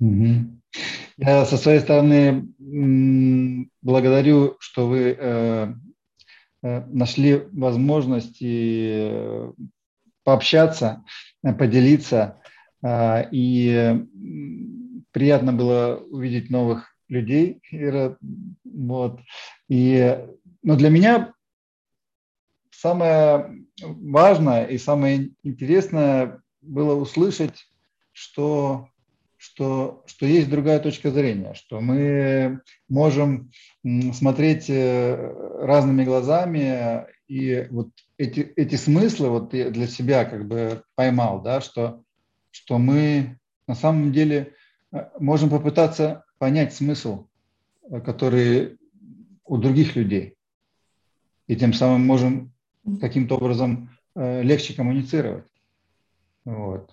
Я 0.00 1.44
со 1.44 1.56
своей 1.56 1.80
стороны 1.80 2.46
благодарю, 3.82 4.56
что 4.60 4.86
вы 4.86 5.16
э, 5.18 5.74
э, 6.62 6.84
нашли 6.86 7.42
возможность 7.52 8.36
и 8.40 9.12
пообщаться, 10.22 11.04
поделиться. 11.42 12.40
А, 12.82 13.26
и 13.30 14.06
приятно 15.12 15.52
было 15.52 16.02
увидеть 16.10 16.50
новых 16.50 16.94
людей. 17.08 17.60
Вот. 18.64 19.20
И, 19.68 20.18
но 20.62 20.76
для 20.76 20.90
меня 20.90 21.32
самое 22.70 23.64
важное 23.82 24.66
и 24.66 24.78
самое 24.78 25.30
интересное 25.42 26.40
было 26.60 26.94
услышать, 26.94 27.66
что 28.12 28.88
что, 29.38 30.02
что 30.06 30.26
есть 30.26 30.50
другая 30.50 30.80
точка 30.80 31.12
зрения, 31.12 31.54
что 31.54 31.80
мы 31.80 32.60
можем 32.88 33.52
смотреть 34.12 34.68
э, 34.68 35.14
разными 35.60 36.04
глазами, 36.04 37.06
и 37.28 37.68
вот 37.70 37.90
эти, 38.16 38.40
эти 38.56 38.74
смыслы 38.74 39.28
вот 39.30 39.54
я 39.54 39.70
для 39.70 39.86
себя 39.86 40.24
как 40.24 40.48
бы 40.48 40.82
поймал, 40.96 41.40
да, 41.40 41.60
что, 41.60 42.02
что 42.50 42.78
мы 42.78 43.38
на 43.66 43.74
самом 43.74 44.12
деле 44.12 44.54
э, 44.92 45.08
можем 45.18 45.50
попытаться 45.50 46.24
понять 46.38 46.74
смысл, 46.74 47.26
э, 47.90 48.00
который 48.00 48.78
у 49.44 49.56
других 49.56 49.96
людей, 49.96 50.34
и 51.46 51.56
тем 51.56 51.72
самым 51.72 52.06
можем 52.06 52.52
каким-то 53.00 53.36
образом 53.36 53.90
легче 54.14 54.74
коммуницировать. 54.74 55.46
Вот. 56.44 56.92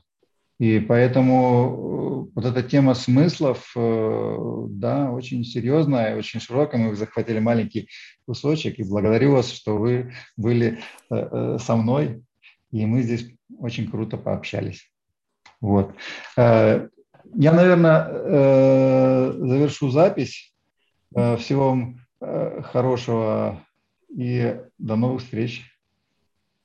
И 0.57 0.79
поэтому 0.79 2.27
э, 2.29 2.31
вот 2.33 2.45
эта 2.45 2.63
тема 2.63 2.93
смыслов, 2.93 3.73
э, 3.75 4.37
да, 4.69 5.11
очень 5.11 5.43
серьезная, 5.43 6.17
очень 6.17 6.39
широкая. 6.39 6.81
Мы 6.81 6.95
захватили 6.95 7.39
маленький 7.39 7.89
кусочек, 8.25 8.79
и 8.79 8.83
благодарю 8.83 9.33
вас, 9.33 9.51
что 9.51 9.77
вы 9.77 10.13
были 10.37 10.79
э, 11.09 11.57
со 11.59 11.75
мной, 11.75 12.23
и 12.71 12.85
мы 12.85 13.01
здесь 13.01 13.29
очень 13.59 13.91
круто 13.91 14.17
пообщались. 14.17 14.89
Вот. 15.66 15.95
Я, 16.38 16.89
наверное, 17.34 19.32
завершу 19.34 19.89
запись. 19.89 20.53
Всего 21.39 21.70
вам 21.70 21.99
хорошего 22.20 23.66
и 24.09 24.61
до 24.78 24.95
новых 24.95 25.22
встреч. 25.22 25.63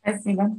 Спасибо. 0.02 0.56